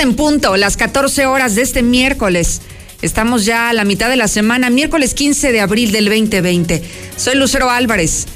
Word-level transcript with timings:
en 0.00 0.14
punto, 0.14 0.56
las 0.56 0.76
14 0.76 1.26
horas 1.26 1.54
de 1.54 1.62
este 1.62 1.82
miércoles. 1.82 2.60
Estamos 3.02 3.44
ya 3.44 3.68
a 3.68 3.72
la 3.72 3.84
mitad 3.84 4.08
de 4.08 4.16
la 4.16 4.28
semana, 4.28 4.70
miércoles 4.70 5.14
15 5.14 5.52
de 5.52 5.60
abril 5.60 5.92
del 5.92 6.06
2020. 6.06 6.82
Soy 7.16 7.36
Lucero 7.36 7.70
Álvarez. 7.70 8.26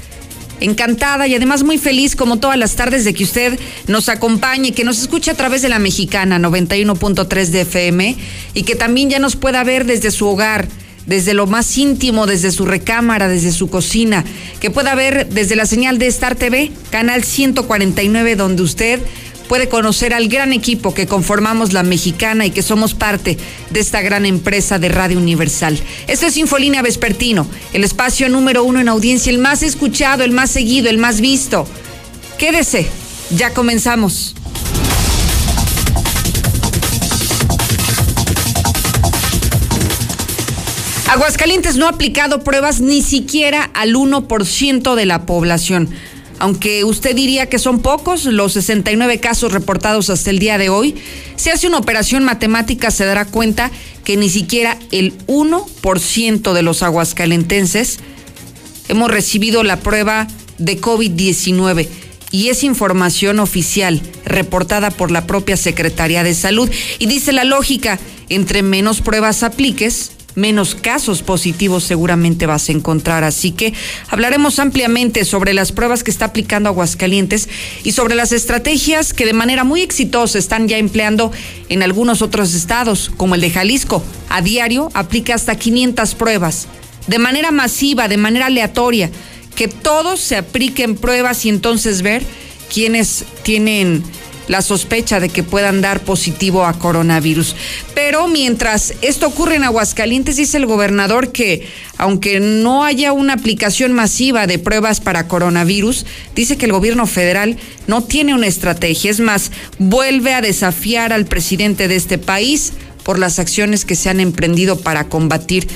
Encantada 0.59 1.27
y 1.27 1.35
además 1.35 1.63
muy 1.63 1.77
feliz 1.77 2.15
como 2.15 2.37
todas 2.37 2.57
las 2.57 2.75
tardes 2.75 3.03
de 3.05 3.13
que 3.13 3.23
usted 3.23 3.59
nos 3.87 4.07
acompañe, 4.07 4.73
que 4.73 4.83
nos 4.83 4.99
escuche 4.99 5.31
a 5.31 5.35
través 5.35 5.61
de 5.61 5.69
la 5.69 5.79
mexicana 5.79 6.39
91.3 6.39 7.47
de 7.47 7.61
FM 7.61 8.15
y 8.53 8.63
que 8.63 8.75
también 8.75 9.09
ya 9.09 9.19
nos 9.19 9.35
pueda 9.35 9.63
ver 9.63 9.85
desde 9.85 10.11
su 10.11 10.27
hogar, 10.27 10.67
desde 11.05 11.33
lo 11.33 11.47
más 11.47 11.77
íntimo, 11.77 12.25
desde 12.27 12.51
su 12.51 12.65
recámara, 12.65 13.27
desde 13.27 13.51
su 13.51 13.69
cocina, 13.69 14.23
que 14.61 14.71
pueda 14.71 14.95
ver 14.95 15.27
desde 15.27 15.55
la 15.55 15.65
señal 15.65 15.97
de 15.97 16.07
Star 16.07 16.35
TV, 16.35 16.71
canal 16.91 17.23
149, 17.23 18.35
donde 18.37 18.63
usted 18.63 19.01
puede 19.53 19.69
conocer 19.69 20.15
al 20.15 20.29
gran 20.29 20.51
equipo 20.51 20.95
que 20.95 21.05
conformamos 21.05 21.73
la 21.73 21.83
mexicana 21.83 22.43
y 22.43 22.49
que 22.49 22.63
somos 22.63 22.95
parte 22.95 23.37
de 23.69 23.79
esta 23.81 24.01
gran 24.01 24.25
empresa 24.25 24.79
de 24.79 24.89
Radio 24.89 25.19
Universal. 25.19 25.79
Esto 26.07 26.25
es 26.25 26.37
Infolínea 26.37 26.81
Vespertino, 26.81 27.45
el 27.71 27.83
espacio 27.83 28.29
número 28.29 28.63
uno 28.63 28.79
en 28.79 28.89
audiencia, 28.89 29.29
el 29.29 29.37
más 29.37 29.61
escuchado, 29.61 30.23
el 30.23 30.31
más 30.31 30.49
seguido, 30.49 30.89
el 30.89 30.97
más 30.97 31.21
visto. 31.21 31.67
Quédese, 32.39 32.87
ya 33.29 33.53
comenzamos. 33.53 34.33
Aguascalientes 41.11 41.75
no 41.75 41.85
ha 41.85 41.89
aplicado 41.89 42.43
pruebas 42.43 42.81
ni 42.81 43.03
siquiera 43.03 43.69
al 43.75 43.93
1% 43.93 44.95
de 44.95 45.05
la 45.05 45.27
población 45.27 45.91
aunque 46.39 46.83
usted 46.83 47.15
diría 47.15 47.47
que 47.47 47.59
son 47.59 47.81
pocos, 47.81 48.25
los 48.25 48.53
69 48.53 49.19
casos 49.19 49.53
reportados 49.53 50.09
hasta 50.09 50.29
el 50.29 50.39
día 50.39 50.57
de 50.57 50.69
hoy, 50.69 50.95
si 51.35 51.49
hace 51.49 51.67
una 51.67 51.77
operación 51.77 52.23
matemática 52.23 52.91
se 52.91 53.05
dará 53.05 53.25
cuenta 53.25 53.71
que 54.03 54.17
ni 54.17 54.29
siquiera 54.29 54.77
el 54.91 55.17
1% 55.27 56.53
de 56.53 56.61
los 56.61 56.83
aguascalentenses 56.83 57.99
hemos 58.89 59.09
recibido 59.09 59.63
la 59.63 59.79
prueba 59.79 60.27
de 60.57 60.79
COVID-19 60.79 61.87
y 62.31 62.49
es 62.49 62.63
información 62.63 63.39
oficial 63.39 64.01
reportada 64.25 64.89
por 64.89 65.11
la 65.11 65.27
propia 65.27 65.55
Secretaría 65.55 66.23
de 66.23 66.33
Salud. 66.33 66.69
Y 66.97 67.05
dice 67.05 67.31
la 67.31 67.43
lógica, 67.43 67.99
entre 68.27 68.63
menos 68.63 69.01
pruebas 69.01 69.43
apliques, 69.43 70.11
menos 70.35 70.75
casos 70.75 71.21
positivos 71.21 71.83
seguramente 71.83 72.45
vas 72.45 72.69
a 72.69 72.71
encontrar. 72.71 73.23
Así 73.23 73.51
que 73.51 73.73
hablaremos 74.09 74.59
ampliamente 74.59 75.25
sobre 75.25 75.53
las 75.53 75.71
pruebas 75.71 76.03
que 76.03 76.11
está 76.11 76.25
aplicando 76.25 76.69
Aguascalientes 76.69 77.49
y 77.83 77.91
sobre 77.91 78.15
las 78.15 78.31
estrategias 78.31 79.13
que 79.13 79.25
de 79.25 79.33
manera 79.33 79.63
muy 79.63 79.81
exitosa 79.81 80.39
están 80.39 80.67
ya 80.67 80.77
empleando 80.77 81.31
en 81.69 81.83
algunos 81.83 82.21
otros 82.21 82.53
estados, 82.53 83.11
como 83.17 83.35
el 83.35 83.41
de 83.41 83.51
Jalisco. 83.51 84.03
A 84.29 84.41
diario 84.41 84.89
aplica 84.93 85.35
hasta 85.35 85.55
500 85.55 86.15
pruebas, 86.15 86.67
de 87.07 87.19
manera 87.19 87.51
masiva, 87.51 88.07
de 88.07 88.17
manera 88.17 88.47
aleatoria, 88.47 89.11
que 89.55 89.67
todos 89.67 90.19
se 90.19 90.35
apliquen 90.35 90.95
pruebas 90.95 91.45
y 91.45 91.49
entonces 91.49 92.01
ver 92.01 92.23
quiénes 92.73 93.25
tienen 93.43 94.03
la 94.47 94.61
sospecha 94.61 95.19
de 95.19 95.29
que 95.29 95.43
puedan 95.43 95.81
dar 95.81 96.01
positivo 96.01 96.65
a 96.65 96.73
coronavirus. 96.73 97.55
Pero 97.93 98.27
mientras 98.27 98.93
esto 99.01 99.27
ocurre 99.27 99.55
en 99.55 99.63
Aguascalientes, 99.63 100.35
dice 100.35 100.57
el 100.57 100.65
gobernador 100.65 101.31
que 101.31 101.67
aunque 101.97 102.39
no 102.39 102.83
haya 102.83 103.13
una 103.13 103.33
aplicación 103.33 103.93
masiva 103.93 104.47
de 104.47 104.59
pruebas 104.59 104.99
para 104.99 105.27
coronavirus, 105.27 106.05
dice 106.35 106.57
que 106.57 106.65
el 106.65 106.71
gobierno 106.71 107.05
federal 107.07 107.57
no 107.87 108.03
tiene 108.03 108.33
una 108.33 108.47
estrategia. 108.47 109.11
Es 109.11 109.19
más, 109.19 109.51
vuelve 109.77 110.33
a 110.33 110.41
desafiar 110.41 111.13
al 111.13 111.25
presidente 111.25 111.87
de 111.87 111.95
este 111.95 112.17
país 112.17 112.73
por 113.03 113.19
las 113.19 113.39
acciones 113.39 113.85
que 113.85 113.95
se 113.95 114.09
han 114.09 114.19
emprendido 114.19 114.79
para 114.79 115.09
combatir 115.09 115.67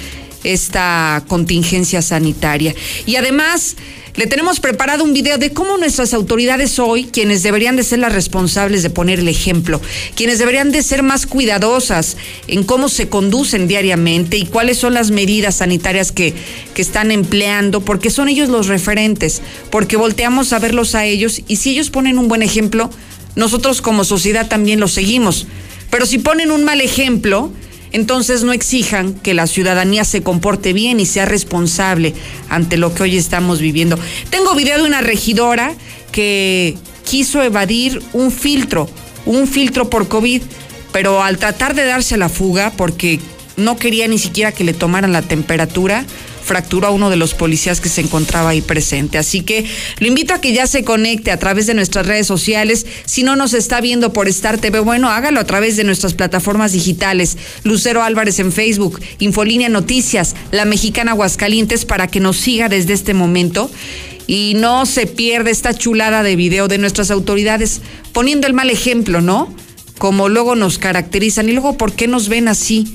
esta 0.43 1.23
contingencia 1.27 2.01
sanitaria. 2.01 2.73
Y 3.05 3.15
además, 3.15 3.75
le 4.17 4.25
tenemos 4.25 4.59
preparado 4.59 5.03
un 5.03 5.13
video 5.13 5.37
de 5.37 5.51
cómo 5.51 5.77
nuestras 5.77 6.15
autoridades 6.15 6.79
hoy, 6.79 7.05
quienes 7.05 7.43
deberían 7.43 7.75
de 7.75 7.83
ser 7.83 7.99
las 7.99 8.11
responsables 8.11 8.81
de 8.81 8.89
poner 8.89 9.19
el 9.19 9.27
ejemplo, 9.27 9.79
quienes 10.15 10.39
deberían 10.39 10.71
de 10.71 10.81
ser 10.81 11.03
más 11.03 11.27
cuidadosas 11.27 12.17
en 12.47 12.63
cómo 12.63 12.89
se 12.89 13.09
conducen 13.09 13.67
diariamente 13.67 14.37
y 14.37 14.47
cuáles 14.47 14.79
son 14.79 14.95
las 14.95 15.11
medidas 15.11 15.57
sanitarias 15.57 16.11
que, 16.11 16.33
que 16.73 16.81
están 16.81 17.11
empleando, 17.11 17.81
porque 17.81 18.09
son 18.09 18.27
ellos 18.27 18.49
los 18.49 18.65
referentes, 18.65 19.43
porque 19.69 19.97
volteamos 19.97 20.51
a 20.51 20.57
verlos 20.57 20.95
a 20.95 21.05
ellos 21.05 21.43
y 21.47 21.57
si 21.57 21.69
ellos 21.69 21.91
ponen 21.91 22.17
un 22.17 22.27
buen 22.27 22.41
ejemplo, 22.41 22.89
nosotros 23.35 23.83
como 23.83 24.03
sociedad 24.03 24.47
también 24.47 24.79
lo 24.79 24.87
seguimos. 24.87 25.45
Pero 25.91 26.07
si 26.07 26.17
ponen 26.17 26.51
un 26.51 26.63
mal 26.63 26.81
ejemplo, 26.81 27.51
entonces 27.97 28.43
no 28.43 28.53
exijan 28.53 29.15
que 29.15 29.33
la 29.33 29.47
ciudadanía 29.47 30.05
se 30.05 30.21
comporte 30.21 30.71
bien 30.71 30.99
y 30.99 31.07
sea 31.07 31.25
responsable 31.25 32.13
ante 32.47 32.77
lo 32.77 32.93
que 32.93 33.01
hoy 33.01 33.17
estamos 33.17 33.59
viviendo. 33.59 33.97
Tengo 34.29 34.53
video 34.53 34.77
de 34.77 34.87
una 34.87 35.01
regidora 35.01 35.73
que 36.11 36.77
quiso 37.03 37.41
evadir 37.41 38.03
un 38.13 38.31
filtro, 38.31 38.87
un 39.25 39.47
filtro 39.47 39.89
por 39.89 40.07
COVID, 40.07 40.43
pero 40.91 41.23
al 41.23 41.39
tratar 41.39 41.73
de 41.73 41.85
darse 41.85 42.17
la 42.17 42.29
fuga, 42.29 42.71
porque 42.77 43.19
no 43.55 43.77
quería 43.77 44.07
ni 44.07 44.19
siquiera 44.19 44.51
que 44.51 44.63
le 44.63 44.75
tomaran 44.75 45.11
la 45.11 45.23
temperatura, 45.23 46.05
fracturó 46.47 46.87
a 46.87 46.91
uno 46.91 47.09
de 47.09 47.17
los 47.17 47.33
policías 47.33 47.81
que 47.81 47.89
se 47.89 48.01
encontraba 48.01 48.49
ahí 48.49 48.61
presente. 48.61 49.17
Así 49.17 49.41
que 49.41 49.65
lo 49.99 50.07
invito 50.07 50.33
a 50.33 50.41
que 50.41 50.53
ya 50.53 50.65
se 50.65 50.83
conecte 50.83 51.29
a 51.31 51.37
través 51.37 51.67
de 51.67 51.73
nuestras 51.73 52.07
redes 52.07 52.25
sociales. 52.25 52.85
Si 53.05 53.21
no 53.23 53.35
nos 53.35 53.53
está 53.53 53.81
viendo 53.81 54.13
por 54.13 54.27
Star 54.29 54.57
TV, 54.57 54.79
bueno, 54.79 55.09
hágalo 55.09 55.39
a 55.39 55.43
través 55.43 55.75
de 55.75 55.83
nuestras 55.83 56.13
plataformas 56.13 56.71
digitales. 56.71 57.37
Lucero 57.63 58.01
Álvarez 58.01 58.39
en 58.39 58.51
Facebook, 58.51 59.01
Infolínea 59.19 59.69
Noticias, 59.69 60.35
La 60.51 60.65
Mexicana 60.65 61.11
Aguascalientes, 61.11 61.85
para 61.85 62.07
que 62.07 62.21
nos 62.21 62.37
siga 62.37 62.69
desde 62.69 62.93
este 62.93 63.13
momento 63.13 63.69
y 64.25 64.53
no 64.55 64.85
se 64.85 65.07
pierda 65.07 65.49
esta 65.49 65.73
chulada 65.73 66.23
de 66.23 66.35
video 66.35 66.67
de 66.67 66.77
nuestras 66.77 67.11
autoridades 67.11 67.81
poniendo 68.13 68.47
el 68.47 68.53
mal 68.53 68.69
ejemplo, 68.69 69.21
¿no? 69.21 69.53
Como 69.97 70.29
luego 70.29 70.55
nos 70.55 70.77
caracterizan 70.77 71.49
y 71.49 71.53
luego 71.53 71.77
por 71.77 71.93
qué 71.93 72.07
nos 72.07 72.29
ven 72.29 72.47
así, 72.47 72.93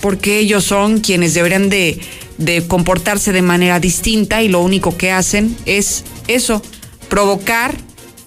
porque 0.00 0.38
ellos 0.38 0.64
son 0.64 1.00
quienes 1.00 1.34
deberían 1.34 1.68
de 1.68 1.98
de 2.38 2.66
comportarse 2.66 3.32
de 3.32 3.42
manera 3.42 3.80
distinta 3.80 4.42
y 4.42 4.48
lo 4.48 4.60
único 4.60 4.96
que 4.96 5.10
hacen 5.10 5.56
es 5.66 6.04
eso, 6.28 6.62
provocar 7.08 7.76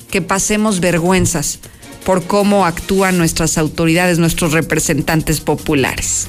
que 0.09 0.21
pasemos 0.21 0.79
vergüenzas 0.79 1.59
por 2.03 2.23
cómo 2.23 2.65
actúan 2.65 3.17
nuestras 3.17 3.57
autoridades, 3.57 4.17
nuestros 4.17 4.53
representantes 4.53 5.41
populares. 5.41 6.27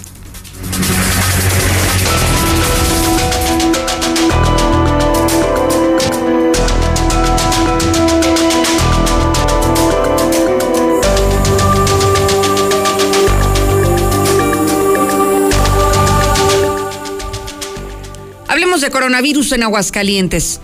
De 18.80 18.90
coronavirus 18.90 19.52
en 19.52 19.62
Aguascalientes. 19.62 20.60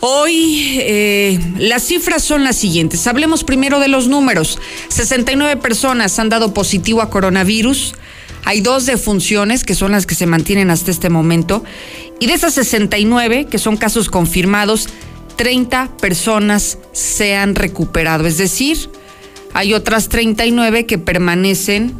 Hoy 0.00 0.78
eh, 0.80 1.38
las 1.58 1.84
cifras 1.84 2.24
son 2.24 2.42
las 2.42 2.56
siguientes. 2.56 3.06
Hablemos 3.06 3.44
primero 3.44 3.78
de 3.78 3.86
los 3.86 4.08
números. 4.08 4.58
69 4.88 5.60
personas 5.60 6.18
han 6.18 6.28
dado 6.28 6.52
positivo 6.52 7.00
a 7.00 7.10
coronavirus. 7.10 7.94
Hay 8.44 8.62
dos 8.62 8.86
defunciones 8.86 9.62
que 9.62 9.76
son 9.76 9.92
las 9.92 10.06
que 10.06 10.16
se 10.16 10.26
mantienen 10.26 10.70
hasta 10.70 10.90
este 10.90 11.08
momento. 11.08 11.62
Y 12.18 12.26
de 12.26 12.34
esas 12.34 12.54
69, 12.54 13.46
que 13.48 13.58
son 13.58 13.76
casos 13.76 14.08
confirmados, 14.08 14.88
30 15.36 15.96
personas 16.00 16.78
se 16.92 17.36
han 17.36 17.54
recuperado. 17.54 18.26
Es 18.26 18.38
decir, 18.38 18.90
hay 19.54 19.72
otras 19.72 20.08
39 20.08 20.86
que 20.86 20.98
permanecen 20.98 21.94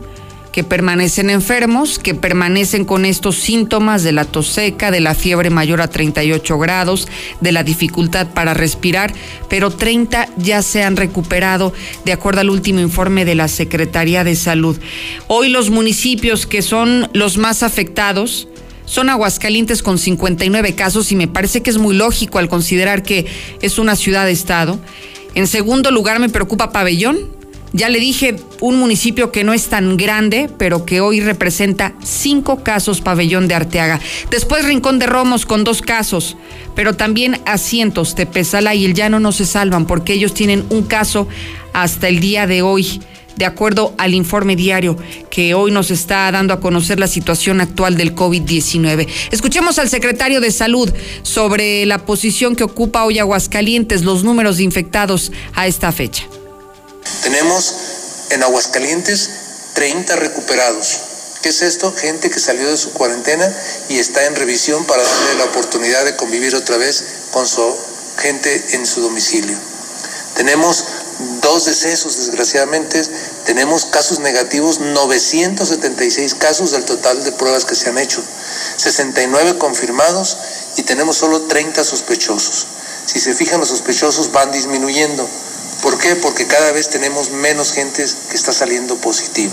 que 0.53 0.65
permanecen 0.65 1.31
enfermos, 1.31 1.99
que 1.99 2.15
permanecen 2.15 2.85
con 2.85 3.05
estos 3.05 3.37
síntomas 3.37 4.03
de 4.03 4.13
la 4.13 4.25
tos 4.25 4.49
seca, 4.49 4.91
de 4.91 5.01
la 5.01 5.15
fiebre 5.15 5.51
mayor 5.51 5.81
a 5.81 5.89
38 5.89 6.59
grados, 6.59 7.09
de 7.41 7.53
la 7.53 7.63
dificultad 7.63 8.29
para 8.29 8.55
respirar, 8.55 9.13
pero 9.49 9.71
30 9.71 10.29
ya 10.37 10.63
se 10.63 10.83
han 10.83 10.97
recuperado 10.97 11.73
de 12.05 12.13
acuerdo 12.13 12.41
al 12.41 12.51
último 12.51 12.81
informe 12.81 13.25
de 13.25 13.35
la 13.35 13.49
Secretaría 13.49 14.25
de 14.25 14.37
Salud. 14.37 14.79
Hoy 15.27 15.49
los 15.49 15.71
municipios 15.71 16.47
que 16.47 16.63
son 16.63 17.09
los 17.13 17.37
más 17.37 17.63
afectados, 17.63 18.49
son 18.85 19.11
Aguascalientes 19.11 19.83
con 19.83 19.99
59 19.99 20.75
casos 20.75 21.13
y 21.13 21.17
me 21.17 21.29
parece 21.29 21.63
que 21.63 21.69
es 21.71 21.77
muy 21.77 21.95
lógico 21.95 22.39
al 22.39 22.49
considerar 22.49 23.03
que 23.03 23.27
es 23.61 23.79
una 23.79 23.97
ciudad-estado. 23.97 24.81
En 25.35 25.47
segundo 25.47 25.91
lugar 25.91 26.19
me 26.21 26.31
preocupa 26.31 26.73
Pabellón, 26.73 27.19
ya 27.73 27.89
le 27.89 28.01
dije, 28.01 28.37
un 28.61 28.79
municipio 28.79 29.31
que 29.31 29.45
no 29.45 29.53
es 29.53 29.69
tan 29.69 29.97
grande, 29.97 30.51
pero 30.59 30.85
que 30.85 31.01
hoy 31.01 31.21
representa 31.21 31.95
cinco 32.03 32.63
casos 32.63 33.01
pabellón 33.01 33.49
de 33.49 33.55
Arteaga. 33.55 34.01
Después 34.31 34.65
Rincón 34.65 34.99
de 34.99 35.07
Romos 35.07 35.47
con 35.47 35.65
dos 35.65 35.83
casos, 35.83 36.37
pero 36.75 36.95
también 36.95 37.41
Asientos, 37.47 38.15
Tepezala 38.15 38.75
y 38.75 38.85
El 38.85 38.95
Llano 38.95 39.21
no 39.21 39.33
se 39.33 39.45
salvan 39.45 39.87
porque 39.87 40.15
ellos 40.15 40.35
tienen 40.35 40.65
un 40.71 40.85
caso 40.85 41.29
hasta 41.73 42.09
el 42.09 42.21
día 42.21 42.47
de 42.47 42.63
hoy 42.63 43.01
de 43.37 43.45
acuerdo 43.45 43.95
al 43.99 44.15
informe 44.15 44.57
diario 44.57 44.97
que 45.31 45.55
hoy 45.55 45.71
nos 45.71 45.93
está 45.93 46.31
dando 46.33 46.53
a 46.53 46.61
conocer 46.61 46.99
la 46.99 47.07
situación 47.07 47.61
actual 47.61 47.97
del 47.97 48.15
COVID-19. 48.15 49.07
Escuchemos 49.31 49.79
al 49.79 49.89
secretario 49.89 50.41
de 50.41 50.51
Salud 50.51 50.93
sobre 51.23 51.87
la 51.87 52.05
posición 52.05 52.57
que 52.57 52.65
ocupa 52.65 53.05
hoy 53.05 53.21
Aguascalientes, 53.21 54.03
los 54.03 54.25
números 54.25 54.57
de 54.57 54.65
infectados 54.65 55.31
a 55.55 55.69
esta 55.69 55.93
fecha. 55.93 56.25
Tenemos 57.29 57.75
en 58.31 58.43
Aguascalientes 58.43 59.29
30 59.75 60.17
recuperados. 60.17 61.01
¿Qué 61.43 61.51
es 61.51 61.61
esto? 61.61 61.93
Gente 61.95 62.31
que 62.31 62.41
salió 62.41 62.71
de 62.71 62.79
su 62.79 62.95
cuarentena 62.95 63.55
y 63.91 63.99
está 63.99 64.25
en 64.25 64.35
revisión 64.35 64.87
para 64.87 65.03
darle 65.03 65.35
la 65.35 65.45
oportunidad 65.45 66.07
de 66.07 66.17
convivir 66.17 66.57
otra 66.57 66.79
vez 66.79 67.05
con 67.31 67.47
su 67.47 67.77
gente 68.17 68.65
en 68.71 68.87
su 68.87 69.03
domicilio. 69.03 69.59
Tenemos 70.37 70.87
dos 71.43 71.67
decesos, 71.67 72.17
desgraciadamente. 72.17 73.03
Tenemos 73.45 73.85
casos 73.85 74.21
negativos, 74.21 74.81
976 74.81 76.35
casos 76.35 76.71
del 76.71 76.87
total 76.87 77.23
de 77.25 77.33
pruebas 77.33 77.67
que 77.67 77.75
se 77.75 77.91
han 77.91 77.99
hecho. 77.99 78.23
69 78.79 79.59
confirmados 79.59 80.39
y 80.79 80.83
tenemos 80.83 81.19
solo 81.19 81.43
30 81.43 81.85
sospechosos. 81.85 82.67
Si 83.05 83.21
se 83.21 83.35
fijan, 83.35 83.61
los 83.61 83.69
sospechosos 83.69 84.33
van 84.33 84.51
disminuyendo. 84.51 85.29
¿Por 85.83 85.99
qué? 85.99 86.17
Porque 86.17 86.47
cada 86.47 86.73
vez 86.73 86.91
tenemos 86.91 87.31
menos 87.31 87.73
gente 87.73 88.05
que 88.31 88.37
está 88.37 88.53
saliendo 88.53 88.97
positiva. 88.97 89.53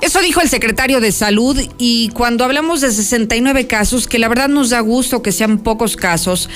Eso 0.00 0.20
dijo 0.20 0.40
el 0.40 0.48
secretario 0.48 1.00
de 1.00 1.12
Salud 1.12 1.60
y 1.76 2.08
cuando 2.10 2.44
hablamos 2.44 2.80
de 2.80 2.90
69 2.90 3.66
casos, 3.66 4.06
que 4.06 4.18
la 4.18 4.28
verdad 4.28 4.48
nos 4.48 4.70
da 4.70 4.80
gusto 4.80 5.22
que 5.22 5.32
sean 5.32 5.58
pocos 5.58 5.96
casos 5.96 6.48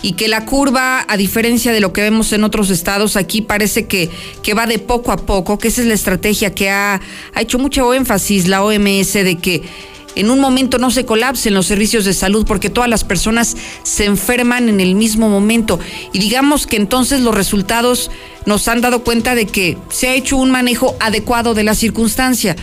y 0.00 0.12
que 0.12 0.28
la 0.28 0.44
curva, 0.44 1.04
a 1.08 1.16
diferencia 1.16 1.72
de 1.72 1.80
lo 1.80 1.92
que 1.92 2.02
vemos 2.02 2.32
en 2.32 2.44
otros 2.44 2.70
estados, 2.70 3.16
aquí 3.16 3.42
parece 3.42 3.86
que, 3.86 4.10
que 4.42 4.54
va 4.54 4.66
de 4.66 4.78
poco 4.78 5.12
a 5.12 5.16
poco, 5.16 5.58
que 5.58 5.68
esa 5.68 5.80
es 5.80 5.88
la 5.88 5.94
estrategia 5.94 6.54
que 6.54 6.70
ha, 6.70 7.00
ha 7.34 7.40
hecho 7.40 7.58
mucho 7.58 7.92
énfasis 7.94 8.46
la 8.46 8.62
OMS 8.62 9.12
de 9.14 9.38
que 9.40 9.62
en 10.14 10.30
un 10.30 10.40
momento 10.40 10.78
no 10.78 10.90
se 10.90 11.04
colapsen 11.04 11.54
los 11.54 11.66
servicios 11.66 12.04
de 12.04 12.14
salud 12.14 12.44
porque 12.46 12.70
todas 12.70 12.90
las 12.90 13.04
personas 13.04 13.56
se 13.82 14.04
enferman 14.04 14.68
en 14.68 14.80
el 14.80 14.94
mismo 14.94 15.28
momento. 15.28 15.78
Y 16.12 16.18
digamos 16.18 16.66
que 16.66 16.76
entonces 16.76 17.20
los 17.20 17.34
resultados 17.34 18.10
nos 18.46 18.66
han 18.68 18.80
dado 18.80 19.04
cuenta 19.04 19.34
de 19.34 19.46
que 19.46 19.78
se 19.90 20.08
ha 20.08 20.14
hecho 20.14 20.36
un 20.36 20.50
manejo 20.50 20.96
adecuado 21.00 21.54
de 21.54 21.64
la 21.64 21.74
circunstancia. 21.74 22.56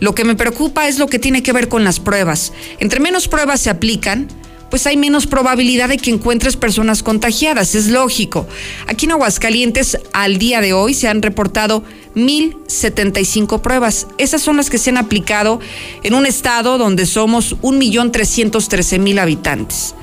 Lo 0.00 0.14
que 0.14 0.24
me 0.24 0.34
preocupa 0.34 0.88
es 0.88 0.98
lo 0.98 1.06
que 1.06 1.18
tiene 1.18 1.42
que 1.42 1.52
ver 1.52 1.68
con 1.68 1.84
las 1.84 2.00
pruebas. 2.00 2.52
Entre 2.80 3.00
menos 3.00 3.28
pruebas 3.28 3.60
se 3.60 3.70
aplican, 3.70 4.28
pues 4.72 4.86
hay 4.86 4.96
menos 4.96 5.26
probabilidad 5.26 5.90
de 5.90 5.98
que 5.98 6.10
encuentres 6.10 6.56
personas 6.56 7.02
contagiadas, 7.02 7.74
es 7.74 7.88
lógico. 7.88 8.48
Aquí 8.86 9.04
en 9.04 9.12
Aguascalientes, 9.12 9.98
al 10.14 10.38
día 10.38 10.62
de 10.62 10.72
hoy, 10.72 10.94
se 10.94 11.08
han 11.08 11.20
reportado 11.20 11.84
1.075 12.16 13.60
pruebas. 13.60 14.06
Esas 14.16 14.40
son 14.40 14.56
las 14.56 14.70
que 14.70 14.78
se 14.78 14.88
han 14.88 14.96
aplicado 14.96 15.60
en 16.02 16.14
un 16.14 16.24
estado 16.24 16.78
donde 16.78 17.04
somos 17.04 17.54
1.313.000 17.60 19.20
habitantes. 19.20 19.94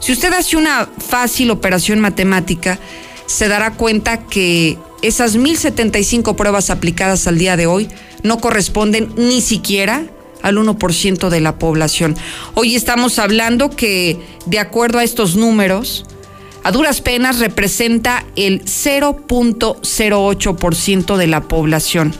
Si 0.00 0.12
usted 0.12 0.32
hace 0.32 0.56
una 0.56 0.88
fácil 1.06 1.50
operación 1.50 2.00
matemática, 2.00 2.78
se 3.26 3.48
dará 3.48 3.72
cuenta 3.74 4.24
que 4.24 4.78
esas 5.02 5.36
1.075 5.36 6.34
pruebas 6.34 6.70
aplicadas 6.70 7.26
al 7.26 7.36
día 7.36 7.58
de 7.58 7.66
hoy 7.66 7.88
no 8.22 8.38
corresponden 8.38 9.12
ni 9.18 9.42
siquiera 9.42 10.06
al 10.44 10.56
1% 10.58 11.30
de 11.30 11.40
la 11.40 11.58
población. 11.58 12.16
Hoy 12.52 12.76
estamos 12.76 13.18
hablando 13.18 13.70
que, 13.70 14.20
de 14.44 14.58
acuerdo 14.58 14.98
a 14.98 15.04
estos 15.04 15.36
números, 15.36 16.04
a 16.62 16.70
duras 16.70 17.00
penas 17.00 17.38
representa 17.38 18.26
el 18.36 18.62
0.08% 18.64 21.16
de 21.16 21.26
la 21.26 21.40
población. 21.40 22.14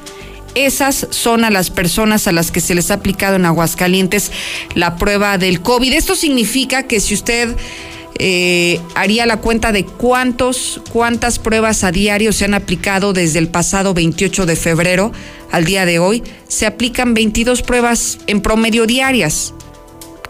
Esas 0.54 1.06
son 1.10 1.44
a 1.44 1.50
las 1.50 1.68
personas 1.68 2.26
a 2.26 2.32
las 2.32 2.50
que 2.50 2.60
se 2.60 2.74
les 2.74 2.90
ha 2.90 2.94
aplicado 2.94 3.36
en 3.36 3.44
Aguascalientes 3.44 4.32
la 4.74 4.96
prueba 4.96 5.36
del 5.36 5.60
COVID. 5.60 5.92
Esto 5.92 6.14
significa 6.14 6.84
que 6.84 7.00
si 7.00 7.12
usted 7.12 7.54
eh, 8.18 8.80
haría 8.94 9.26
la 9.26 9.38
cuenta 9.38 9.72
de 9.72 9.84
cuántos, 9.84 10.80
cuántas 10.92 11.38
pruebas 11.38 11.82
a 11.84 11.90
diario 11.90 12.32
se 12.32 12.44
han 12.44 12.54
aplicado 12.54 13.12
desde 13.12 13.38
el 13.38 13.48
pasado 13.48 13.94
28 13.94 14.46
de 14.46 14.56
febrero 14.56 15.12
al 15.50 15.64
día 15.64 15.84
de 15.84 15.98
hoy. 15.98 16.22
Se 16.48 16.66
aplican 16.66 17.14
22 17.14 17.62
pruebas 17.62 18.18
en 18.26 18.40
promedio 18.40 18.86
diarias, 18.86 19.54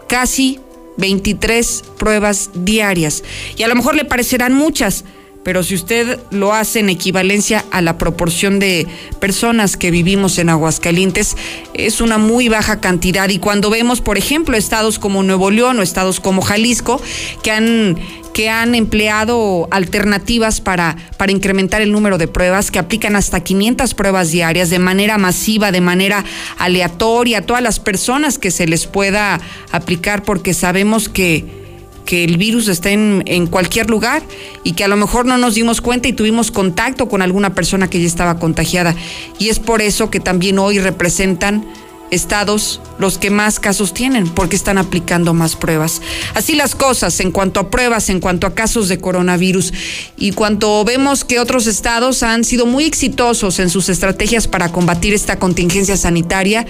casi 0.07 0.59
23 0.97 1.83
pruebas 1.97 2.49
diarias. 2.53 3.23
Y 3.57 3.63
a 3.63 3.67
lo 3.67 3.75
mejor 3.75 3.95
le 3.95 4.05
parecerán 4.05 4.53
muchas, 4.53 5.05
pero 5.45 5.61
si 5.61 5.75
usted 5.75 6.19
lo 6.31 6.53
hace 6.53 6.79
en 6.79 6.89
equivalencia 6.89 7.63
a 7.69 7.83
la 7.83 7.99
proporción 7.99 8.57
de 8.57 8.87
personas 9.19 9.77
que 9.77 9.91
vivimos 9.91 10.39
en 10.39 10.49
Aguascalientes, 10.49 11.37
es 11.75 12.01
una 12.01 12.17
muy 12.17 12.49
baja 12.49 12.81
cantidad. 12.81 13.29
Y 13.29 13.37
cuando 13.37 13.69
vemos, 13.69 14.01
por 14.01 14.17
ejemplo, 14.17 14.57
estados 14.57 14.97
como 14.97 15.21
Nuevo 15.21 15.51
León 15.51 15.77
o 15.77 15.83
estados 15.83 16.19
como 16.19 16.41
Jalisco, 16.41 16.99
que 17.43 17.51
han 17.51 17.95
que 18.33 18.49
han 18.49 18.75
empleado 18.75 19.69
alternativas 19.71 20.59
para, 20.59 20.97
para 21.15 21.31
incrementar 21.31 21.81
el 21.81 21.93
número 21.93 22.17
de 22.17 22.27
pruebas, 22.27 22.69
que 22.69 22.79
aplican 22.79 23.15
hasta 23.15 23.39
500 23.39 23.93
pruebas 23.93 24.29
diarias 24.31 24.69
de 24.69 24.79
manera 24.79 25.17
masiva, 25.17 25.71
de 25.71 25.79
manera 25.79 26.25
aleatoria, 26.57 27.37
a 27.37 27.41
todas 27.43 27.63
las 27.63 27.79
personas 27.79 28.37
que 28.37 28.51
se 28.51 28.67
les 28.67 28.87
pueda 28.87 29.39
aplicar, 29.71 30.23
porque 30.23 30.53
sabemos 30.53 31.07
que, 31.07 31.64
que 32.05 32.23
el 32.23 32.37
virus 32.37 32.67
está 32.67 32.91
en, 32.91 33.23
en, 33.25 33.47
cualquier 33.47 33.89
lugar 33.89 34.23
y 34.63 34.73
que 34.73 34.83
a 34.83 34.87
lo 34.87 34.95
mejor 34.95 35.25
no 35.25 35.37
nos 35.37 35.55
dimos 35.55 35.81
cuenta 35.81 36.07
y 36.07 36.13
tuvimos 36.13 36.51
contacto 36.51 37.09
con 37.09 37.21
alguna 37.21 37.53
persona 37.53 37.89
que 37.89 37.99
ya 37.99 38.07
estaba 38.07 38.39
contagiada. 38.39 38.95
Y 39.39 39.49
es 39.49 39.59
por 39.59 39.81
eso 39.81 40.09
que 40.09 40.19
también 40.19 40.59
hoy 40.59 40.79
representan 40.79 41.65
estados 42.11 42.81
los 42.97 43.17
que 43.17 43.29
más 43.29 43.59
casos 43.59 43.93
tienen, 43.93 44.27
porque 44.27 44.55
están 44.55 44.77
aplicando 44.77 45.33
más 45.33 45.55
pruebas. 45.55 46.01
Así 46.33 46.55
las 46.55 46.75
cosas 46.75 47.19
en 47.19 47.31
cuanto 47.31 47.59
a 47.59 47.69
pruebas, 47.69 48.09
en 48.09 48.19
cuanto 48.19 48.47
a 48.47 48.53
casos 48.53 48.87
de 48.87 48.99
coronavirus. 48.99 49.73
Y 50.17 50.31
cuanto 50.31 50.83
vemos 50.85 51.23
que 51.23 51.39
otros 51.39 51.67
estados 51.67 52.23
han 52.23 52.43
sido 52.43 52.65
muy 52.65 52.85
exitosos 52.85 53.59
en 53.59 53.69
sus 53.69 53.89
estrategias 53.89 54.47
para 54.47 54.71
combatir 54.71 55.13
esta 55.13 55.37
contingencia 55.37 55.97
sanitaria, 55.97 56.65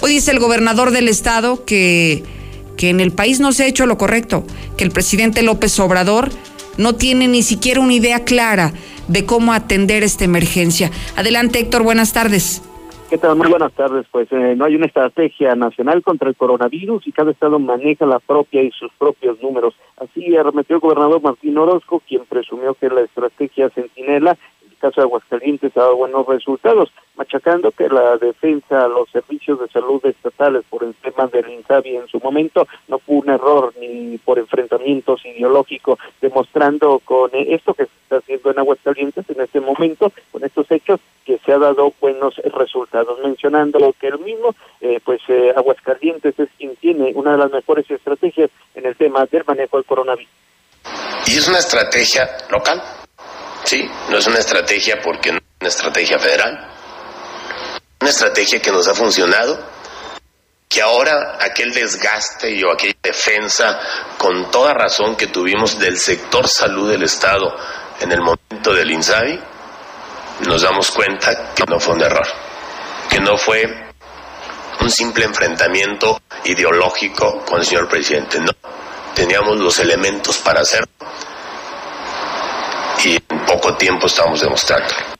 hoy 0.00 0.14
dice 0.14 0.30
el 0.30 0.38
gobernador 0.38 0.90
del 0.90 1.08
estado 1.08 1.64
que 1.64 2.24
que 2.76 2.90
en 2.90 3.00
el 3.00 3.12
país 3.12 3.40
no 3.40 3.52
se 3.52 3.64
ha 3.64 3.66
hecho 3.66 3.86
lo 3.86 3.98
correcto, 3.98 4.44
que 4.76 4.84
el 4.84 4.90
presidente 4.90 5.42
López 5.42 5.78
Obrador 5.80 6.30
no 6.78 6.94
tiene 6.94 7.28
ni 7.28 7.42
siquiera 7.42 7.80
una 7.80 7.94
idea 7.94 8.24
clara 8.24 8.72
de 9.08 9.24
cómo 9.24 9.52
atender 9.52 10.02
esta 10.02 10.24
emergencia. 10.24 10.90
Adelante, 11.16 11.60
Héctor, 11.60 11.82
buenas 11.82 12.12
tardes. 12.12 12.62
¿Qué 13.08 13.18
tal? 13.18 13.36
Muy 13.36 13.48
buenas 13.48 13.72
tardes. 13.72 14.04
Pues 14.10 14.26
eh, 14.32 14.54
no 14.56 14.64
hay 14.64 14.74
una 14.74 14.86
estrategia 14.86 15.54
nacional 15.54 16.02
contra 16.02 16.28
el 16.28 16.34
coronavirus 16.34 17.06
y 17.06 17.12
cada 17.12 17.30
estado 17.30 17.60
maneja 17.60 18.04
la 18.04 18.18
propia 18.18 18.62
y 18.62 18.72
sus 18.72 18.90
propios 18.98 19.40
números. 19.40 19.74
Así 19.96 20.36
arremetió 20.36 20.74
el 20.74 20.80
gobernador 20.80 21.22
Martín 21.22 21.56
Orozco, 21.56 22.02
quien 22.06 22.24
presumió 22.24 22.74
que 22.74 22.88
la 22.88 23.02
estrategia 23.02 23.70
Centinela 23.70 24.36
caso 24.86 25.00
Aguascalientes 25.00 25.76
ha 25.76 25.80
dado 25.80 25.96
buenos 25.96 26.26
resultados, 26.26 26.92
machacando 27.16 27.72
que 27.72 27.88
la 27.88 28.16
defensa 28.18 28.84
a 28.84 28.88
los 28.88 29.10
servicios 29.10 29.58
de 29.58 29.68
salud 29.68 30.04
estatales 30.04 30.64
por 30.70 30.84
el 30.84 30.94
tema 30.94 31.26
del 31.26 31.48
INSABI 31.48 31.96
en 31.96 32.08
su 32.08 32.20
momento 32.20 32.68
no 32.86 32.98
fue 33.00 33.16
un 33.16 33.30
error 33.30 33.72
ni 33.80 34.18
por 34.18 34.38
enfrentamientos 34.38 35.24
ideológicos, 35.24 35.98
demostrando 36.20 37.00
con 37.04 37.30
esto 37.32 37.74
que 37.74 37.86
se 37.86 37.90
está 38.02 38.16
haciendo 38.18 38.50
en 38.50 38.58
Aguascalientes 38.60 39.24
en 39.28 39.40
este 39.40 39.60
momento, 39.60 40.12
con 40.30 40.44
estos 40.44 40.70
hechos, 40.70 41.00
que 41.24 41.38
se 41.44 41.52
ha 41.52 41.58
dado 41.58 41.92
buenos 42.00 42.36
resultados, 42.36 43.18
mencionando 43.24 43.92
que 44.00 44.08
el 44.08 44.20
mismo, 44.20 44.54
eh, 44.80 45.00
pues 45.04 45.20
eh, 45.28 45.52
Aguascalientes 45.56 46.38
es 46.38 46.48
quien 46.58 46.76
tiene 46.76 47.12
una 47.14 47.32
de 47.32 47.38
las 47.38 47.50
mejores 47.50 47.90
estrategias 47.90 48.50
en 48.76 48.86
el 48.86 48.94
tema 48.94 49.26
del 49.26 49.42
manejo 49.44 49.78
del 49.78 49.86
coronavirus. 49.86 50.30
Y 51.26 51.38
es 51.38 51.48
una 51.48 51.58
estrategia 51.58 52.28
local, 52.50 52.80
¿sí? 53.66 53.90
No 54.08 54.18
es 54.18 54.26
una 54.26 54.38
estrategia 54.38 55.00
porque 55.02 55.32
no 55.32 55.38
es 55.38 55.44
una 55.60 55.68
estrategia 55.68 56.18
federal. 56.18 56.70
Una 58.00 58.10
estrategia 58.10 58.62
que 58.62 58.70
nos 58.70 58.86
ha 58.88 58.94
funcionado, 58.94 59.58
que 60.68 60.80
ahora 60.80 61.38
aquel 61.40 61.72
desgaste 61.72 62.64
o 62.64 62.72
aquella 62.72 62.98
defensa 63.02 63.78
con 64.16 64.50
toda 64.50 64.72
razón 64.72 65.16
que 65.16 65.26
tuvimos 65.26 65.78
del 65.78 65.98
sector 65.98 66.48
salud 66.48 66.90
del 66.90 67.02
Estado 67.02 67.56
en 68.00 68.12
el 68.12 68.20
momento 68.20 68.72
del 68.72 68.90
INSABI, 68.90 69.40
nos 70.46 70.62
damos 70.62 70.90
cuenta 70.90 71.54
que 71.54 71.64
no 71.66 71.80
fue 71.80 71.94
un 71.94 72.02
error, 72.02 72.26
que 73.08 73.18
no 73.20 73.36
fue 73.38 73.64
un 74.80 74.90
simple 74.90 75.24
enfrentamiento 75.24 76.20
ideológico 76.44 77.42
con 77.44 77.60
el 77.60 77.66
señor 77.66 77.88
presidente, 77.88 78.38
no. 78.38 78.52
Teníamos 79.14 79.58
los 79.58 79.78
elementos 79.78 80.36
para 80.38 80.60
hacerlo 80.60 80.90
poco 83.46 83.76
tiempo 83.76 84.06
estamos 84.06 84.40
demostrando. 84.40 85.16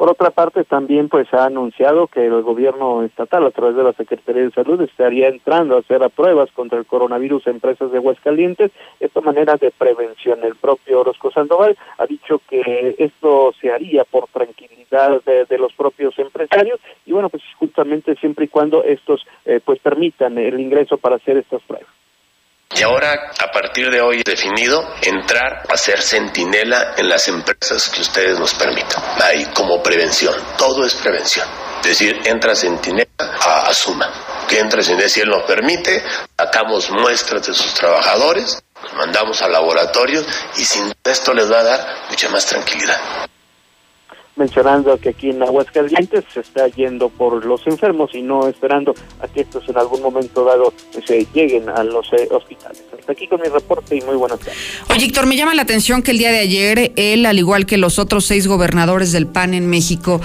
Por 0.00 0.08
otra 0.08 0.30
parte, 0.30 0.64
también 0.64 1.10
pues 1.10 1.28
ha 1.34 1.44
anunciado 1.44 2.06
que 2.06 2.24
el 2.24 2.40
gobierno 2.40 3.02
estatal, 3.02 3.44
a 3.44 3.50
través 3.50 3.76
de 3.76 3.82
la 3.82 3.92
Secretaría 3.92 4.44
de 4.44 4.50
Salud, 4.50 4.80
estaría 4.80 5.28
entrando 5.28 5.76
a 5.76 5.80
hacer 5.80 6.00
pruebas 6.16 6.50
contra 6.52 6.78
el 6.78 6.86
coronavirus 6.86 7.46
a 7.46 7.50
empresas 7.50 7.92
de 7.92 7.98
Aguascalientes, 7.98 8.70
esta 8.98 9.20
manera 9.20 9.56
de 9.56 9.70
prevención. 9.70 10.42
El 10.42 10.56
propio 10.56 11.00
Orozco 11.00 11.30
Sandoval 11.30 11.76
ha 11.98 12.06
dicho 12.06 12.40
que 12.48 12.94
esto 12.98 13.52
se 13.60 13.70
haría 13.70 14.04
por 14.04 14.28
tranquilidad 14.28 15.22
de, 15.22 15.58
los 15.58 15.74
propios 15.74 16.18
empresarios 16.18 16.80
y 17.04 17.12
bueno, 17.12 17.28
pues 17.28 17.42
justamente 17.58 18.14
siempre 18.16 18.46
y 18.46 18.48
cuando 18.48 18.82
estos 18.82 19.26
eh, 19.44 19.60
pues 19.62 19.80
permitan 19.80 20.38
el 20.38 20.58
ingreso 20.58 20.96
para 20.96 21.16
hacer 21.16 21.36
estas 21.36 21.60
pruebas. 21.64 21.99
Y 22.74 22.82
ahora, 22.82 23.32
a 23.38 23.50
partir 23.52 23.90
de 23.90 24.00
hoy, 24.00 24.22
definido, 24.22 24.94
entrar 25.02 25.64
a 25.68 25.76
ser 25.76 26.00
centinela 26.00 26.94
en 26.96 27.08
las 27.08 27.26
empresas 27.28 27.88
que 27.88 28.00
ustedes 28.00 28.38
nos 28.38 28.54
permitan. 28.54 29.02
Ahí 29.22 29.44
como 29.52 29.82
prevención, 29.82 30.34
todo 30.56 30.86
es 30.86 30.94
prevención. 30.94 31.46
Es 31.80 31.88
decir, 31.88 32.20
entra 32.24 32.54
centinela 32.54 33.10
a 33.18 33.68
Asuma. 33.68 34.46
Que 34.48 34.60
entra 34.60 34.82
centinela, 34.82 35.08
si 35.08 35.20
él 35.20 35.28
nos 35.28 35.42
permite, 35.42 36.02
sacamos 36.38 36.90
muestras 36.90 37.46
de 37.46 37.54
sus 37.54 37.74
trabajadores, 37.74 38.62
los 38.82 38.94
mandamos 38.94 39.42
al 39.42 39.52
laboratorio 39.52 40.24
y 40.56 40.64
sin 40.64 40.92
esto 41.04 41.34
les 41.34 41.50
va 41.50 41.60
a 41.60 41.64
dar 41.64 41.96
mucha 42.08 42.28
más 42.28 42.46
tranquilidad 42.46 43.28
mencionando 44.36 44.96
que 44.98 45.10
aquí 45.10 45.30
en 45.30 45.42
Aguascalientes 45.42 46.24
se 46.32 46.40
está 46.40 46.68
yendo 46.68 47.08
por 47.08 47.44
los 47.44 47.66
enfermos 47.66 48.14
y 48.14 48.22
no 48.22 48.48
esperando 48.48 48.94
a 49.20 49.28
que 49.28 49.42
estos 49.42 49.68
en 49.68 49.76
algún 49.76 50.02
momento 50.02 50.44
dado 50.44 50.72
se 51.04 51.26
lleguen 51.32 51.68
a 51.68 51.84
los 51.84 52.12
eh, 52.12 52.28
hospitales. 52.30 52.82
Hasta 52.98 53.12
aquí 53.12 53.26
con 53.26 53.40
mi 53.40 53.48
reporte 53.48 53.96
y 53.96 54.00
muy 54.02 54.16
buenas 54.16 54.38
tardes. 54.38 54.56
Oye, 54.90 55.06
Héctor, 55.06 55.26
me 55.26 55.36
llama 55.36 55.54
la 55.54 55.62
atención 55.62 56.02
que 56.02 56.12
el 56.12 56.18
día 56.18 56.30
de 56.30 56.38
ayer 56.38 56.92
él, 56.96 57.26
al 57.26 57.38
igual 57.38 57.66
que 57.66 57.76
los 57.76 57.98
otros 57.98 58.24
seis 58.24 58.46
gobernadores 58.46 59.12
del 59.12 59.26
PAN 59.26 59.54
en 59.54 59.68
México, 59.68 60.20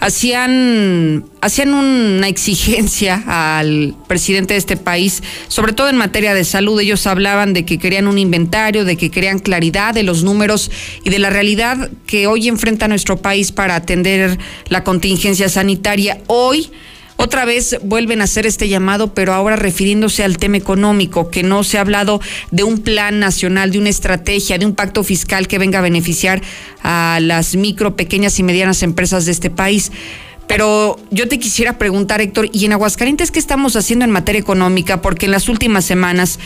hacían, 0.00 1.24
hacían 1.40 1.74
una 1.74 2.26
exigencia 2.26 3.22
al 3.26 3.94
presidente 4.08 4.54
de 4.54 4.58
este 4.58 4.76
país, 4.76 5.22
sobre 5.48 5.72
todo 5.72 5.88
en 5.88 5.96
materia 5.96 6.34
de 6.34 6.44
salud. 6.44 6.80
Ellos 6.80 7.06
hablaban 7.06 7.52
de 7.52 7.64
que 7.64 7.78
querían 7.78 8.08
un 8.08 8.18
inventario, 8.18 8.84
de 8.84 8.96
que 8.96 9.10
querían 9.10 9.38
claridad 9.38 9.94
de 9.94 10.02
los 10.02 10.24
números 10.24 10.70
y 11.04 11.10
de 11.10 11.18
la 11.18 11.30
realidad 11.30 11.90
que 12.06 12.26
hoy 12.26 12.48
enfrenta 12.48 12.88
nuestro 12.88 13.18
país 13.18 13.52
para 13.52 13.76
atender 13.76 14.38
la 14.68 14.82
contingencia 14.82 15.48
sanitaria. 15.48 16.18
Hoy 16.26 16.70
otra 17.22 17.44
vez 17.44 17.76
vuelven 17.82 18.22
a 18.22 18.24
hacer 18.24 18.46
este 18.46 18.68
llamado, 18.68 19.12
pero 19.12 19.34
ahora 19.34 19.54
refiriéndose 19.54 20.24
al 20.24 20.38
tema 20.38 20.56
económico, 20.56 21.30
que 21.30 21.42
no 21.42 21.64
se 21.64 21.76
ha 21.76 21.82
hablado 21.82 22.18
de 22.50 22.62
un 22.62 22.78
plan 22.78 23.20
nacional, 23.20 23.70
de 23.70 23.78
una 23.78 23.90
estrategia, 23.90 24.56
de 24.56 24.64
un 24.64 24.74
pacto 24.74 25.04
fiscal 25.04 25.46
que 25.46 25.58
venga 25.58 25.80
a 25.80 25.82
beneficiar 25.82 26.40
a 26.82 27.18
las 27.20 27.56
micro, 27.56 27.94
pequeñas 27.94 28.38
y 28.38 28.42
medianas 28.42 28.82
empresas 28.82 29.26
de 29.26 29.32
este 29.32 29.50
país. 29.50 29.92
Pero 30.46 30.98
yo 31.10 31.28
te 31.28 31.38
quisiera 31.38 31.76
preguntar, 31.76 32.22
Héctor, 32.22 32.48
¿y 32.52 32.64
en 32.64 32.72
Aguascalientes 32.72 33.30
qué 33.30 33.38
estamos 33.38 33.76
haciendo 33.76 34.06
en 34.06 34.10
materia 34.10 34.40
económica? 34.40 35.02
Porque 35.02 35.26
en 35.26 35.32
las 35.32 35.50
últimas 35.50 35.84
semanas 35.84 36.38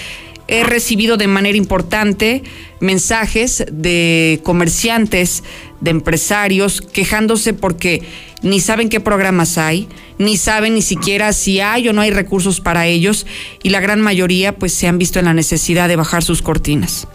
he 0.49 0.65
recibido 0.65 1.17
de 1.17 1.29
manera 1.29 1.57
importante 1.57 2.43
mensajes 2.81 3.65
de 3.71 4.41
comerciantes, 4.43 5.43
de 5.85 5.91
empresarios, 5.91 6.81
quejándose 6.81 7.53
porque 7.53 8.03
ni 8.43 8.61
saben 8.61 8.89
qué 8.89 9.01
programas 9.01 9.59
hay, 9.59 9.89
ni 10.19 10.37
saben 10.37 10.75
ni 10.75 10.83
siquiera 10.83 11.33
si 11.33 11.61
hay 11.61 11.89
o 11.89 11.93
no 11.93 12.01
hay 12.01 12.11
recursos 12.11 12.61
para 12.61 12.87
ellos 12.87 13.27
y 13.63 13.71
la 13.71 13.81
gran 13.81 14.01
mayoría 14.01 14.57
pues 14.57 14.75
se 14.75 14.89
han 14.89 14.99
visto 14.99 15.19
en 15.19 15.27
la 15.27 15.35
necesidad 15.35 15.89
de 15.89 15.97
bajar 15.97 16.23
sus 16.23 16.43
cortinas. 16.43 17.07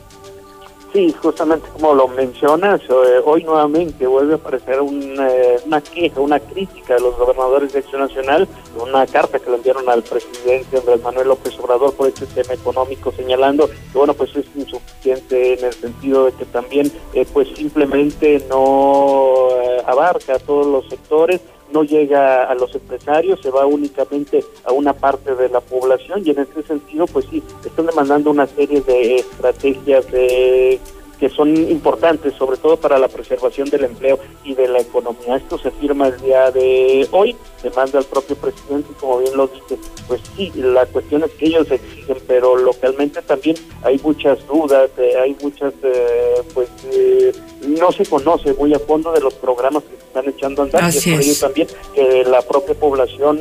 Sí, 0.92 1.14
justamente 1.22 1.70
como 1.70 1.94
lo 1.94 2.08
mencionas, 2.08 2.82
eh, 2.82 3.22
hoy 3.24 3.44
nuevamente 3.44 4.08
vuelve 4.08 4.34
a 4.34 4.36
aparecer 4.38 4.80
eh, 4.82 5.60
una 5.64 5.82
queja, 5.82 6.20
una 6.20 6.40
crítica 6.40 6.96
de 6.96 7.02
los 7.02 7.16
gobernadores 7.16 7.74
de 7.74 7.80
Acción 7.80 8.02
Nacional, 8.02 8.48
una 8.82 9.06
carta 9.06 9.38
que 9.38 9.52
le 9.52 9.58
enviaron 9.58 9.88
al 9.88 10.02
presidente 10.02 10.78
Andrés 10.78 11.04
Manuel 11.04 11.28
López 11.28 11.54
Obrador 11.60 11.94
por 11.94 12.08
este 12.08 12.26
tema 12.26 12.56
económico, 12.56 13.12
señalando 13.12 13.68
que 13.68 13.98
bueno, 13.98 14.16
pues 14.16 14.36
es 14.36 14.48
insuficiente 14.56 15.60
en 15.60 15.66
el 15.66 15.74
sentido 15.74 16.26
de 16.26 16.32
que 16.32 16.46
también 16.46 16.92
eh, 17.14 17.28
pues 17.32 17.50
simplemente 17.56 18.44
no 18.50 19.50
abarca 19.86 20.36
a 20.36 20.40
todos 20.40 20.66
los 20.66 20.90
sectores, 20.90 21.40
no 21.74 21.84
llega 21.84 22.44
a 22.44 22.56
los 22.56 22.74
empresarios, 22.76 23.40
se 23.42 23.52
va 23.52 23.66
únicamente 23.66 24.44
a 24.66 24.72
una 24.72 24.94
parte 24.94 25.36
de 25.36 25.50
la 25.50 25.62
población 25.62 26.22
y 26.26 26.32
en 26.32 26.40
ese 26.40 26.64
sentido, 26.64 27.06
pues 27.08 27.26
sí, 27.30 27.44
están 27.66 27.86
demandando 27.86 28.32
una 28.32 28.48
serie 28.48 28.82
de 28.82 29.16
estrategias 29.18 30.12
de 30.12 30.80
que 31.20 31.30
son 31.30 31.56
importantes, 31.70 32.34
sobre 32.36 32.58
todo 32.58 32.78
para 32.78 32.98
la 32.98 33.08
preservación 33.10 33.70
del 33.70 33.84
empleo 33.84 34.20
y 34.44 34.54
de 34.54 34.68
la 34.68 34.80
economía. 34.80 35.36
Esto 35.36 35.58
se 35.58 35.72
firma 35.72 36.08
el 36.08 36.20
día 36.22 36.50
de 36.52 37.08
hoy, 37.12 37.36
demanda 37.62 38.00
al 38.00 38.06
propio 38.06 38.36
presidente 38.38 38.90
y 38.92 39.00
como 39.00 39.20
bien 39.20 39.36
lo 39.36 39.48
dice, 39.48 39.78
pues 40.08 40.22
sí, 40.36 40.52
la 40.56 40.86
cuestión 40.86 41.24
es 41.24 41.32
que 41.32 41.48
ellos 41.48 41.70
exigen, 41.70 42.18
pero 42.26 42.56
localmente 42.56 43.22
también 43.22 43.58
hay 43.84 44.00
muchas 44.02 44.46
dudas, 44.48 44.90
eh, 44.98 45.14
hay 45.22 45.36
muchas, 45.42 45.74
eh, 45.84 46.42
pues 46.54 46.70
eh, 46.94 47.34
no 47.68 47.92
se 47.92 48.06
conoce 48.06 48.54
muy 48.54 48.74
a 48.74 48.80
fondo 48.80 49.12
de 49.12 49.20
los 49.20 49.34
programas 49.34 49.84
que 49.84 49.98
se 49.98 50.04
están 50.04 50.30
echando 50.30 50.62
a 50.62 50.66
andar 50.66 50.84
y 50.94 50.98
es 50.98 51.04
por 51.04 51.22
ello 51.22 51.36
también 51.40 51.68
que 51.94 52.24
la 52.24 52.42
propia 52.42 52.76
población 52.76 53.40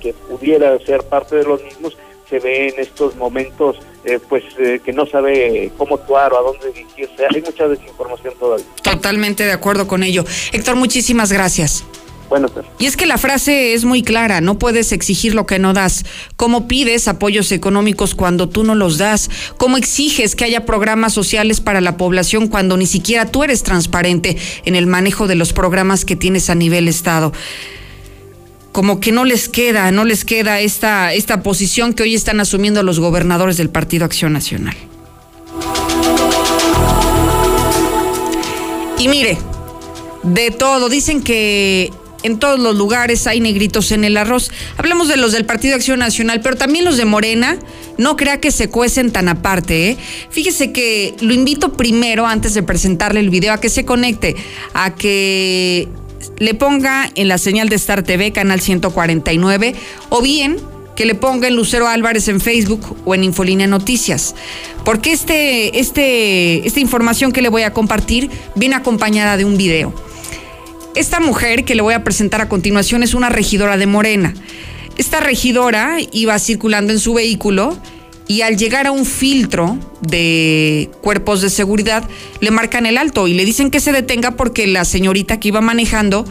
que 0.00 0.12
pudiera 0.12 0.76
ser 0.80 1.04
parte 1.04 1.36
de 1.36 1.44
los 1.44 1.62
mismos 1.62 1.96
se 2.28 2.40
ve 2.40 2.68
en 2.68 2.80
estos 2.80 3.14
momentos 3.16 3.76
eh, 4.04 4.18
pues 4.28 4.44
eh, 4.58 4.80
que 4.84 4.92
no 4.92 5.06
sabe 5.06 5.72
cómo 5.76 5.96
actuar 5.96 6.32
o 6.32 6.38
a 6.38 6.42
dónde 6.42 6.72
dirigirse. 6.72 7.26
Hay 7.34 7.42
mucha 7.42 7.68
desinformación 7.68 8.34
todavía. 8.38 8.66
Totalmente 8.82 9.44
de 9.44 9.52
acuerdo 9.52 9.86
con 9.86 10.02
ello. 10.02 10.24
Héctor, 10.52 10.76
muchísimas 10.76 11.32
gracias. 11.32 11.84
Bueno, 12.28 12.48
y 12.78 12.86
es 12.86 12.96
que 12.96 13.06
la 13.06 13.18
frase 13.18 13.74
es 13.74 13.84
muy 13.84 14.02
clara, 14.02 14.40
no 14.40 14.58
puedes 14.58 14.92
exigir 14.92 15.34
lo 15.34 15.46
que 15.46 15.58
no 15.58 15.72
das. 15.72 16.04
¿Cómo 16.36 16.66
pides 16.66 17.06
apoyos 17.06 17.52
económicos 17.52 18.14
cuando 18.14 18.48
tú 18.48 18.64
no 18.64 18.74
los 18.74 18.98
das? 18.98 19.30
¿Cómo 19.58 19.76
exiges 19.76 20.34
que 20.34 20.44
haya 20.44 20.64
programas 20.64 21.12
sociales 21.12 21.60
para 21.60 21.80
la 21.80 21.96
población 21.96 22.48
cuando 22.48 22.76
ni 22.76 22.86
siquiera 22.86 23.30
tú 23.30 23.44
eres 23.44 23.62
transparente 23.62 24.36
en 24.64 24.74
el 24.74 24.86
manejo 24.86 25.26
de 25.26 25.34
los 25.34 25.52
programas 25.52 26.04
que 26.04 26.16
tienes 26.16 26.48
a 26.48 26.54
nivel 26.54 26.88
Estado? 26.88 27.32
Como 28.74 28.98
que 28.98 29.12
no 29.12 29.24
les 29.24 29.48
queda, 29.48 29.92
no 29.92 30.04
les 30.04 30.24
queda 30.24 30.58
esta, 30.58 31.12
esta 31.14 31.44
posición 31.44 31.94
que 31.94 32.02
hoy 32.02 32.16
están 32.16 32.40
asumiendo 32.40 32.82
los 32.82 32.98
gobernadores 32.98 33.56
del 33.56 33.70
Partido 33.70 34.04
Acción 34.04 34.32
Nacional. 34.32 34.74
Y 38.98 39.06
mire, 39.06 39.38
de 40.24 40.50
todo, 40.50 40.88
dicen 40.88 41.22
que 41.22 41.92
en 42.24 42.40
todos 42.40 42.58
los 42.58 42.74
lugares 42.74 43.28
hay 43.28 43.38
negritos 43.38 43.92
en 43.92 44.02
el 44.02 44.16
arroz. 44.16 44.50
Hablemos 44.76 45.06
de 45.06 45.18
los 45.18 45.30
del 45.30 45.44
Partido 45.44 45.76
Acción 45.76 46.00
Nacional, 46.00 46.40
pero 46.40 46.56
también 46.56 46.84
los 46.84 46.96
de 46.96 47.04
Morena. 47.04 47.60
No 47.96 48.16
crea 48.16 48.40
que 48.40 48.50
se 48.50 48.70
cuecen 48.70 49.12
tan 49.12 49.28
aparte. 49.28 49.90
¿eh? 49.90 49.98
Fíjese 50.30 50.72
que 50.72 51.14
lo 51.20 51.32
invito 51.32 51.74
primero, 51.74 52.26
antes 52.26 52.54
de 52.54 52.64
presentarle 52.64 53.20
el 53.20 53.30
video, 53.30 53.52
a 53.52 53.60
que 53.60 53.68
se 53.68 53.84
conecte, 53.84 54.34
a 54.72 54.96
que 54.96 55.88
le 56.38 56.54
ponga 56.54 57.10
en 57.14 57.28
la 57.28 57.38
señal 57.38 57.68
de 57.68 57.76
Star 57.76 58.02
TV, 58.02 58.32
canal 58.32 58.60
149, 58.60 59.74
o 60.08 60.22
bien 60.22 60.56
que 60.96 61.06
le 61.06 61.14
ponga 61.14 61.48
en 61.48 61.56
Lucero 61.56 61.88
Álvarez 61.88 62.28
en 62.28 62.40
Facebook 62.40 62.96
o 63.04 63.14
en 63.14 63.24
Infolínea 63.24 63.66
Noticias. 63.66 64.34
Porque 64.84 65.12
este, 65.12 65.78
este, 65.80 66.66
esta 66.66 66.80
información 66.80 67.32
que 67.32 67.42
le 67.42 67.48
voy 67.48 67.62
a 67.62 67.72
compartir 67.72 68.30
viene 68.54 68.76
acompañada 68.76 69.36
de 69.36 69.44
un 69.44 69.56
video. 69.56 69.92
Esta 70.94 71.18
mujer 71.18 71.64
que 71.64 71.74
le 71.74 71.82
voy 71.82 71.94
a 71.94 72.04
presentar 72.04 72.40
a 72.40 72.48
continuación 72.48 73.02
es 73.02 73.14
una 73.14 73.28
regidora 73.28 73.76
de 73.76 73.86
Morena. 73.86 74.34
Esta 74.96 75.18
regidora 75.18 75.96
iba 76.12 76.38
circulando 76.38 76.92
en 76.92 77.00
su 77.00 77.14
vehículo 77.14 77.76
y 78.26 78.40
al 78.40 78.56
llegar 78.56 78.86
a 78.86 78.92
un 78.92 79.04
filtro 79.04 79.78
de 80.00 80.90
cuerpos 81.02 81.42
de 81.42 81.50
seguridad 81.50 82.08
le 82.40 82.50
marcan 82.50 82.86
el 82.86 82.96
alto 82.96 83.28
y 83.28 83.34
le 83.34 83.44
dicen 83.44 83.70
que 83.70 83.80
se 83.80 83.92
detenga 83.92 84.32
porque 84.32 84.66
la 84.66 84.84
señorita 84.84 85.40
que 85.40 85.48
iba 85.48 85.60
manejando 85.60 86.24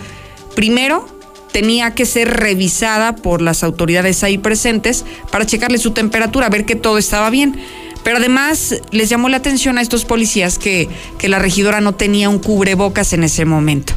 primero 0.56 1.08
tenía 1.52 1.94
que 1.94 2.06
ser 2.06 2.30
revisada 2.30 3.16
por 3.16 3.42
las 3.42 3.64
autoridades 3.64 4.24
ahí 4.24 4.38
presentes 4.38 5.06
para 5.32 5.46
checarle 5.46 5.78
su 5.78 5.92
temperatura, 5.92 6.50
ver 6.50 6.66
que 6.66 6.76
todo 6.76 6.98
estaba 6.98 7.30
bien. 7.30 7.56
Pero 8.04 8.18
además 8.18 8.82
les 8.92 9.08
llamó 9.08 9.30
la 9.30 9.38
atención 9.38 9.78
a 9.78 9.82
estos 9.82 10.04
policías 10.04 10.58
que, 10.58 10.90
que 11.20 11.30
la 11.30 11.40
regidora 11.40 11.80
no 11.80 11.94
tenía 11.94 12.28
un 12.28 12.40
cubrebocas 12.40 13.14
en 13.14 13.24
ese 13.24 13.46
momento. 13.46 13.94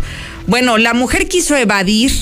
Bueno, 0.46 0.78
la 0.78 0.94
mujer 0.94 1.26
quiso 1.26 1.56
evadir 1.56 2.12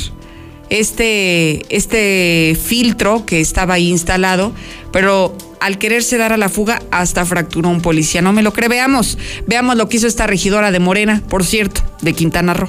este, 0.71 1.63
este 1.75 2.57
filtro 2.63 3.27
que 3.27 3.41
estaba 3.41 3.75
ahí 3.75 3.91
instalado, 3.91 4.53
pero 4.93 5.37
al 5.65 5.79
quererse 5.79 6.19
dar 6.19 6.31
a 6.35 6.37
la 6.37 6.51
fuga 6.51 6.83
hasta 6.91 7.25
fracturó 7.25 7.71
un 7.71 7.81
policía. 7.81 8.21
No 8.21 8.35
me 8.35 8.43
lo 8.43 8.53
cree, 8.53 8.69
veamos, 8.69 9.17
veamos 9.47 9.77
lo 9.77 9.89
que 9.89 9.97
hizo 9.97 10.07
esta 10.07 10.27
regidora 10.27 10.71
de 10.71 10.79
Morena, 10.79 11.23
por 11.31 11.43
cierto, 11.43 11.81
de 12.03 12.13
Quintana 12.13 12.53
Roo. 12.53 12.69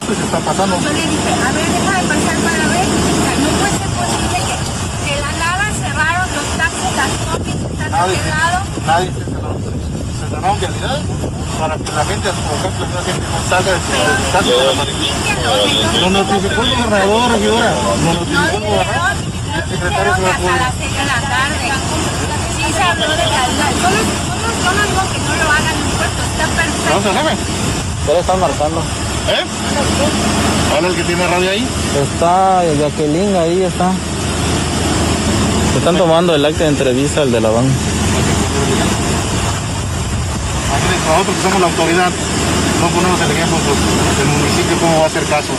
¿Qué 0.00 0.12
está 0.14 0.38
pasando? 0.38 0.80
Yo 0.80 0.88
le 0.88 0.94
dije, 0.94 1.12
a 1.12 1.52
ver, 1.52 1.66
deja 1.68 2.00
de 2.00 2.08
pasar 2.08 2.36
para 2.40 2.64
ver, 2.72 2.86
no 2.88 3.48
puede 3.60 3.72
ser 3.76 3.90
posible 3.92 4.38
que, 4.40 4.56
que 5.04 5.20
la 5.20 5.32
nada 5.36 5.68
cerraron 5.76 6.26
los 6.34 6.48
taxis, 6.56 6.92
las 6.96 7.12
copias 7.28 7.60
están 7.60 7.90
nadie, 7.92 8.16
cerrados. 8.16 8.64
Nadie 8.86 9.10
se 9.12 9.20
cerró, 10.30 10.56
vialidad 10.56 11.02
para 11.58 11.76
que 11.76 11.92
la 11.92 12.04
gente, 12.06 12.28
por 12.32 12.56
ejemplo, 12.56 12.86
la 12.94 13.02
gente 13.04 13.26
no 13.28 13.38
salga 13.48 13.72
de 13.72 13.78
Lo 16.00 16.08
notificó 16.10 16.62
el 16.62 16.70
gobernador, 16.70 17.32
regidora. 17.32 17.70
Lo 18.02 18.12
notificó 18.14 18.56
el 18.56 18.64
gobernador. 18.64 19.12
El 19.54 19.62
secretario 19.70 20.16
se 20.16 20.22
va 20.22 20.28
a 20.30 20.34
a 22.84 22.94
las 22.94 23.06
6 23.06 23.08
de 23.08 23.68
se. 23.74 23.80
Yo 23.80 24.34
no, 24.34 24.48
yo 24.62 24.70
no 24.72 24.82
digo 24.84 25.02
que 25.12 25.18
no 25.18 25.32
lo 25.34 25.50
hagan 25.50 25.76
en 25.76 25.88
puerto, 25.96 26.20
está 26.22 26.44
perfecto. 26.54 26.94
¿Dónde 26.94 27.10
se? 27.12 27.36
Ya 28.06 28.12
le 28.12 28.20
están 28.20 28.40
marcando. 28.40 28.80
¿Eh? 28.80 29.44
¿Cuál 30.70 30.84
es 30.84 30.90
el 30.90 30.96
que 30.96 31.04
tiene 31.04 31.26
radio 31.26 31.50
ahí? 31.50 31.66
Está 32.02 32.62
Jacqueline, 32.78 33.36
ahí 33.36 33.62
está. 33.62 33.92
Están 35.76 35.96
tomando 35.96 36.34
el 36.34 36.44
acta 36.44 36.64
de 36.64 36.70
entrevista 36.70 37.22
al 37.22 37.32
de 37.32 37.40
la 37.40 37.50
van. 37.50 37.64
Aquí 40.74 40.86
nosotros 41.08 41.36
que 41.36 41.42
somos 41.42 41.60
la 41.60 41.66
autoridad, 41.66 42.10
no 42.80 42.88
ponemos 42.88 43.20
el 43.20 43.30
ejemplo 43.30 43.56
pues, 43.64 44.18
del 44.18 44.28
municipio 44.28 44.76
cómo 44.80 44.98
va 44.98 45.04
a 45.04 45.06
hacer 45.06 45.24
caso. 45.24 45.52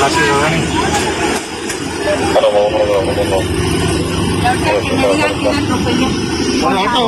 La 0.00 0.08
ciudadanía. 0.08 0.64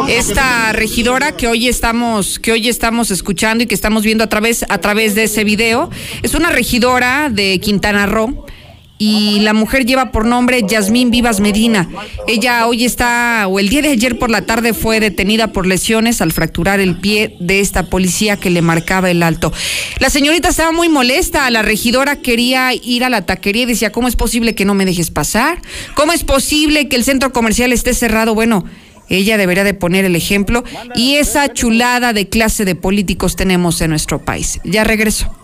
Esta 0.09 0.73
regidora 0.73 1.33
que 1.33 1.47
hoy 1.47 1.69
estamos, 1.69 2.39
que 2.39 2.53
hoy 2.53 2.69
estamos 2.69 3.11
escuchando 3.11 3.65
y 3.65 3.67
que 3.67 3.75
estamos 3.75 4.03
viendo 4.03 4.25
a 4.25 4.29
través, 4.29 4.65
a 4.69 4.79
través 4.79 5.15
de 5.15 5.25
ese 5.25 5.45
video, 5.45 5.91
es 6.23 6.35
una 6.35 6.51
regidora 6.51 7.29
de 7.31 7.59
Quintana 7.61 8.07
Roo. 8.07 8.47
Y 9.05 9.41
la 9.41 9.53
mujer 9.53 9.85
lleva 9.85 10.13
por 10.13 10.27
nombre 10.27 10.63
Yasmín 10.63 11.11
Vivas 11.11 11.41
Medina. 11.41 11.89
Ella 12.29 12.69
hoy 12.69 12.85
está, 12.85 13.49
o 13.49 13.59
el 13.59 13.69
día 13.69 13.83
de 13.83 13.89
ayer 13.89 14.17
por 14.17 14.31
la 14.31 14.43
tarde 14.43 14.75
fue 14.75 15.01
detenida 15.01 15.49
por 15.49 15.67
lesiones 15.67 16.21
al 16.21 16.31
fracturar 16.31 16.79
el 16.79 16.95
pie 17.01 17.35
de 17.41 17.59
esta 17.59 17.87
policía 17.87 18.37
que 18.37 18.49
le 18.49 18.63
marcaba 18.63 19.11
el 19.11 19.25
alto. 19.25 19.53
La 19.99 20.09
señorita 20.09 20.51
estaba 20.51 20.71
muy 20.71 20.89
molesta, 20.89 21.51
la 21.51 21.63
regidora 21.63 22.15
quería 22.15 22.75
ir 22.75 23.03
a 23.03 23.11
la 23.11 23.27
taquería 23.27 23.65
y 23.65 23.67
decía, 23.67 23.91
¿cómo 23.91 24.07
es 24.07 24.15
posible 24.15 24.55
que 24.55 24.65
no 24.65 24.75
me 24.75 24.85
dejes 24.85 25.11
pasar? 25.11 25.61
¿Cómo 25.97 26.13
es 26.13 26.23
posible 26.23 26.87
que 26.87 26.95
el 26.95 27.03
centro 27.03 27.33
comercial 27.33 27.73
esté 27.73 27.95
cerrado? 27.95 28.37
Bueno, 28.37 28.67
ella 29.09 29.37
debería 29.37 29.65
de 29.65 29.75
poner 29.75 30.05
el 30.05 30.15
ejemplo 30.15 30.63
y 30.95 31.17
esa 31.17 31.53
chulada 31.53 32.13
de 32.13 32.29
clase 32.29 32.65
de 32.65 32.77
políticos 32.77 33.35
tenemos 33.35 33.81
en 33.81 33.91
nuestro 33.91 34.21
país. 34.21 34.61
Ya 34.63 34.85
regreso. 34.85 35.42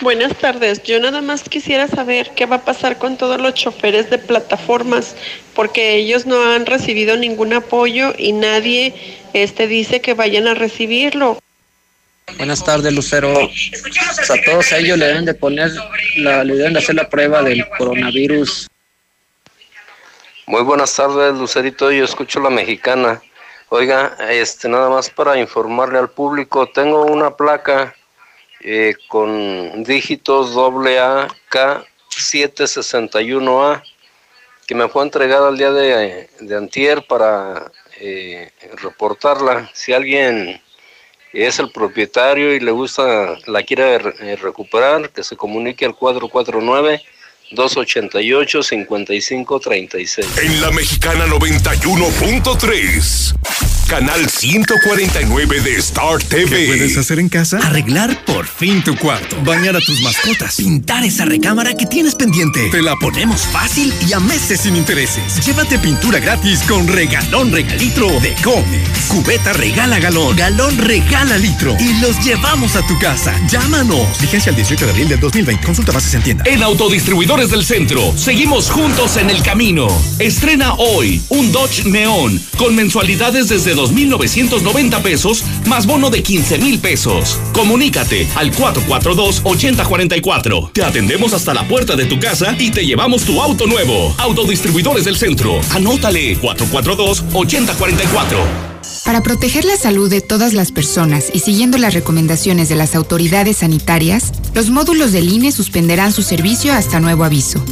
Buenas 0.00 0.36
tardes. 0.36 0.84
Yo 0.84 1.00
nada 1.00 1.22
más 1.22 1.42
quisiera 1.42 1.88
saber 1.88 2.30
qué 2.36 2.46
va 2.46 2.56
a 2.56 2.64
pasar 2.64 2.98
con 2.98 3.16
todos 3.16 3.40
los 3.40 3.54
choferes 3.54 4.10
de 4.10 4.18
plataformas, 4.18 5.16
porque 5.54 5.96
ellos 5.96 6.24
no 6.24 6.40
han 6.52 6.66
recibido 6.66 7.16
ningún 7.16 7.52
apoyo 7.52 8.14
y 8.16 8.32
nadie 8.32 8.94
este 9.32 9.66
dice 9.66 10.00
que 10.00 10.14
vayan 10.14 10.46
a 10.46 10.54
recibirlo. 10.54 11.38
Buenas 12.36 12.64
tardes, 12.64 12.92
Lucero. 12.92 13.34
Pues 13.34 14.30
a 14.30 14.36
todos 14.44 14.70
ellos 14.70 14.98
le 14.98 15.06
deben 15.06 15.24
de 15.24 15.34
poner, 15.34 15.72
la, 16.16 16.44
le 16.44 16.54
deben 16.54 16.74
de 16.74 16.78
hacer 16.78 16.94
la 16.94 17.08
prueba 17.08 17.42
del 17.42 17.68
coronavirus. 17.70 18.68
Muy 20.46 20.62
buenas 20.62 20.94
tardes, 20.94 21.34
Lucerito. 21.34 21.90
Yo 21.90 22.04
escucho 22.04 22.38
la 22.38 22.50
mexicana. 22.50 23.20
Oiga, 23.70 24.16
este, 24.30 24.68
nada 24.68 24.88
más 24.90 25.10
para 25.10 25.38
informarle 25.38 25.98
al 25.98 26.10
público, 26.10 26.68
tengo 26.68 27.04
una 27.04 27.36
placa 27.36 27.94
eh, 28.60 28.94
con 29.08 29.84
dígitos 29.84 30.56
AK 30.56 31.86
761A 32.10 33.82
que 34.66 34.74
me 34.74 34.88
fue 34.88 35.02
entregada 35.02 35.48
el 35.48 35.56
día 35.56 35.72
de, 35.72 36.28
de 36.40 36.56
antier 36.56 37.06
para 37.06 37.72
eh, 38.00 38.50
reportarla. 38.76 39.70
Si 39.72 39.94
alguien 39.94 40.60
es 41.32 41.58
el 41.58 41.70
propietario 41.70 42.54
y 42.54 42.60
le 42.60 42.70
gusta, 42.70 43.38
la 43.46 43.62
quiere 43.62 43.94
eh, 43.94 44.36
recuperar, 44.36 45.08
que 45.10 45.24
se 45.24 45.36
comunique 45.36 45.86
al 45.86 45.96
449 45.96 47.02
288 47.52 48.62
5536. 48.62 50.38
En 50.38 50.60
la 50.60 50.70
mexicana 50.70 51.26
91.3. 51.26 53.77
Canal 53.88 54.28
149 54.28 55.60
de 55.62 55.76
Star 55.76 56.22
TV. 56.22 56.44
¿Qué 56.44 56.66
puedes 56.66 56.98
hacer 56.98 57.18
en 57.18 57.30
casa? 57.30 57.56
Arreglar 57.56 58.22
por 58.26 58.46
fin 58.46 58.84
tu 58.84 58.94
cuarto. 58.94 59.40
Bañar 59.44 59.76
a 59.76 59.80
tus 59.80 60.02
mascotas. 60.02 60.56
Pintar 60.56 61.04
esa 61.04 61.24
recámara 61.24 61.72
que 61.74 61.86
tienes 61.86 62.14
pendiente. 62.14 62.68
Te 62.70 62.82
la 62.82 62.94
ponemos 62.96 63.46
fácil 63.46 63.90
y 64.06 64.12
a 64.12 64.20
meses 64.20 64.60
sin 64.60 64.76
intereses. 64.76 65.42
Llévate 65.46 65.78
pintura 65.78 66.18
gratis 66.18 66.60
con 66.68 66.86
regalón 66.86 67.50
regalitro 67.50 68.08
de 68.20 68.34
Comex. 68.44 69.06
Cubeta 69.08 69.54
regala 69.54 69.98
galón. 69.98 70.36
Galón 70.36 70.76
regala 70.76 71.38
litro. 71.38 71.74
Y 71.80 71.98
los 72.02 72.22
llevamos 72.22 72.76
a 72.76 72.86
tu 72.86 72.98
casa. 72.98 73.34
Llámanos. 73.48 74.20
Vigencia 74.20 74.50
el 74.50 74.56
18 74.56 74.84
de 74.84 74.90
abril 74.90 75.08
del 75.08 75.20
2020. 75.20 75.64
Consulta 75.64 75.92
bases 75.92 76.12
en 76.12 76.22
tienda. 76.22 76.44
En 76.46 76.62
Autodistribuidores 76.62 77.48
del 77.48 77.64
Centro, 77.64 78.12
seguimos 78.18 78.70
juntos 78.70 79.16
en 79.16 79.30
el 79.30 79.42
camino. 79.42 79.88
Estrena 80.18 80.74
hoy 80.74 81.22
un 81.30 81.50
Dodge 81.52 81.86
Neon 81.86 82.38
con 82.58 82.76
mensualidades 82.76 83.48
desde 83.48 83.77
2.990 83.78 85.00
pesos 85.02 85.44
más 85.66 85.86
bono 85.86 86.10
de 86.10 86.22
15 86.22 86.58
mil 86.58 86.78
pesos. 86.80 87.38
Comunícate 87.52 88.26
al 88.34 88.50
442-8044. 88.52 90.72
Te 90.72 90.82
atendemos 90.82 91.32
hasta 91.32 91.54
la 91.54 91.68
puerta 91.68 91.96
de 91.96 92.06
tu 92.06 92.18
casa 92.18 92.56
y 92.58 92.70
te 92.70 92.84
llevamos 92.84 93.24
tu 93.24 93.40
auto 93.40 93.66
nuevo. 93.66 94.14
Autodistribuidores 94.18 95.04
del 95.04 95.16
Centro. 95.16 95.60
Anótale 95.70 96.36
442-8044. 96.40 98.78
Para 99.04 99.22
proteger 99.22 99.64
la 99.64 99.76
salud 99.76 100.10
de 100.10 100.20
todas 100.20 100.52
las 100.52 100.72
personas 100.72 101.30
y 101.32 101.40
siguiendo 101.40 101.78
las 101.78 101.94
recomendaciones 101.94 102.68
de 102.68 102.74
las 102.74 102.94
autoridades 102.94 103.58
sanitarias, 103.58 104.32
los 104.54 104.70
módulos 104.70 105.12
del 105.12 105.32
INE 105.32 105.52
suspenderán 105.52 106.12
su 106.12 106.22
servicio 106.22 106.72
hasta 106.72 107.00
nuevo 107.00 107.24
aviso. 107.24 107.62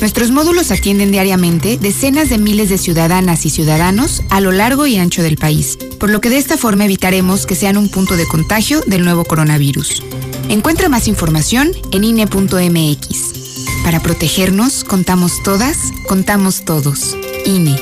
Nuestros 0.00 0.30
módulos 0.30 0.70
atienden 0.70 1.10
diariamente 1.10 1.78
decenas 1.78 2.28
de 2.28 2.36
miles 2.36 2.68
de 2.68 2.76
ciudadanas 2.76 3.46
y 3.46 3.50
ciudadanos 3.50 4.22
a 4.28 4.40
lo 4.40 4.52
largo 4.52 4.86
y 4.86 4.96
ancho 4.96 5.22
del 5.22 5.38
país, 5.38 5.78
por 5.98 6.10
lo 6.10 6.20
que 6.20 6.28
de 6.28 6.36
esta 6.36 6.58
forma 6.58 6.84
evitaremos 6.84 7.46
que 7.46 7.54
sean 7.54 7.78
un 7.78 7.88
punto 7.88 8.16
de 8.16 8.26
contagio 8.26 8.82
del 8.86 9.04
nuevo 9.04 9.24
coronavirus. 9.24 10.02
Encuentra 10.50 10.90
más 10.90 11.08
información 11.08 11.72
en 11.92 12.04
INE.mx. 12.04 13.36
Para 13.84 14.00
protegernos, 14.00 14.84
contamos 14.84 15.42
todas, 15.42 15.78
contamos 16.06 16.64
todos. 16.66 17.16
INE. 17.46 17.76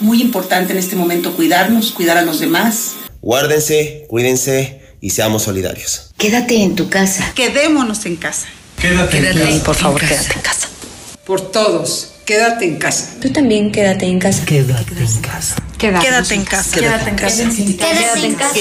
Muy 0.00 0.20
importante 0.20 0.72
en 0.72 0.78
este 0.78 0.96
momento 0.96 1.34
cuidarnos, 1.34 1.92
cuidar 1.92 2.18
a 2.18 2.22
los 2.22 2.40
demás. 2.40 2.92
Guárdense, 3.22 4.04
cuídense 4.08 4.82
y 5.00 5.10
seamos 5.10 5.44
solidarios. 5.44 6.10
Quédate 6.18 6.62
en 6.62 6.76
tu 6.76 6.90
casa. 6.90 7.32
Quedémonos 7.34 8.04
en 8.04 8.16
casa. 8.16 8.48
Quédate, 8.84 9.18
Quédate 9.18 9.40
en 9.40 9.48
casa. 9.48 9.64
por 9.64 9.76
favor, 9.76 10.00
quédate 10.00 10.34
en 10.34 10.40
casa. 10.42 10.68
Por 11.24 11.40
todos, 11.40 12.10
quédate 12.26 12.66
en 12.66 12.76
casa. 12.76 13.14
Tú 13.22 13.32
también 13.32 13.72
quédate 13.72 14.04
en 14.04 14.18
casa. 14.18 14.44
Quédate 14.44 14.92
en 14.92 15.20
casa. 15.22 15.56
Quédate 15.78 16.34
en 16.34 16.44
casa. 16.44 16.78
Quédate 16.78 17.08
en 17.08 17.16
casa. 17.16 17.48
Quédate 17.48 18.26
en 18.26 18.34
casa. 18.34 18.54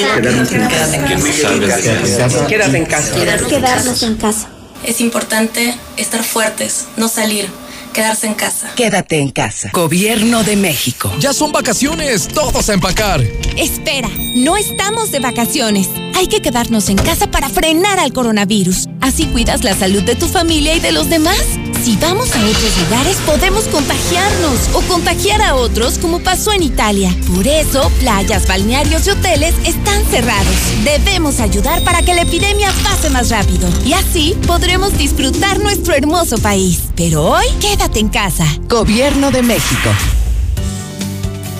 Quédate 2.47 2.77
en 2.77 2.85
casa. 2.85 3.15
Quedarnos 3.49 4.03
en 4.03 4.15
casa. 4.15 4.47
Es 4.85 5.01
importante 5.01 5.75
estar 5.97 6.23
fuertes, 6.23 6.85
no 6.95 7.09
salir, 7.09 7.49
quedarse 7.93 8.27
en 8.27 8.33
casa. 8.33 8.73
Quédate 8.75 9.19
en 9.19 9.29
casa. 9.29 9.69
Gobierno 9.71 10.43
de 10.43 10.55
México. 10.55 11.11
Ya 11.19 11.31
son 11.31 11.51
vacaciones, 11.51 12.27
todos 12.27 12.69
a 12.69 12.73
empacar. 12.73 13.21
Espera, 13.57 14.09
no 14.35 14.57
estamos 14.57 15.11
de 15.11 15.19
vacaciones. 15.19 15.89
Hay 16.15 16.27
que 16.27 16.41
quedarnos 16.41 16.89
en 16.89 16.97
casa 16.97 17.31
para 17.31 17.49
frenar 17.49 17.99
al 17.99 18.11
coronavirus. 18.11 18.89
Así 18.99 19.27
cuidas 19.27 19.63
la 19.63 19.75
salud 19.75 20.03
de 20.03 20.15
tu 20.15 20.27
familia 20.27 20.75
y 20.75 20.79
de 20.79 20.91
los 20.91 21.09
demás. 21.09 21.39
Si 21.83 21.97
vamos 21.97 22.33
a 22.33 22.39
otros 22.39 22.77
lugares 22.81 23.17
podemos 23.25 23.67
contagiarnos 23.67 24.69
o 24.73 24.79
contagiar 24.83 25.41
a 25.41 25.55
otros 25.55 25.97
como 25.97 26.19
pasó 26.19 26.53
en 26.53 26.63
Italia. 26.63 27.13
Por 27.35 27.45
eso, 27.45 27.91
playas, 27.99 28.47
balnearios 28.47 29.05
y 29.05 29.09
hoteles 29.09 29.53
están 29.65 30.05
cerrados. 30.05 30.55
Debemos 30.85 31.41
ayudar 31.41 31.83
para 31.83 32.01
que 32.01 32.13
la 32.13 32.21
epidemia 32.21 32.71
pase 32.83 33.09
más 33.09 33.31
rápido 33.31 33.67
y 33.85 33.91
así 33.91 34.33
podremos 34.47 34.97
disfrutar 34.97 35.59
nuestro 35.59 35.93
hermoso 35.93 36.37
país. 36.37 36.83
Pero 36.95 37.23
hoy, 37.23 37.47
quédate 37.59 37.99
en 37.99 38.07
casa. 38.07 38.45
Gobierno 38.69 39.31
de 39.31 39.43
México. 39.43 39.89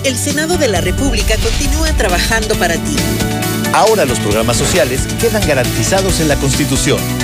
El 0.04 0.16
Senado 0.16 0.56
de 0.56 0.68
la 0.68 0.80
República 0.80 1.34
continúa 1.36 1.92
trabajando 1.98 2.54
para 2.54 2.76
ti. 2.76 2.96
Ahora 3.74 4.06
los 4.06 4.20
programas 4.20 4.56
sociales 4.56 5.02
quedan 5.20 5.46
garantizados 5.46 6.20
en 6.20 6.28
la 6.28 6.36
Constitución. 6.36 7.23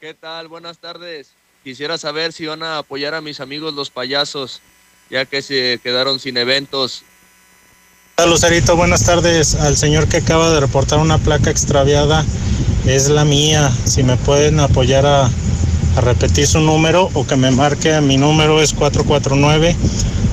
¿Qué 0.00 0.14
tal? 0.14 0.48
Buenas 0.48 0.78
tardes. 0.78 1.32
Quisiera 1.62 1.98
saber 1.98 2.32
si 2.32 2.46
van 2.46 2.62
a 2.62 2.78
apoyar 2.78 3.14
a 3.14 3.20
mis 3.20 3.40
amigos 3.40 3.74
los 3.74 3.90
payasos, 3.90 4.62
ya 5.10 5.26
que 5.26 5.42
se 5.42 5.78
quedaron 5.82 6.18
sin 6.18 6.36
eventos. 6.36 7.04
Hola 8.16 8.30
Lucerito, 8.30 8.76
buenas 8.76 9.04
tardes. 9.04 9.54
Al 9.54 9.76
señor 9.76 10.08
que 10.08 10.16
acaba 10.16 10.50
de 10.52 10.60
reportar 10.60 10.98
una 10.98 11.18
placa 11.18 11.50
extraviada, 11.50 12.24
es 12.86 13.08
la 13.08 13.24
mía. 13.24 13.70
Si 13.84 14.02
me 14.02 14.16
pueden 14.16 14.58
apoyar 14.58 15.06
a, 15.06 15.30
a 15.96 16.00
repetir 16.00 16.46
su 16.46 16.60
número 16.60 17.10
o 17.14 17.26
que 17.26 17.34
me 17.36 17.50
marque, 17.50 18.00
mi 18.00 18.16
número 18.16 18.62
es 18.62 18.72
449 18.72 19.76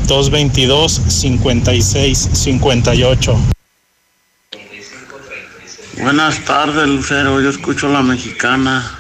222 0.08 1.02
5658. 1.08 3.36
Buenas 6.02 6.40
tardes, 6.46 6.88
Lucero. 6.88 7.42
Yo 7.42 7.50
escucho 7.50 7.90
la 7.90 8.02
mexicana. 8.02 8.98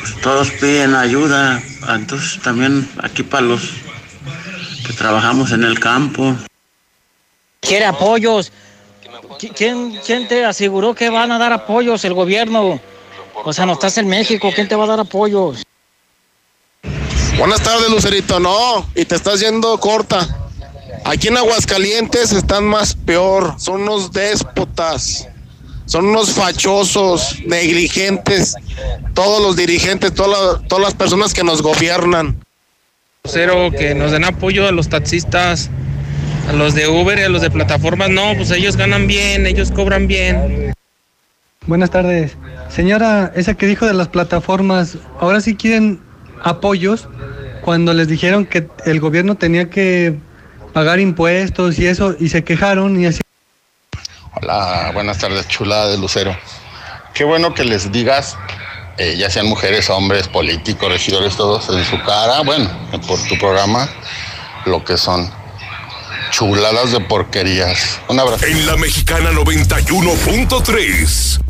Pues 0.00 0.20
todos 0.20 0.50
piden 0.52 0.94
ayuda. 0.94 1.60
Entonces 1.88 2.40
también 2.42 2.88
aquí 3.02 3.22
para 3.24 3.42
los 3.46 3.62
que 4.86 4.92
trabajamos 4.92 5.50
en 5.52 5.64
el 5.64 5.80
campo. 5.80 6.36
Quiere 7.60 7.86
apoyos. 7.86 8.52
¿Qui- 9.40 9.52
¿Quién, 9.54 9.98
¿Quién 10.06 10.28
te 10.28 10.44
aseguró 10.44 10.94
que 10.94 11.10
van 11.10 11.32
a 11.32 11.38
dar 11.38 11.52
apoyos? 11.52 12.04
El 12.04 12.14
gobierno. 12.14 12.80
O 13.44 13.52
sea, 13.52 13.66
no 13.66 13.72
estás 13.74 13.96
en 13.98 14.08
México. 14.08 14.50
¿Quién 14.54 14.68
te 14.68 14.74
va 14.76 14.84
a 14.84 14.88
dar 14.88 15.00
apoyos? 15.00 15.62
Buenas 17.38 17.62
tardes, 17.62 17.88
Lucerito. 17.90 18.40
No, 18.40 18.86
y 18.94 19.04
te 19.04 19.14
estás 19.14 19.40
yendo 19.40 19.78
corta. 19.78 20.50
Aquí 21.04 21.28
en 21.28 21.36
Aguascalientes 21.36 22.32
están 22.32 22.64
más 22.64 22.94
peor. 22.94 23.54
Son 23.58 23.82
unos 23.82 24.12
déspotas. 24.12 25.28
Son 25.86 26.06
unos 26.06 26.32
fachosos, 26.32 27.38
negligentes. 27.46 28.54
Todos 29.14 29.40
los 29.42 29.56
dirigentes, 29.56 30.12
todas 30.12 30.30
las- 30.58 30.68
todas 30.68 30.84
las 30.84 30.94
personas 30.94 31.32
que 31.32 31.44
nos 31.44 31.62
gobiernan. 31.62 32.44
Cero, 33.24 33.70
que 33.70 33.94
nos 33.94 34.10
den 34.12 34.24
apoyo 34.24 34.66
a 34.66 34.72
los 34.72 34.88
taxistas, 34.88 35.70
a 36.48 36.52
los 36.52 36.74
de 36.74 36.88
Uber 36.88 37.18
y 37.18 37.22
a 37.22 37.28
los 37.28 37.40
de 37.42 37.50
plataformas. 37.50 38.10
No, 38.10 38.34
pues 38.36 38.50
ellos 38.50 38.76
ganan 38.76 39.06
bien, 39.06 39.46
ellos 39.46 39.70
cobran 39.70 40.06
bien. 40.06 40.72
Buenas 41.68 41.90
tardes. 41.90 42.34
Señora, 42.70 43.30
esa 43.36 43.52
que 43.52 43.66
dijo 43.66 43.84
de 43.84 43.92
las 43.92 44.08
plataformas, 44.08 44.96
ahora 45.20 45.42
sí 45.42 45.54
quieren 45.54 46.00
apoyos 46.42 47.08
cuando 47.60 47.92
les 47.92 48.08
dijeron 48.08 48.46
que 48.46 48.66
el 48.86 49.00
gobierno 49.00 49.34
tenía 49.34 49.68
que 49.68 50.18
pagar 50.72 50.98
impuestos 50.98 51.78
y 51.78 51.86
eso, 51.86 52.16
y 52.18 52.30
se 52.30 52.42
quejaron 52.42 52.98
y 52.98 53.04
así. 53.04 53.20
Hola, 54.40 54.92
buenas 54.94 55.18
tardes, 55.18 55.46
chulada 55.46 55.90
de 55.90 55.98
Lucero. 55.98 56.34
Qué 57.12 57.24
bueno 57.24 57.52
que 57.52 57.64
les 57.64 57.92
digas, 57.92 58.38
eh, 58.96 59.16
ya 59.18 59.28
sean 59.28 59.46
mujeres, 59.46 59.90
hombres, 59.90 60.26
políticos, 60.26 60.90
regidores, 60.90 61.36
todos 61.36 61.68
en 61.68 61.84
su 61.84 62.02
cara, 62.02 62.40
bueno, 62.44 62.70
por 63.06 63.22
tu 63.28 63.36
programa, 63.36 63.86
lo 64.64 64.82
que 64.82 64.96
son 64.96 65.30
chuladas 66.30 66.92
de 66.92 67.00
porquerías. 67.00 68.00
Un 68.08 68.20
abrazo. 68.20 68.46
En 68.46 68.66
la 68.66 68.76
mexicana 68.76 69.32
91.3. 69.32 71.40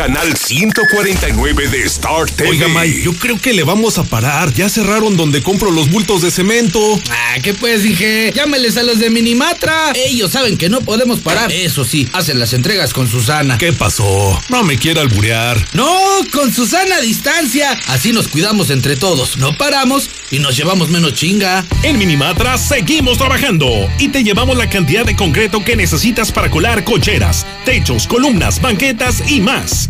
Canal 0.00 0.34
149 0.34 1.68
de 1.68 1.82
Star 1.82 2.24
TV. 2.24 2.48
Oiga, 2.48 2.68
May, 2.68 3.02
yo 3.02 3.12
creo 3.12 3.38
que 3.38 3.52
le 3.52 3.64
vamos 3.64 3.98
a 3.98 4.04
parar. 4.04 4.50
Ya 4.54 4.70
cerraron 4.70 5.14
donde 5.14 5.42
compro 5.42 5.70
los 5.70 5.90
bultos 5.90 6.22
de 6.22 6.30
cemento. 6.30 6.80
Ah, 7.10 7.34
¿qué 7.42 7.52
pues, 7.52 7.82
dije? 7.82 8.32
Llámeles 8.34 8.78
a 8.78 8.82
los 8.82 8.98
de 8.98 9.10
Minimatra. 9.10 9.92
Ellos 9.94 10.30
saben 10.30 10.56
que 10.56 10.70
no 10.70 10.80
podemos 10.80 11.20
parar. 11.20 11.52
Eso 11.52 11.84
sí, 11.84 12.08
hacen 12.14 12.38
las 12.38 12.54
entregas 12.54 12.94
con 12.94 13.08
Susana. 13.08 13.58
¿Qué 13.58 13.74
pasó? 13.74 14.40
No 14.48 14.62
me 14.64 14.78
quiera 14.78 15.02
alburear. 15.02 15.62
No, 15.74 15.94
con 16.32 16.50
Susana 16.50 16.96
a 16.96 17.00
distancia. 17.02 17.78
Así 17.88 18.14
nos 18.14 18.28
cuidamos 18.28 18.70
entre 18.70 18.96
todos. 18.96 19.36
No 19.36 19.54
paramos 19.58 20.08
y 20.30 20.38
nos 20.38 20.56
llevamos 20.56 20.88
menos 20.88 21.12
chinga. 21.12 21.66
En 21.82 21.98
Minimatra 21.98 22.56
seguimos 22.56 23.18
trabajando 23.18 23.68
y 23.98 24.08
te 24.08 24.24
llevamos 24.24 24.56
la 24.56 24.70
cantidad 24.70 25.04
de 25.04 25.14
concreto 25.14 25.62
que 25.62 25.76
necesitas 25.76 26.32
para 26.32 26.50
colar 26.50 26.84
cocheras, 26.84 27.44
techos, 27.66 28.06
columnas, 28.06 28.62
banquetas 28.62 29.30
y 29.30 29.42
más. 29.42 29.89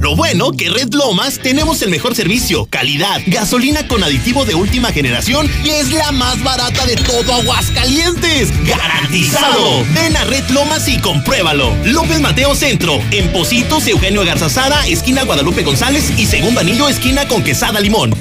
Lo 0.00 0.16
bueno 0.16 0.52
que 0.52 0.70
Red 0.70 0.94
Lomas 0.94 1.40
tenemos 1.42 1.82
el 1.82 1.90
mejor 1.90 2.14
servicio, 2.14 2.66
calidad, 2.70 3.20
gasolina 3.26 3.86
con 3.86 4.02
aditivo 4.02 4.46
de 4.46 4.54
última 4.54 4.92
generación 4.92 5.46
y 5.62 5.68
es 5.68 5.92
la 5.92 6.10
más 6.10 6.42
barata 6.42 6.86
de 6.86 6.96
todo 6.96 7.34
Aguascalientes. 7.34 8.48
¡Garantizado! 8.66 9.84
Ven 9.94 10.16
a 10.16 10.24
Red 10.24 10.48
Lomas 10.48 10.88
y 10.88 10.98
compruébalo. 11.00 11.76
López 11.84 12.18
Mateo 12.18 12.54
Centro, 12.54 12.98
en 13.10 13.30
Positos, 13.30 13.86
Eugenio 13.88 14.24
Garzazada, 14.24 14.86
esquina 14.86 15.24
Guadalupe 15.24 15.64
González 15.64 16.18
y 16.18 16.24
segundo 16.24 16.60
anillo, 16.60 16.88
esquina 16.88 17.28
con 17.28 17.44
Quesada 17.44 17.78
Limón. 17.78 18.14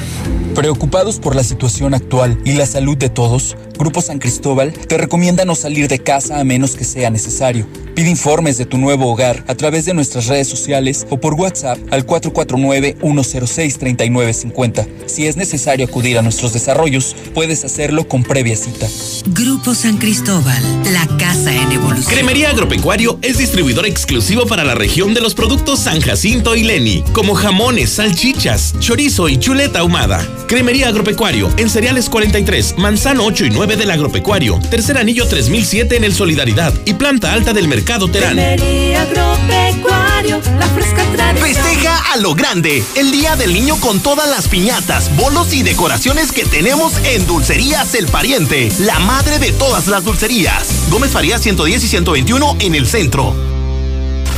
Preocupados 0.56 1.20
por 1.20 1.34
la 1.34 1.46
situación 1.46 1.94
actual 1.94 2.38
y 2.44 2.54
la 2.54 2.66
salud 2.66 2.98
de 2.98 3.08
todos, 3.08 3.56
Grupo 3.80 4.02
San 4.02 4.20
Cristóbal 4.20 4.74
te 4.74 4.98
recomienda 4.98 5.46
no 5.46 5.56
salir 5.56 5.88
de 5.88 6.00
casa 6.00 6.42
a 6.42 6.44
menos 6.44 6.76
que 6.76 6.84
sea 6.84 7.10
necesario. 7.10 7.66
Pide 7.96 8.10
informes 8.10 8.58
de 8.58 8.66
tu 8.66 8.78
nuevo 8.78 9.10
hogar 9.10 9.46
a 9.48 9.56
través 9.56 9.86
de 9.86 9.94
nuestras 9.94 10.28
redes 10.28 10.50
sociales 10.50 11.08
o 11.10 11.22
por 11.22 11.36
WhatsApp 11.36 11.78
al 11.90 12.06
449-106-3950. 12.06 14.86
Si 15.06 15.28
es 15.28 15.38
necesario 15.38 15.86
acudir 15.86 16.18
a 16.18 16.22
nuestros 16.22 16.52
desarrollos, 16.52 17.16
puedes 17.34 17.64
hacerlo 17.64 18.06
con 18.08 18.24
previa 18.24 18.58
cita. 18.58 18.86
Grupo 19.28 19.74
San 19.74 19.96
Cristóbal, 19.98 20.62
la 20.92 21.08
casa 21.18 21.56
en 21.56 21.72
evolución. 21.72 22.14
Cremería 22.14 22.50
Agropecuario 22.50 23.18
es 23.22 23.38
distribuidor 23.38 23.86
exclusivo 23.86 24.46
para 24.46 24.66
la 24.66 24.76
región 24.76 25.14
de 25.14 25.22
los 25.22 25.36
productos 25.36 25.80
San 25.80 26.02
Jacinto 26.02 26.58
y 26.58 26.64
Leni, 26.64 27.02
como 27.14 27.34
jamones, 27.34 27.92
salchichas, 27.92 28.76
chorizo 28.80 29.30
y 29.30 29.38
chuleta 29.38 29.80
ahumada. 29.80 30.28
Cremería 30.48 30.90
Agropecuario 30.90 31.50
en 31.58 31.70
Cereales 31.70 32.10
43, 32.10 32.76
Manzano 32.78 33.24
8 33.26 33.46
y 33.46 33.52
9 33.52 33.69
del 33.76 33.92
Agropecuario, 33.92 34.60
Tercer 34.70 34.98
Anillo 34.98 35.28
3007 35.28 35.98
en 35.98 36.04
el 36.04 36.14
Solidaridad 36.14 36.74
y 36.86 36.94
Planta 36.94 37.34
Alta 37.34 37.54
del 37.54 37.68
Mercado 37.68 38.10
Terán. 38.10 38.34
Cremería 38.34 39.02
Agropecuario, 39.02 40.40
la 40.58 40.68
fresca 40.68 41.04
tradición. 41.14 41.48
Festeja 41.48 42.14
a 42.14 42.18
lo 42.18 42.36
grande 42.36 42.84
el 42.96 43.12
Día 43.12 43.36
del 43.36 43.54
Niño 43.54 43.80
con 43.80 44.00
todas 44.00 44.30
las 44.30 44.48
piñatas, 44.48 45.16
bolos 45.16 45.54
y 45.54 45.64
decoraciones 45.64 46.32
que 46.32 46.46
tenemos 46.46 46.94
en 47.06 47.26
Dulcerías 47.28 47.94
El 47.96 48.08
Pariente, 48.08 48.72
la 48.80 49.00
madre 49.00 49.40
de 49.40 49.52
todas 49.52 49.88
las 49.88 50.04
dulcerías. 50.04 50.68
Gómez 50.90 51.12
Farías 51.12 51.42
110 51.42 51.84
y 51.84 51.88
121 51.88 52.58
en 52.60 52.76
el 52.76 52.88
centro. 52.88 53.36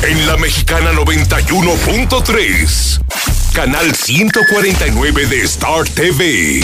En 0.03 0.27
la 0.27 0.37
Mexicana 0.37 0.91
91.3, 0.93 3.01
canal 3.53 3.93
149 3.93 5.27
de 5.27 5.41
Star 5.43 5.87
TV. 5.87 6.63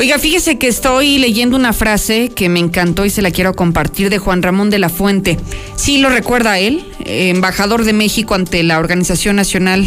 Oiga, 0.00 0.16
fíjese 0.20 0.58
que 0.58 0.68
estoy 0.68 1.18
leyendo 1.18 1.56
una 1.56 1.72
frase 1.72 2.28
que 2.28 2.48
me 2.48 2.60
encantó 2.60 3.04
y 3.04 3.10
se 3.10 3.20
la 3.20 3.32
quiero 3.32 3.56
compartir 3.56 4.10
de 4.10 4.18
Juan 4.18 4.42
Ramón 4.42 4.70
de 4.70 4.78
la 4.78 4.90
Fuente. 4.90 5.36
Sí 5.74 5.98
lo 5.98 6.08
recuerda 6.08 6.60
él, 6.60 6.84
eh, 7.04 7.30
embajador 7.30 7.82
de 7.82 7.92
México 7.92 8.36
ante 8.36 8.62
la 8.62 8.78
Organización 8.78 9.34
Nacional 9.34 9.84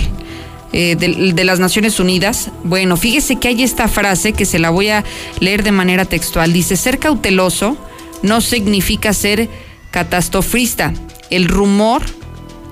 eh, 0.73 0.97
de, 0.99 1.31
de 1.31 1.43
las 1.45 1.61
Naciones 1.61 1.97
Unidas. 2.01 2.51
Bueno, 2.65 2.97
fíjese 2.97 3.37
que 3.37 3.47
hay 3.47 3.63
esta 3.63 3.87
frase 3.87 4.33
que 4.33 4.43
se 4.43 4.59
la 4.59 4.69
voy 4.69 4.89
a 4.89 5.05
leer 5.39 5.63
de 5.63 5.71
manera 5.71 6.03
textual. 6.03 6.51
Dice, 6.51 6.75
ser 6.75 6.99
cauteloso 6.99 7.77
no 8.21 8.41
significa 8.41 9.13
ser 9.13 9.47
catastrofista. 9.91 10.93
El 11.29 11.45
rumor, 11.47 12.01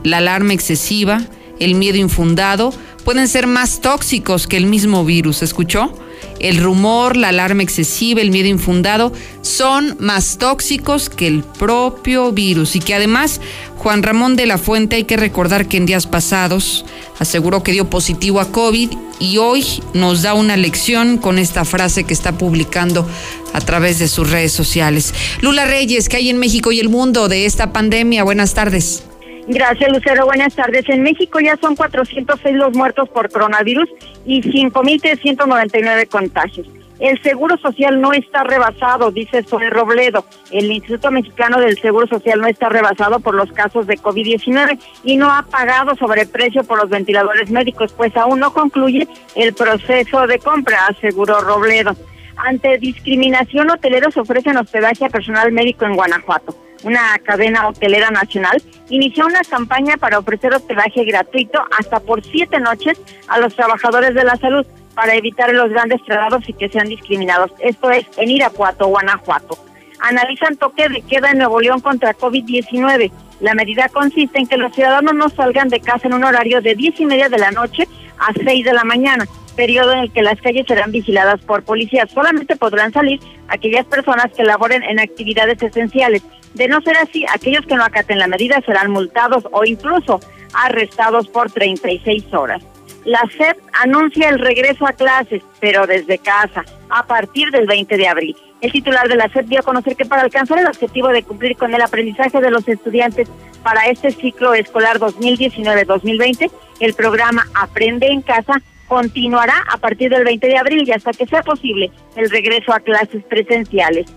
la 0.03 0.17
alarma 0.17 0.51
excesiva, 0.51 1.21
el 1.61 1.75
miedo 1.75 1.97
infundado 1.97 2.73
pueden 3.05 3.29
ser 3.29 3.47
más 3.47 3.79
tóxicos 3.79 4.45
que 4.45 4.57
el 4.57 4.65
mismo 4.65 5.05
virus. 5.05 5.41
¿Escuchó? 5.41 5.93
El 6.39 6.57
rumor, 6.57 7.17
la 7.17 7.29
alarma 7.29 7.63
excesiva, 7.63 8.21
el 8.21 8.31
miedo 8.31 8.47
infundado 8.47 9.11
son 9.41 9.95
más 9.99 10.37
tóxicos 10.37 11.09
que 11.09 11.27
el 11.27 11.43
propio 11.43 12.31
virus 12.31 12.75
y 12.75 12.79
que 12.79 12.95
además 12.95 13.41
Juan 13.77 14.03
Ramón 14.03 14.35
de 14.35 14.45
la 14.45 14.57
Fuente 14.57 14.97
hay 14.97 15.03
que 15.03 15.17
recordar 15.17 15.67
que 15.67 15.77
en 15.77 15.85
días 15.85 16.07
pasados 16.07 16.85
aseguró 17.19 17.63
que 17.63 17.71
dio 17.71 17.89
positivo 17.89 18.39
a 18.39 18.51
COVID 18.51 18.91
y 19.19 19.37
hoy 19.37 19.65
nos 19.93 20.21
da 20.21 20.33
una 20.33 20.57
lección 20.57 21.17
con 21.17 21.37
esta 21.39 21.65
frase 21.65 22.03
que 22.03 22.13
está 22.13 22.37
publicando 22.37 23.07
a 23.53 23.61
través 23.61 23.99
de 23.99 24.07
sus 24.07 24.29
redes 24.29 24.53
sociales. 24.53 25.13
Lula 25.41 25.65
Reyes, 25.65 26.09
¿qué 26.09 26.17
hay 26.17 26.29
en 26.29 26.37
México 26.37 26.71
y 26.71 26.79
el 26.79 26.89
mundo 26.89 27.27
de 27.27 27.45
esta 27.45 27.73
pandemia? 27.73 28.23
Buenas 28.23 28.53
tardes. 28.53 29.03
Gracias, 29.51 29.91
Lucero. 29.91 30.27
Buenas 30.27 30.55
tardes. 30.55 30.87
En 30.89 31.01
México 31.01 31.39
ya 31.39 31.57
son 31.57 31.75
406 31.75 32.55
los 32.55 32.75
muertos 32.75 33.09
por 33.09 33.31
coronavirus 33.31 33.89
y 34.23 34.43
5.399 34.43 36.07
contagios. 36.07 36.67
El 36.99 37.19
Seguro 37.23 37.57
Social 37.57 37.99
no 37.99 38.13
está 38.13 38.43
rebasado, 38.43 39.09
dice 39.09 39.41
Zoe 39.41 39.71
Robledo. 39.71 40.23
El 40.51 40.71
Instituto 40.71 41.09
Mexicano 41.09 41.59
del 41.59 41.79
Seguro 41.79 42.05
Social 42.05 42.39
no 42.39 42.45
está 42.45 42.69
rebasado 42.69 43.21
por 43.21 43.33
los 43.33 43.51
casos 43.51 43.87
de 43.87 43.97
COVID-19 43.97 44.77
y 45.03 45.17
no 45.17 45.31
ha 45.31 45.41
pagado 45.41 45.95
sobreprecio 45.95 46.63
por 46.63 46.77
los 46.77 46.91
ventiladores 46.91 47.49
médicos, 47.49 47.91
pues 47.93 48.15
aún 48.17 48.39
no 48.39 48.53
concluye 48.53 49.07
el 49.35 49.55
proceso 49.55 50.27
de 50.27 50.37
compra, 50.37 50.85
aseguró 50.85 51.41
Robledo. 51.41 51.95
Ante 52.37 52.77
discriminación, 52.77 53.71
hoteleros 53.71 54.15
ofrecen 54.15 54.57
hospedaje 54.57 55.05
a 55.05 55.09
personal 55.09 55.51
médico 55.51 55.85
en 55.85 55.95
Guanajuato 55.95 56.55
una 56.83 57.17
cadena 57.23 57.67
hotelera 57.67 58.09
nacional, 58.09 58.61
inició 58.89 59.25
una 59.25 59.41
campaña 59.41 59.97
para 59.97 60.19
ofrecer 60.19 60.53
hospedaje 60.53 61.03
gratuito 61.05 61.61
hasta 61.77 61.99
por 61.99 62.23
siete 62.23 62.59
noches 62.59 62.99
a 63.27 63.39
los 63.39 63.55
trabajadores 63.55 64.13
de 64.13 64.23
la 64.23 64.35
salud 64.37 64.65
para 64.95 65.15
evitar 65.15 65.53
los 65.53 65.69
grandes 65.69 66.03
traslados 66.03 66.47
y 66.47 66.53
que 66.53 66.69
sean 66.69 66.89
discriminados. 66.89 67.51
Esto 67.59 67.91
es 67.91 68.05
en 68.17 68.29
Irapuato, 68.29 68.87
Guanajuato. 68.87 69.57
Analizan 69.99 70.57
toque 70.57 70.87
de 70.89 71.01
queda 71.01 71.31
en 71.31 71.39
Nuevo 71.39 71.59
León 71.59 71.81
contra 71.81 72.13
COVID-19. 72.13 73.11
La 73.41 73.53
medida 73.53 73.89
consiste 73.89 74.39
en 74.39 74.47
que 74.47 74.57
los 74.57 74.73
ciudadanos 74.73 75.13
no 75.13 75.29
salgan 75.29 75.69
de 75.69 75.79
casa 75.79 76.07
en 76.07 76.13
un 76.13 76.23
horario 76.23 76.61
de 76.61 76.75
diez 76.75 76.99
y 76.99 77.05
media 77.05 77.29
de 77.29 77.37
la 77.37 77.51
noche 77.51 77.87
a 78.17 78.33
seis 78.33 78.65
de 78.65 78.73
la 78.73 78.83
mañana 78.83 79.25
periodo 79.59 79.91
en 79.91 79.99
el 79.99 80.11
que 80.13 80.21
las 80.21 80.39
calles 80.39 80.65
serán 80.65 80.93
vigiladas 80.93 81.41
por 81.41 81.63
policías. 81.63 82.09
Solamente 82.11 82.55
podrán 82.55 82.93
salir 82.93 83.19
aquellas 83.49 83.85
personas 83.87 84.31
que 84.31 84.45
laboren 84.45 84.83
en 84.83 85.01
actividades 85.01 85.61
esenciales. 85.61 86.23
De 86.53 86.69
no 86.69 86.79
ser 86.79 86.95
así, 86.95 87.25
aquellos 87.29 87.65
que 87.65 87.75
no 87.75 87.83
acaten 87.83 88.19
la 88.19 88.27
medida 88.27 88.61
serán 88.65 88.89
multados 88.89 89.43
o 89.51 89.65
incluso 89.65 90.21
arrestados 90.53 91.27
por 91.27 91.51
36 91.51 92.33
horas. 92.33 92.63
La 93.03 93.19
SEP 93.37 93.57
anuncia 93.81 94.29
el 94.29 94.39
regreso 94.39 94.87
a 94.87 94.93
clases, 94.93 95.43
pero 95.59 95.85
desde 95.85 96.19
casa, 96.19 96.63
a 96.89 97.05
partir 97.05 97.51
del 97.51 97.67
20 97.67 97.97
de 97.97 98.07
abril. 98.07 98.37
El 98.61 98.71
titular 98.71 99.09
de 99.09 99.17
la 99.17 99.27
SEP 99.27 99.47
dio 99.47 99.59
a 99.59 99.63
conocer 99.63 99.97
que 99.97 100.05
para 100.05 100.21
alcanzar 100.21 100.57
el 100.59 100.67
objetivo 100.67 101.09
de 101.09 101.23
cumplir 101.23 101.57
con 101.57 101.73
el 101.73 101.81
aprendizaje 101.81 102.39
de 102.39 102.49
los 102.49 102.65
estudiantes 102.65 103.27
para 103.61 103.87
este 103.87 104.11
ciclo 104.11 104.53
escolar 104.53 104.99
2019-2020, 104.99 106.49
el 106.79 106.93
programa 106.93 107.45
Aprende 107.55 108.07
en 108.07 108.21
Casa 108.21 108.61
continuará 108.89 109.63
a 109.71 109.77
partir 109.77 110.09
del 110.09 110.25
20 110.25 110.47
de 110.47 110.57
abril 110.57 110.83
y 110.85 110.91
hasta 110.91 111.11
que 111.11 111.27
sea 111.27 111.43
posible 111.43 111.91
el 112.17 112.29
regreso 112.29 112.73
a 112.73 112.79
clases 112.81 113.23
presenciales. 113.29 114.07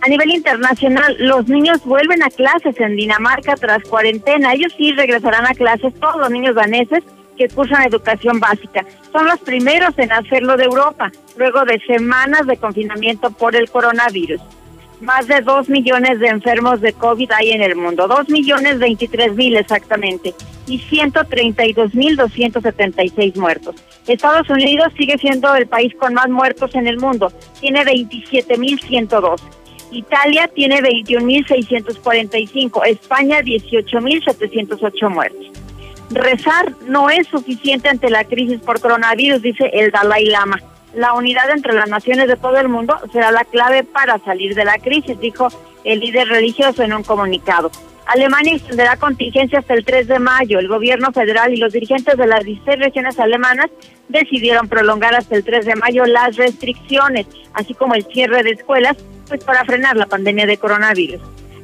A 0.00 0.08
nivel 0.08 0.30
internacional, 0.30 1.14
los 1.18 1.46
niños 1.48 1.84
vuelven 1.84 2.22
a 2.22 2.30
clases 2.30 2.80
en 2.80 2.96
Dinamarca 2.96 3.56
tras 3.56 3.82
cuarentena. 3.82 4.54
Ellos 4.54 4.72
sí 4.78 4.92
regresarán 4.92 5.46
a 5.46 5.54
clases, 5.54 5.92
todos 6.00 6.16
los 6.16 6.30
niños 6.30 6.54
daneses 6.54 7.04
que 7.36 7.48
cursan 7.48 7.82
educación 7.82 8.40
básica. 8.40 8.86
Son 9.12 9.26
los 9.26 9.40
primeros 9.40 9.98
en 9.98 10.12
hacerlo 10.12 10.56
de 10.56 10.64
Europa, 10.64 11.10
luego 11.36 11.64
de 11.64 11.80
semanas 11.80 12.46
de 12.46 12.56
confinamiento 12.56 13.30
por 13.30 13.54
el 13.56 13.68
coronavirus. 13.68 14.40
Más 15.00 15.26
de 15.28 15.40
dos 15.40 15.70
millones 15.70 16.20
de 16.20 16.28
enfermos 16.28 16.82
de 16.82 16.92
COVID 16.92 17.30
hay 17.32 17.52
en 17.52 17.62
el 17.62 17.74
mundo, 17.74 18.06
dos 18.06 18.28
millones 18.28 18.78
veintitrés 18.78 19.34
mil 19.34 19.56
exactamente, 19.56 20.34
y 20.66 20.78
132 20.78 21.94
mil 21.94 22.16
276 22.16 23.36
muertos. 23.36 23.76
Estados 24.06 24.50
Unidos 24.50 24.92
sigue 24.98 25.16
siendo 25.16 25.54
el 25.54 25.66
país 25.66 25.94
con 25.98 26.12
más 26.12 26.28
muertos 26.28 26.74
en 26.74 26.86
el 26.86 26.98
mundo, 26.98 27.32
tiene 27.60 27.82
27 27.84 28.58
mil 28.58 28.78
102. 28.78 29.42
Italia 29.90 30.50
tiene 30.54 30.82
21.645, 30.82 32.86
España 32.86 33.40
18.708 33.40 35.08
muertos. 35.08 35.46
Rezar 36.10 36.74
no 36.86 37.08
es 37.08 37.26
suficiente 37.28 37.88
ante 37.88 38.10
la 38.10 38.24
crisis 38.24 38.60
por 38.60 38.80
coronavirus, 38.80 39.40
dice 39.42 39.70
el 39.72 39.90
Dalai 39.90 40.26
Lama. 40.26 40.60
La 40.94 41.14
unidad 41.14 41.50
entre 41.50 41.72
las 41.72 41.88
naciones 41.88 42.28
de 42.28 42.36
todo 42.36 42.58
el 42.58 42.68
mundo 42.68 42.96
será 43.12 43.30
la 43.30 43.44
clave 43.44 43.84
para 43.84 44.18
salir 44.18 44.54
de 44.54 44.64
la 44.64 44.78
crisis, 44.78 45.18
dijo 45.20 45.48
el 45.84 46.00
líder 46.00 46.28
religioso 46.28 46.82
en 46.82 46.92
un 46.92 47.04
comunicado. 47.04 47.70
Alemania 48.06 48.56
extenderá 48.56 48.96
contingencia 48.96 49.60
hasta 49.60 49.74
el 49.74 49.84
3 49.84 50.08
de 50.08 50.18
mayo. 50.18 50.58
El 50.58 50.66
gobierno 50.66 51.12
federal 51.12 51.54
y 51.54 51.58
los 51.58 51.72
dirigentes 51.72 52.16
de 52.16 52.26
las 52.26 52.44
16 52.44 52.80
regiones 52.80 53.20
alemanas 53.20 53.70
decidieron 54.08 54.68
prolongar 54.68 55.14
hasta 55.14 55.36
el 55.36 55.44
3 55.44 55.64
de 55.64 55.76
mayo 55.76 56.04
las 56.06 56.36
restricciones, 56.36 57.28
así 57.54 57.72
como 57.72 57.94
el 57.94 58.04
cierre 58.06 58.42
de 58.42 58.50
escuelas, 58.50 58.96
pues 59.28 59.44
para 59.44 59.64
frenar 59.64 59.96
la 59.96 60.06
pandemia 60.06 60.46
de 60.46 60.56
coronavirus. 60.56 61.20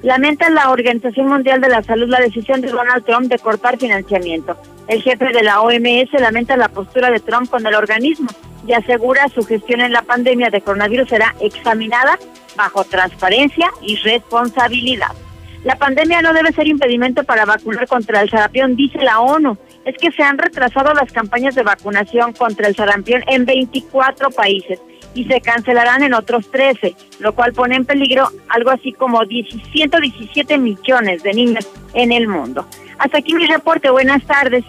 Lamenta 0.07 0.49
la 0.51 0.71
Organización 0.71 1.27
Mundial 1.27 1.61
de 1.61 1.69
la 1.69 1.83
Salud 1.83 2.09
la 2.09 2.21
decisión 2.21 2.61
de 2.61 2.69
Donald 2.69 3.05
Trump 3.05 3.27
de 3.27 3.41
cortar 3.41 3.77
financiamiento. 3.77 4.57
El 4.87 5.03
jefe 5.03 5.33
de 5.33 5.43
la 5.43 5.61
OMS 5.61 6.13
lamenta 6.21 6.57
la 6.57 6.69
postura 6.69 7.11
de 7.11 7.19
Trump 7.19 7.51
con 7.51 7.67
el 7.67 7.75
organismo 7.75 8.29
y 8.69 8.73
asegura 8.73 9.27
su 9.27 9.45
gestión 9.45 9.81
en 9.81 9.91
la 9.91 10.03
pandemia 10.03 10.49
de 10.51 10.61
coronavirus 10.61 11.09
será 11.09 11.35
examinada 11.41 12.21
bajo 12.57 12.85
transparencia 12.85 13.69
y 13.83 13.97
responsabilidad. 13.97 15.11
La 15.65 15.75
pandemia 15.75 16.23
no 16.23 16.33
debe 16.33 16.53
ser 16.53 16.69
impedimento 16.69 17.25
para 17.25 17.45
vacunar 17.45 17.89
contra 17.89 18.21
el 18.21 18.31
sarampión, 18.31 18.77
dice 18.77 18.99
la 18.99 19.19
ONU. 19.19 19.59
Es 19.85 19.97
que 19.99 20.13
se 20.13 20.23
han 20.23 20.39
retrasado 20.39 20.95
las 20.95 21.11
campañas 21.11 21.57
de 21.57 21.65
vacunación 21.65 22.33
contra 22.33 22.69
el 22.69 22.77
sarampión 22.77 23.25
en 23.27 23.45
24 23.45 24.31
países 24.31 24.79
y 25.17 25.25
se 25.25 25.41
cancelarán 25.41 26.03
en 26.03 26.15
otros 26.15 26.51
13, 26.51 26.95
lo 27.21 27.35
cual 27.35 27.53
pone 27.55 27.75
en 27.75 27.85
peligro 27.85 28.31
algo 28.49 28.71
así 28.71 28.93
como 28.93 29.21
117 29.25 30.59
millones 30.59 31.23
de 31.23 31.33
niños 31.33 31.67
en 31.95 32.13
el 32.13 32.29
mundo. 32.29 32.67
Hasta 32.99 33.19
aquí 33.19 33.35
mi 33.35 33.47
reporte. 33.47 33.91
Buenas 33.91 34.23
tardes. 34.25 34.65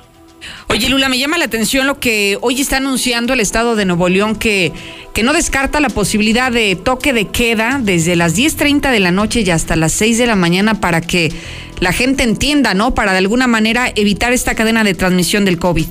Oye, 0.70 0.90
Lula, 0.90 1.10
me 1.10 1.18
llama 1.18 1.38
la 1.38 1.46
atención 1.46 1.88
lo 1.88 2.00
que 2.00 2.38
hoy 2.42 2.62
está 2.62 2.78
anunciando 2.78 3.34
el 3.34 3.40
Estado 3.40 3.76
de 3.76 3.86
Nuevo 3.86 4.08
León, 4.08 4.36
que, 4.36 4.72
que 5.14 5.24
no 5.24 5.34
descarta 5.34 5.80
la 5.80 5.90
posibilidad 5.90 6.52
de 6.52 6.76
toque 6.76 7.12
de 7.12 7.28
queda 7.28 7.80
desde 7.82 8.16
las 8.16 8.38
10.30 8.38 8.92
de 8.92 9.00
la 9.00 9.12
noche 9.12 9.42
y 9.42 9.50
hasta 9.50 9.76
las 9.76 9.94
6 9.94 10.18
de 10.18 10.28
la 10.28 10.36
mañana 10.36 10.80
para 10.80 11.02
que 11.02 11.32
la 11.80 11.92
gente 11.92 12.24
entienda, 12.24 12.74
¿no? 12.74 12.94
Para 12.94 13.14
de 13.14 13.18
alguna 13.18 13.48
manera 13.48 13.92
evitar 13.96 14.32
esta 14.32 14.56
cadena 14.56 14.84
de 14.84 14.94
transmisión 14.94 15.44
del 15.44 15.58
COVID. 15.58 15.88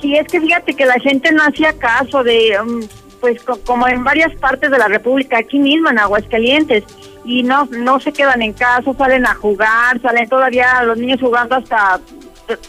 Sí, 0.00 0.14
es 0.16 0.26
que 0.28 0.40
fíjate 0.40 0.74
que 0.74 0.86
la 0.86 0.98
gente 1.00 1.32
no 1.32 1.42
hacía 1.42 1.72
caso 1.74 2.22
de, 2.22 2.58
um, 2.60 2.80
pues 3.20 3.42
como 3.42 3.88
en 3.88 4.04
varias 4.04 4.34
partes 4.36 4.70
de 4.70 4.78
la 4.78 4.88
República, 4.88 5.38
aquí 5.38 5.58
mismo 5.58 5.90
en 5.90 5.98
Aguascalientes, 5.98 6.84
y 7.24 7.42
no, 7.42 7.68
no 7.72 7.98
se 8.00 8.12
quedan 8.12 8.42
en 8.42 8.52
casa, 8.52 8.92
salen 8.96 9.26
a 9.26 9.34
jugar, 9.34 10.00
salen 10.00 10.28
todavía 10.28 10.82
los 10.84 10.96
niños 10.96 11.20
jugando 11.20 11.56
hasta 11.56 12.00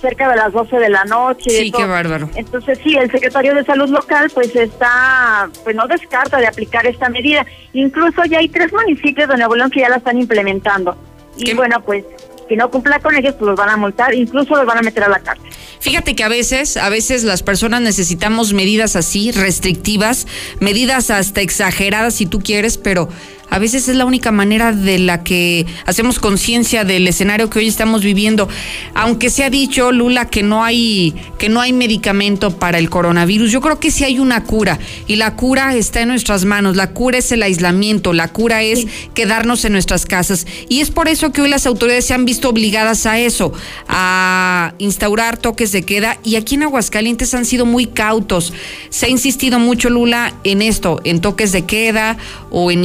cerca 0.01 0.29
de 0.29 0.35
las 0.35 0.51
12 0.51 0.77
de 0.77 0.89
la 0.89 1.05
noche. 1.05 1.49
Sí, 1.49 1.71
qué 1.71 1.85
bárbaro. 1.85 2.29
Entonces 2.35 2.79
sí, 2.83 2.95
el 2.95 3.11
secretario 3.11 3.53
de 3.53 3.63
Salud 3.63 3.89
local 3.89 4.31
pues 4.33 4.55
está, 4.55 5.49
pues 5.63 5.75
no 5.75 5.87
descarta 5.87 6.37
de 6.37 6.47
aplicar 6.47 6.85
esta 6.87 7.09
medida. 7.09 7.45
Incluso 7.73 8.25
ya 8.25 8.39
hay 8.39 8.49
tres 8.49 8.73
municipios 8.73 9.29
de 9.29 9.37
Nuevo 9.37 9.55
León 9.55 9.69
que 9.69 9.81
ya 9.81 9.89
la 9.89 9.97
están 9.97 10.17
implementando. 10.17 10.97
Y 11.37 11.53
bueno, 11.53 11.81
pues 11.81 12.03
si 12.47 12.55
no 12.55 12.69
cumpla 12.71 12.99
con 12.99 13.15
ellos, 13.15 13.35
pues 13.35 13.49
los 13.49 13.57
van 13.57 13.69
a 13.69 13.77
multar, 13.77 14.13
incluso 14.13 14.55
los 14.55 14.65
van 14.65 14.79
a 14.79 14.81
meter 14.81 15.03
a 15.03 15.09
la 15.09 15.19
cárcel. 15.19 15.46
Fíjate 15.79 16.15
que 16.15 16.23
a 16.23 16.29
veces, 16.29 16.77
a 16.77 16.89
veces 16.89 17.23
las 17.23 17.43
personas 17.43 17.81
necesitamos 17.81 18.53
medidas 18.53 18.95
así, 18.95 19.31
restrictivas, 19.31 20.27
medidas 20.59 21.09
hasta 21.09 21.41
exageradas 21.41 22.15
si 22.15 22.25
tú 22.25 22.39
quieres, 22.39 22.77
pero 22.77 23.09
a 23.49 23.59
veces 23.59 23.87
es 23.87 23.95
la 23.95 24.05
única 24.05 24.31
manera 24.31 24.73
de 24.73 24.99
la 24.99 25.23
que 25.23 25.65
hacemos 25.85 26.19
conciencia 26.19 26.83
del 26.83 27.07
escenario 27.07 27.49
que 27.49 27.59
hoy 27.59 27.67
estamos 27.67 28.03
viviendo. 28.03 28.49
Aunque 28.93 29.29
se 29.29 29.43
ha 29.43 29.49
dicho, 29.49 29.91
Lula, 29.91 30.29
que 30.29 30.43
no 30.43 30.63
hay, 30.63 31.15
que 31.37 31.47
no 31.47 31.61
hay 31.61 31.71
medicamento 31.71 32.57
para 32.57 32.77
el 32.77 32.89
coronavirus, 32.89 33.51
yo 33.51 33.61
creo 33.61 33.79
que 33.79 33.89
sí 33.89 34.03
hay 34.03 34.19
una 34.19 34.43
cura. 34.43 34.79
Y 35.07 35.15
la 35.15 35.35
cura 35.35 35.75
está 35.75 36.01
en 36.01 36.09
nuestras 36.09 36.45
manos. 36.45 36.75
La 36.75 36.91
cura 36.91 37.19
es 37.19 37.31
el 37.31 37.41
aislamiento, 37.41 38.13
la 38.13 38.27
cura 38.27 38.63
es 38.63 38.85
quedarnos 39.13 39.63
en 39.65 39.71
nuestras 39.71 40.05
casas. 40.05 40.45
Y 40.67 40.81
es 40.81 40.91
por 40.91 41.07
eso 41.07 41.31
que 41.31 41.41
hoy 41.41 41.49
las 41.49 41.65
autoridades 41.65 42.05
se 42.05 42.13
han 42.13 42.25
visto 42.25 42.49
obligadas 42.49 43.05
a 43.05 43.19
eso, 43.19 43.53
a 43.87 44.73
instaurar 44.77 45.37
toques 45.37 45.71
de 45.71 45.83
queda. 45.83 46.17
Y 46.23 46.35
aquí 46.35 46.55
en 46.55 46.63
Aguascalientes 46.63 47.33
han 47.33 47.45
sido 47.45 47.65
muy 47.65 47.85
cautos. 47.85 48.53
Se 48.89 49.05
ha 49.05 49.09
insistido 49.09 49.59
mucho, 49.59 49.89
Lula, 49.89 50.33
en 50.43 50.61
esto, 50.61 50.99
en 51.05 51.21
toques 51.21 51.53
de 51.53 51.65
queda 51.65 52.17
o 52.49 52.71
en 52.71 52.83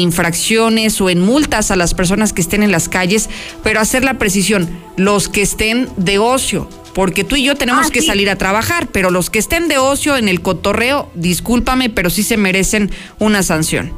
o 0.58 1.10
en 1.10 1.20
multas 1.20 1.70
a 1.70 1.76
las 1.76 1.94
personas 1.94 2.32
que 2.32 2.40
estén 2.40 2.62
en 2.62 2.72
las 2.72 2.88
calles, 2.88 3.30
pero 3.62 3.80
hacer 3.80 4.04
la 4.04 4.14
precisión, 4.14 4.68
los 4.96 5.28
que 5.28 5.42
estén 5.42 5.88
de 5.96 6.18
ocio, 6.18 6.68
porque 6.94 7.24
tú 7.24 7.36
y 7.36 7.44
yo 7.44 7.54
tenemos 7.54 7.86
ah, 7.86 7.90
que 7.92 8.02
salir 8.02 8.28
a 8.28 8.36
trabajar, 8.36 8.88
pero 8.92 9.10
los 9.10 9.30
que 9.30 9.38
estén 9.38 9.68
de 9.68 9.78
ocio 9.78 10.16
en 10.16 10.28
el 10.28 10.42
cotorreo, 10.42 11.10
discúlpame, 11.14 11.90
pero 11.90 12.10
sí 12.10 12.22
se 12.22 12.36
merecen 12.36 12.90
una 13.18 13.42
sanción. 13.42 13.92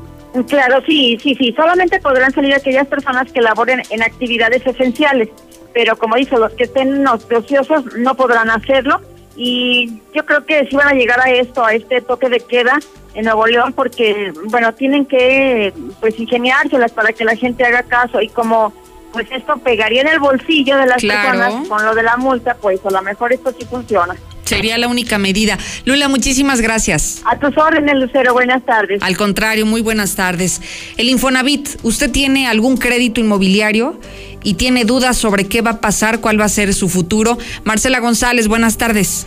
Claro, 0.49 0.83
sí, 0.87 1.19
sí, 1.23 1.35
sí, 1.37 1.53
solamente 1.57 2.01
podrán 2.01 2.33
salir 2.33 2.55
aquellas 2.55 2.87
personas 2.87 3.31
que 3.33 3.41
laboren 3.41 3.83
en 3.91 4.03
actividades 4.03 4.67
esenciales, 4.67 5.29
pero 5.73 5.97
como 5.97 6.17
dice, 6.17 6.37
los 6.37 6.53
que 6.53 6.65
estén 6.65 7.07
ociosos 7.07 7.85
no 7.97 8.15
podrán 8.17 8.51
hacerlo 8.51 9.01
y 9.37 10.01
yo 10.15 10.25
creo 10.25 10.45
que 10.45 10.67
sí 10.67 10.77
van 10.77 10.89
a 10.89 10.95
llegar 10.95 11.21
a 11.21 11.31
esto, 11.31 11.65
a 11.65 11.75
este 11.75 12.01
toque 12.01 12.29
de 12.29 12.41
queda, 12.41 12.79
en 13.15 13.25
Nuevo 13.25 13.47
León 13.47 13.73
porque, 13.73 14.33
bueno, 14.47 14.75
tienen 14.75 15.07
que 15.07 15.73
pues 16.01 16.19
ingeniárselas 16.19 16.93
para 16.93 17.13
que 17.13 17.25
la 17.25 17.37
gente 17.37 17.65
haga 17.65 17.85
caso 17.85 18.21
y 18.21 18.29
como 18.29 18.73
pues 19.13 19.29
esto 19.31 19.57
pegaría 19.59 20.01
en 20.01 20.09
el 20.09 20.19
bolsillo 20.19 20.77
de 20.77 20.87
las 20.87 21.01
personas 21.01 21.69
con 21.69 21.85
lo 21.85 21.95
de 21.95 22.03
la 22.03 22.17
multa, 22.17 22.57
pues 22.61 22.85
a 22.85 22.91
lo 22.91 23.01
mejor 23.03 23.33
esto 23.33 23.55
sí 23.57 23.65
funciona. 23.65 24.17
Sería 24.45 24.77
la 24.77 24.89
única 24.89 25.19
medida. 25.19 25.57
Lula, 25.85 26.09
muchísimas 26.09 26.61
gracias. 26.61 27.23
A 27.25 27.39
tus 27.39 27.57
órdenes, 27.57 27.95
Lucero. 27.95 28.35
Buenas 28.35 28.63
tardes. 28.65 29.03
Al 29.03 29.17
contrario, 29.17 29.65
muy 29.65 29.81
buenas 29.81 30.17
tardes. 30.17 30.61
El 30.97 31.09
Infonavit, 31.09 31.69
¿usted 31.83 32.11
tiene 32.11 32.47
algún 32.47 32.77
crédito 32.77 33.21
inmobiliario 33.21 33.99
y 34.45 34.55
tiene 34.55 34.85
dudas 34.85 35.17
sobre 35.17 35.49
qué 35.49 35.63
va 35.63 35.73
a 35.73 35.81
pasar, 35.81 36.21
cuál 36.21 36.41
va 36.41 36.45
a 36.45 36.49
ser 36.49 36.73
su 36.75 36.89
futuro? 36.89 37.39
Marcela 37.65 37.99
González, 37.99 38.47
buenas 38.47 38.79
tardes. 38.79 39.27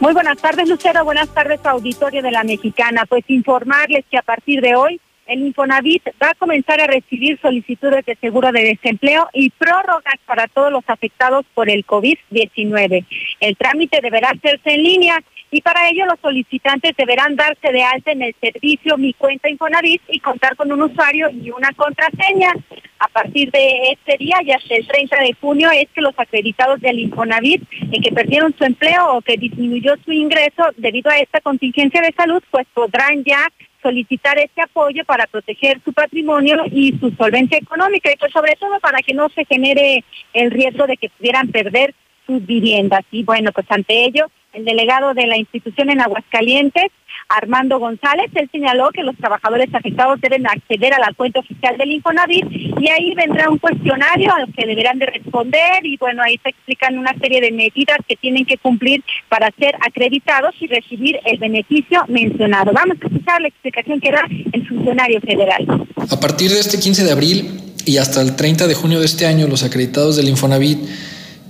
Muy 0.00 0.14
buenas 0.14 0.38
tardes, 0.38 0.68
Lucero. 0.68 1.04
Buenas 1.04 1.28
tardes, 1.28 1.60
auditorio 1.64 2.22
de 2.22 2.30
la 2.30 2.42
Mexicana. 2.42 3.04
Pues 3.08 3.24
informarles 3.28 4.04
que 4.10 4.18
a 4.18 4.22
partir 4.22 4.60
de 4.60 4.74
hoy 4.74 5.00
el 5.32 5.40
Infonavit 5.46 6.02
va 6.22 6.30
a 6.30 6.34
comenzar 6.34 6.80
a 6.80 6.86
recibir 6.86 7.38
solicitudes 7.40 8.04
de 8.04 8.16
seguro 8.16 8.52
de 8.52 8.64
desempleo 8.64 9.28
y 9.32 9.48
prórrogas 9.50 10.16
para 10.26 10.46
todos 10.46 10.70
los 10.70 10.84
afectados 10.86 11.46
por 11.54 11.70
el 11.70 11.86
COVID-19. 11.86 13.06
El 13.40 13.56
trámite 13.56 14.00
deberá 14.02 14.30
hacerse 14.30 14.74
en 14.74 14.82
línea 14.82 15.22
y 15.50 15.60
para 15.62 15.88
ello 15.88 16.06
los 16.06 16.18
solicitantes 16.20 16.96
deberán 16.96 17.36
darse 17.36 17.72
de 17.72 17.82
alta 17.82 18.12
en 18.12 18.22
el 18.22 18.34
servicio 18.40 18.96
Mi 18.98 19.12
Cuenta 19.14 19.48
Infonavit 19.48 20.02
y 20.08 20.20
contar 20.20 20.56
con 20.56 20.70
un 20.70 20.82
usuario 20.82 21.30
y 21.30 21.50
una 21.50 21.72
contraseña. 21.72 22.52
A 22.98 23.08
partir 23.08 23.50
de 23.50 23.92
este 23.92 24.16
día 24.16 24.36
y 24.42 24.52
hasta 24.52 24.74
el 24.74 24.86
30 24.86 25.16
de 25.20 25.34
junio 25.40 25.70
es 25.72 25.88
que 25.94 26.00
los 26.00 26.14
acreditados 26.16 26.80
del 26.80 27.00
Infonavit 27.00 27.62
en 27.72 28.02
que 28.02 28.12
perdieron 28.12 28.54
su 28.56 28.64
empleo 28.64 29.16
o 29.16 29.22
que 29.22 29.36
disminuyó 29.36 29.94
su 30.04 30.12
ingreso 30.12 30.64
debido 30.76 31.10
a 31.10 31.18
esta 31.18 31.40
contingencia 31.40 32.00
de 32.00 32.14
salud, 32.16 32.42
pues 32.50 32.66
podrán 32.72 33.24
ya 33.24 33.48
solicitar 33.82 34.38
este 34.38 34.62
apoyo 34.62 35.04
para 35.04 35.26
proteger 35.26 35.80
su 35.84 35.92
patrimonio 35.92 36.64
y 36.70 36.96
su 36.98 37.10
solvencia 37.12 37.58
económica 37.58 38.10
y 38.12 38.16
pues 38.16 38.32
sobre 38.32 38.54
todo 38.56 38.78
para 38.80 38.98
que 38.98 39.14
no 39.14 39.28
se 39.30 39.44
genere 39.44 40.04
el 40.32 40.50
riesgo 40.50 40.86
de 40.86 40.96
que 40.96 41.10
pudieran 41.10 41.48
perder 41.48 41.94
sus 42.26 42.44
viviendas. 42.46 43.04
Y 43.10 43.24
bueno, 43.24 43.50
pues 43.52 43.66
ante 43.70 44.04
ello, 44.04 44.30
el 44.52 44.64
delegado 44.64 45.14
de 45.14 45.26
la 45.26 45.36
institución 45.36 45.90
en 45.90 46.00
Aguascalientes, 46.00 46.90
Armando 47.28 47.78
González, 47.78 48.30
él 48.34 48.48
señaló 48.52 48.90
que 48.92 49.02
los 49.02 49.16
trabajadores 49.16 49.74
afectados 49.74 50.20
deben 50.20 50.46
acceder 50.46 50.92
a 50.92 50.98
la 50.98 51.12
cuenta 51.16 51.40
oficial 51.40 51.76
del 51.78 51.92
Infonavit 51.92 52.44
y 52.50 52.88
ahí 52.88 53.14
vendrá 53.14 53.48
un 53.48 53.58
cuestionario 53.58 54.32
al 54.34 54.52
que 54.52 54.66
deberán 54.66 54.98
de 54.98 55.06
responder 55.06 55.84
y 55.84 55.96
bueno, 55.96 56.22
ahí 56.22 56.38
se 56.42 56.50
explican 56.50 56.98
una 56.98 57.14
serie 57.18 57.40
de 57.40 57.50
medidas 57.50 57.98
que 58.06 58.16
tienen 58.16 58.44
que 58.44 58.58
cumplir 58.58 59.02
para 59.28 59.50
ser 59.58 59.74
acreditados 59.80 60.54
y 60.60 60.66
recibir 60.66 61.18
el 61.24 61.38
beneficio 61.38 62.04
mencionado. 62.08 62.72
Vamos 62.72 62.98
a 63.00 63.06
escuchar 63.06 63.40
la 63.40 63.48
explicación 63.48 64.00
que 64.00 64.10
da 64.10 64.26
el 64.52 64.68
funcionario 64.68 65.20
federal. 65.20 65.86
A 66.10 66.20
partir 66.20 66.50
de 66.50 66.60
este 66.60 66.78
15 66.78 67.04
de 67.04 67.12
abril 67.12 67.60
y 67.86 67.96
hasta 67.96 68.20
el 68.20 68.36
30 68.36 68.66
de 68.66 68.74
junio 68.74 69.00
de 69.00 69.06
este 69.06 69.26
año, 69.26 69.48
los 69.48 69.62
acreditados 69.64 70.16
del 70.16 70.28
Infonavit 70.28 70.78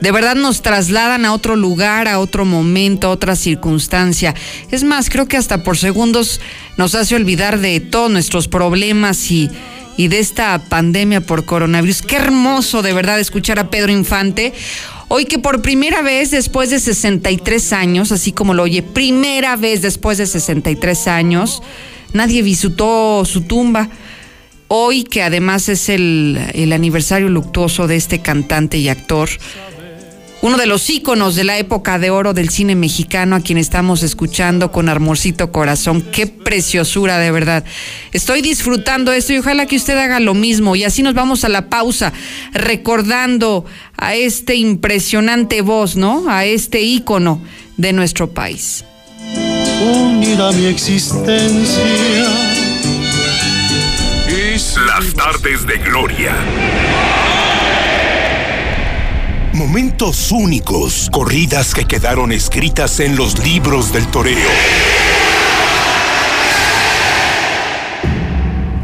De 0.01 0.11
verdad 0.11 0.35
nos 0.35 0.61
trasladan 0.61 1.25
a 1.25 1.33
otro 1.33 1.55
lugar, 1.55 2.07
a 2.07 2.19
otro 2.19 2.45
momento, 2.45 3.07
a 3.07 3.09
otra 3.09 3.35
circunstancia. 3.35 4.35
Es 4.69 4.83
más, 4.83 5.09
creo 5.09 5.27
que 5.27 5.37
hasta 5.37 5.63
por 5.63 5.79
segundos 5.79 6.39
nos 6.77 6.93
hace 6.93 7.15
olvidar 7.15 7.57
de 7.57 7.79
todos 7.79 8.11
nuestros 8.11 8.47
problemas 8.47 9.31
y, 9.31 9.49
y 9.97 10.09
de 10.09 10.19
esta 10.19 10.59
pandemia 10.69 11.21
por 11.21 11.43
coronavirus. 11.45 12.03
Qué 12.03 12.17
hermoso, 12.17 12.83
de 12.83 12.93
verdad, 12.93 13.19
escuchar 13.19 13.57
a 13.57 13.71
Pedro 13.71 13.91
Infante. 13.91 14.53
Hoy 15.09 15.23
que 15.25 15.39
por 15.39 15.61
primera 15.61 16.01
vez 16.01 16.31
después 16.31 16.69
de 16.69 16.79
63 16.79 17.71
años, 17.73 18.11
así 18.11 18.33
como 18.33 18.53
lo 18.53 18.63
oye, 18.63 18.83
primera 18.83 19.55
vez 19.55 19.81
después 19.81 20.17
de 20.17 20.27
63 20.27 21.07
años, 21.07 21.63
nadie 22.11 22.41
visitó 22.41 23.23
su 23.23 23.41
tumba. 23.41 23.89
Hoy 24.67 25.05
que 25.05 25.23
además 25.23 25.69
es 25.69 25.87
el, 25.87 26.37
el 26.53 26.73
aniversario 26.73 27.29
luctuoso 27.29 27.87
de 27.87 27.95
este 27.95 28.19
cantante 28.19 28.79
y 28.79 28.89
actor, 28.89 29.29
uno 30.41 30.57
de 30.57 30.65
los 30.65 30.89
íconos 30.89 31.35
de 31.35 31.43
la 31.43 31.57
época 31.57 31.99
de 31.99 32.09
oro 32.09 32.33
del 32.33 32.49
cine 32.49 32.75
mexicano, 32.75 33.35
a 33.35 33.41
quien 33.41 33.57
estamos 33.57 34.03
escuchando 34.03 34.71
con 34.71 34.89
Armorcito 34.89 35.51
Corazón. 35.51 36.01
Qué 36.11 36.27
preciosura, 36.27 37.17
de 37.17 37.31
verdad. 37.31 37.63
Estoy 38.11 38.41
disfrutando 38.41 39.11
esto 39.11 39.33
y 39.33 39.39
ojalá 39.39 39.65
que 39.65 39.75
usted 39.75 39.97
haga 39.97 40.19
lo 40.19 40.33
mismo. 40.33 40.75
Y 40.75 40.83
así 40.83 41.03
nos 41.03 41.13
vamos 41.13 41.43
a 41.43 41.49
la 41.49 41.69
pausa, 41.69 42.13
recordando 42.53 43.65
a 43.97 44.15
este 44.15 44.55
impresionante 44.55 45.61
voz, 45.61 45.95
¿no? 45.95 46.29
A 46.29 46.45
este 46.45 46.81
ícono 46.81 47.41
de 47.77 47.93
nuestro 47.93 48.29
país. 48.29 48.85
Unida 49.81 50.51
mi 50.51 50.65
existencia. 50.65 51.83
Las 54.87 55.13
tardes 55.13 55.65
de 55.67 55.77
gloria. 55.77 56.35
Momentos 59.67 60.31
únicos, 60.31 61.09
corridas 61.11 61.75
que 61.75 61.83
quedaron 61.83 62.31
escritas 62.31 63.01
en 63.01 63.17
los 63.17 63.37
libros 63.39 63.91
del 63.91 64.07
toreo. 64.07 64.47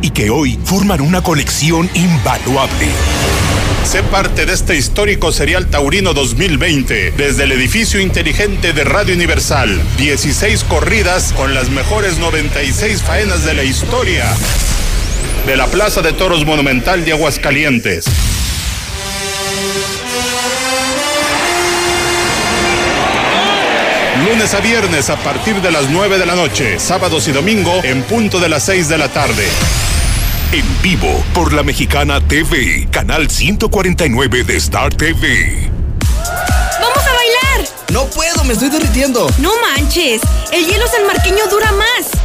Y 0.02 0.10
que 0.10 0.30
hoy 0.30 0.60
forman 0.66 1.00
una 1.00 1.24
colección 1.24 1.90
invaluable. 1.94 2.90
Sé 3.86 4.04
parte 4.04 4.46
de 4.46 4.52
este 4.52 4.76
histórico 4.76 5.32
serial 5.32 5.68
taurino 5.68 6.14
2020 6.14 7.12
desde 7.12 7.46
el 7.46 7.54
edificio 7.54 8.02
inteligente 8.02 8.74
de 8.74 8.84
Radio 8.84 9.16
Universal. 9.16 9.82
16 9.98 10.66
corridas 10.66 11.32
con 11.32 11.54
las 11.54 11.70
mejores 11.70 12.18
96 12.18 13.02
faenas 13.02 13.46
de 13.46 13.54
la 13.54 13.64
historia. 13.64 14.26
De 15.48 15.56
la 15.56 15.68
Plaza 15.68 16.02
de 16.02 16.12
Toros 16.12 16.46
Monumental 16.46 17.06
de 17.06 17.14
Aguascalientes. 17.14 18.04
Lunes 24.26 24.54
a 24.54 24.62
viernes 24.62 25.10
a 25.10 25.18
partir 25.18 25.62
de 25.62 25.70
las 25.70 25.90
9 25.90 26.18
de 26.18 26.26
la 26.26 26.36
noche, 26.36 26.80
sábados 26.80 27.28
y 27.28 27.34
domingo 27.34 27.82
en 27.84 28.04
punto 28.04 28.40
de 28.40 28.48
las 28.48 28.64
6 28.64 28.88
de 28.88 28.98
la 28.98 29.10
tarde. 29.10 29.46
En 30.54 30.64
vivo 30.82 31.22
por 31.34 31.52
la 31.52 31.62
Mexicana 31.62 32.26
TV, 32.26 32.88
canal 32.90 33.30
149 33.30 34.46
de 34.46 34.56
Star 34.56 34.94
TV. 34.94 35.70
¡Vamos 36.80 37.04
a 37.06 37.14
bailar! 37.14 37.70
No 37.92 38.06
puedo, 38.06 38.46
me 38.46 38.54
estoy 38.54 38.70
derritiendo. 38.70 39.30
No 39.40 39.52
manches, 39.60 40.22
el 40.54 40.68
hielo 40.68 40.88
sanmarqueño 40.88 41.46
dura 41.48 41.74
más. 41.74 42.23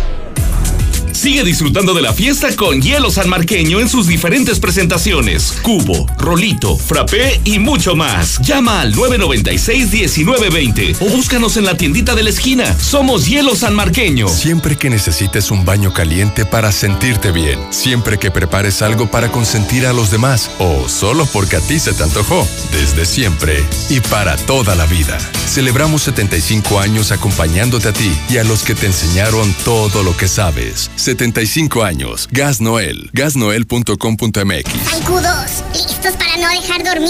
Sigue 1.19 1.43
disfrutando 1.43 1.95
de 1.95 2.01
la 2.01 2.12
fiesta 2.12 2.55
con 2.55 2.81
hielo 2.81 3.11
sanmarqueño 3.11 3.81
en 3.81 3.89
sus 3.89 4.07
diferentes 4.07 4.61
presentaciones. 4.61 5.55
Cubo, 5.62 6.07
rolito, 6.16 6.79
frappé 6.79 7.41
y 7.45 7.59
mucho 7.59 7.97
más. 7.97 8.39
Llama 8.39 8.83
al 8.83 8.95
996-1920 8.95 10.99
o 11.01 11.07
búscanos 11.07 11.57
en 11.57 11.64
la 11.64 11.77
tiendita 11.77 12.14
de 12.14 12.23
la 12.23 12.31
esquina. 12.31 12.73
Somos 12.79 13.27
hielo 13.27 13.57
sanmarqueño. 13.57 14.29
Siempre 14.29 14.77
que 14.77 14.91
necesites 14.91 15.51
un 15.51 15.64
baño 15.64 15.93
caliente 15.93 16.45
para 16.45 16.71
sentirte 16.71 17.33
bien. 17.33 17.59
Siempre 17.71 18.21
que 18.21 18.31
prepares 18.31 18.81
algo 18.81 19.11
para 19.11 19.33
consentir 19.33 19.87
a 19.87 19.93
los 19.93 20.12
demás. 20.12 20.53
O 20.61 20.89
solo 20.89 21.27
porque 21.33 21.57
a 21.57 21.61
ti 21.61 21.81
se 21.81 21.95
te 21.95 22.05
antojó. 22.05 22.47
Desde 22.71 23.05
siempre 23.05 23.61
y 23.91 23.99
para 23.99 24.37
toda 24.37 24.77
la 24.77 24.87
vida. 24.87 25.19
Celebramos 25.49 26.03
75 26.03 26.79
años 26.79 27.11
acompañándote 27.11 27.89
a 27.89 27.93
ti 27.93 28.12
y 28.29 28.37
a 28.37 28.45
los 28.45 28.62
que 28.62 28.77
te 28.77 28.87
enseñaron 28.87 29.53
todo 29.64 30.05
lo 30.05 30.16
que 30.16 30.29
sabes. 30.29 30.89
75 31.09 31.83
años. 31.85 32.29
Gas 32.31 32.61
Noel. 32.61 33.09
Gasnoel.com.mx. 33.15 34.91
Zancudos, 34.91 35.65
¿listos 35.73 36.13
para 36.19 36.37
no 36.37 36.51
dejar 36.51 36.85
dormir? 36.85 37.09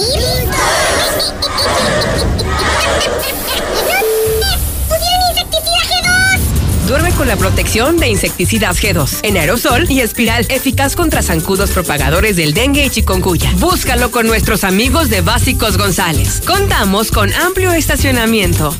¡Pusieron 6.89 6.89
insecticida 6.89 6.89
G2! 6.89 6.89
Duerme 6.89 7.12
con 7.12 7.28
la 7.28 7.36
protección 7.36 7.99
de 7.99 8.09
insecticidas 8.09 8.82
G2 8.82 9.20
en 9.22 9.36
aerosol 9.36 9.91
y 9.91 10.01
espiral 10.01 10.47
eficaz 10.49 10.97
contra 10.97 11.22
zancudos 11.22 11.70
propagadores 11.70 12.36
del 12.36 12.55
dengue 12.55 12.86
y 12.86 12.91
chikungunya. 12.91 13.53
Búscalo 13.59 14.11
con 14.11 14.26
nuestros 14.26 14.64
amigos 14.64 15.11
de 15.11 15.20
Básicos 15.20 15.76
González. 15.76 16.41
Contamos 16.47 17.11
con 17.11 17.30
amplio 17.34 17.72
estacionamiento. 17.72 18.74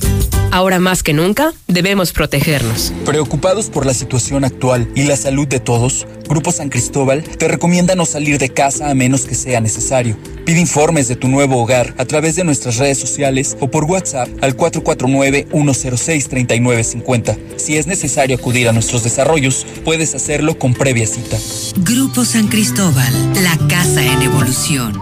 Ahora 0.51 0.79
más 0.79 1.03
que 1.03 1.13
nunca, 1.13 1.53
debemos 1.67 2.13
protegernos. 2.13 2.95
Preocupados 3.05 3.69
por 3.69 3.85
la 3.85 3.93
situación 3.93 4.45
actual 4.45 4.91
y 4.95 5.03
la 5.03 5.19
salud 5.19 5.47
de 5.47 5.61
todos, 5.61 6.07
Grupo 6.27 6.53
San 6.53 6.71
Cristóbal 6.71 7.23
te 7.23 7.49
recomienda 7.49 7.95
no 7.95 8.07
salir 8.07 8.39
de 8.39 8.49
casa 8.49 8.89
a 8.89 8.95
menos 8.95 9.27
que 9.27 9.35
sea 9.35 9.61
necesario. 9.61 10.17
Pide 10.47 10.61
informes 10.61 11.07
de 11.09 11.17
tu 11.17 11.29
nuevo 11.29 11.63
hogar 11.63 11.93
a 11.99 12.07
través 12.07 12.37
de 12.37 12.45
nuestras 12.45 12.79
redes 12.79 12.97
sociales 12.97 13.59
o 13.61 13.71
por 13.71 13.85
WhatsApp 13.85 14.31
al 14.41 14.57
449-106-3950. 14.57 17.37
Si 17.59 17.77
es 17.77 17.87
necesario 17.87 17.98
acudir 18.35 18.69
a 18.69 18.73
nuestros 18.73 19.03
desarrollos, 19.03 19.67
puedes 19.85 20.15
hacerlo 20.15 20.59
con 20.59 20.75
previa 20.75 21.07
cita. 21.07 21.39
Grupo 21.79 22.25
San 22.25 22.49
Cristóbal, 22.49 23.13
la 23.43 23.57
casa 23.69 24.05
en 24.05 24.23
evolución. 24.23 24.99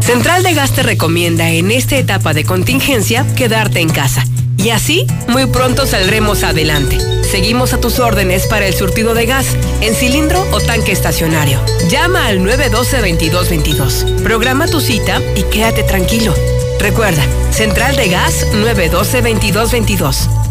Central 0.00 0.42
de 0.42 0.54
Gas 0.54 0.72
te 0.72 0.82
recomienda 0.82 1.50
en 1.50 1.70
esta 1.70 1.98
etapa 1.98 2.32
de 2.32 2.44
contingencia 2.44 3.26
quedarte 3.36 3.80
en 3.80 3.90
casa. 3.90 4.24
Y 4.56 4.70
así, 4.70 5.06
muy 5.28 5.46
pronto 5.46 5.86
saldremos 5.86 6.42
adelante. 6.42 6.98
Seguimos 7.30 7.74
a 7.74 7.80
tus 7.80 7.98
órdenes 7.98 8.46
para 8.46 8.66
el 8.66 8.74
surtido 8.74 9.12
de 9.14 9.26
gas, 9.26 9.46
en 9.82 9.94
cilindro 9.94 10.44
o 10.50 10.60
tanque 10.60 10.92
estacionario. 10.92 11.60
Llama 11.90 12.26
al 12.26 12.40
912-2222. 12.40 14.22
Programa 14.22 14.66
tu 14.66 14.80
cita 14.80 15.20
y 15.36 15.42
quédate 15.42 15.82
tranquilo. 15.82 16.34
Recuerda, 16.80 17.22
Central 17.50 17.96
de 17.96 18.08
Gas 18.08 18.46
912-2222. 18.52 20.47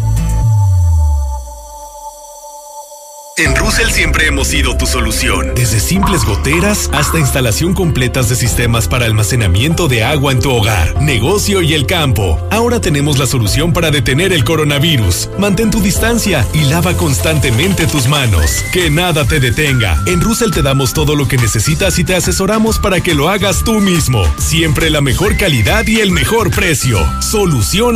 En 3.38 3.54
Russell 3.54 3.90
siempre 3.90 4.26
hemos 4.26 4.48
sido 4.48 4.76
tu 4.76 4.84
solución. 4.84 5.52
Desde 5.54 5.78
simples 5.78 6.24
goteras 6.24 6.90
hasta 6.92 7.20
instalación 7.20 7.72
completas 7.72 8.28
de 8.28 8.34
sistemas 8.34 8.88
para 8.88 9.06
almacenamiento 9.06 9.86
de 9.86 10.02
agua 10.02 10.32
en 10.32 10.40
tu 10.40 10.50
hogar, 10.50 11.00
negocio 11.00 11.62
y 11.62 11.72
el 11.72 11.86
campo. 11.86 12.44
Ahora 12.50 12.80
tenemos 12.80 13.16
la 13.16 13.28
solución 13.28 13.72
para 13.72 13.92
detener 13.92 14.32
el 14.32 14.42
coronavirus. 14.42 15.30
Mantén 15.38 15.70
tu 15.70 15.80
distancia 15.80 16.44
y 16.52 16.64
lava 16.64 16.96
constantemente 16.96 17.86
tus 17.86 18.08
manos. 18.08 18.64
Que 18.72 18.90
nada 18.90 19.24
te 19.24 19.38
detenga. 19.38 20.02
En 20.06 20.20
Russell 20.20 20.50
te 20.50 20.62
damos 20.62 20.92
todo 20.92 21.14
lo 21.14 21.28
que 21.28 21.36
necesitas 21.36 21.96
y 22.00 22.04
te 22.04 22.16
asesoramos 22.16 22.80
para 22.80 23.00
que 23.00 23.14
lo 23.14 23.28
hagas 23.28 23.62
tú 23.62 23.74
mismo. 23.74 24.24
Siempre 24.38 24.90
la 24.90 25.00
mejor 25.00 25.36
calidad 25.36 25.86
y 25.86 26.00
el 26.00 26.10
mejor 26.10 26.50
precio. 26.50 26.98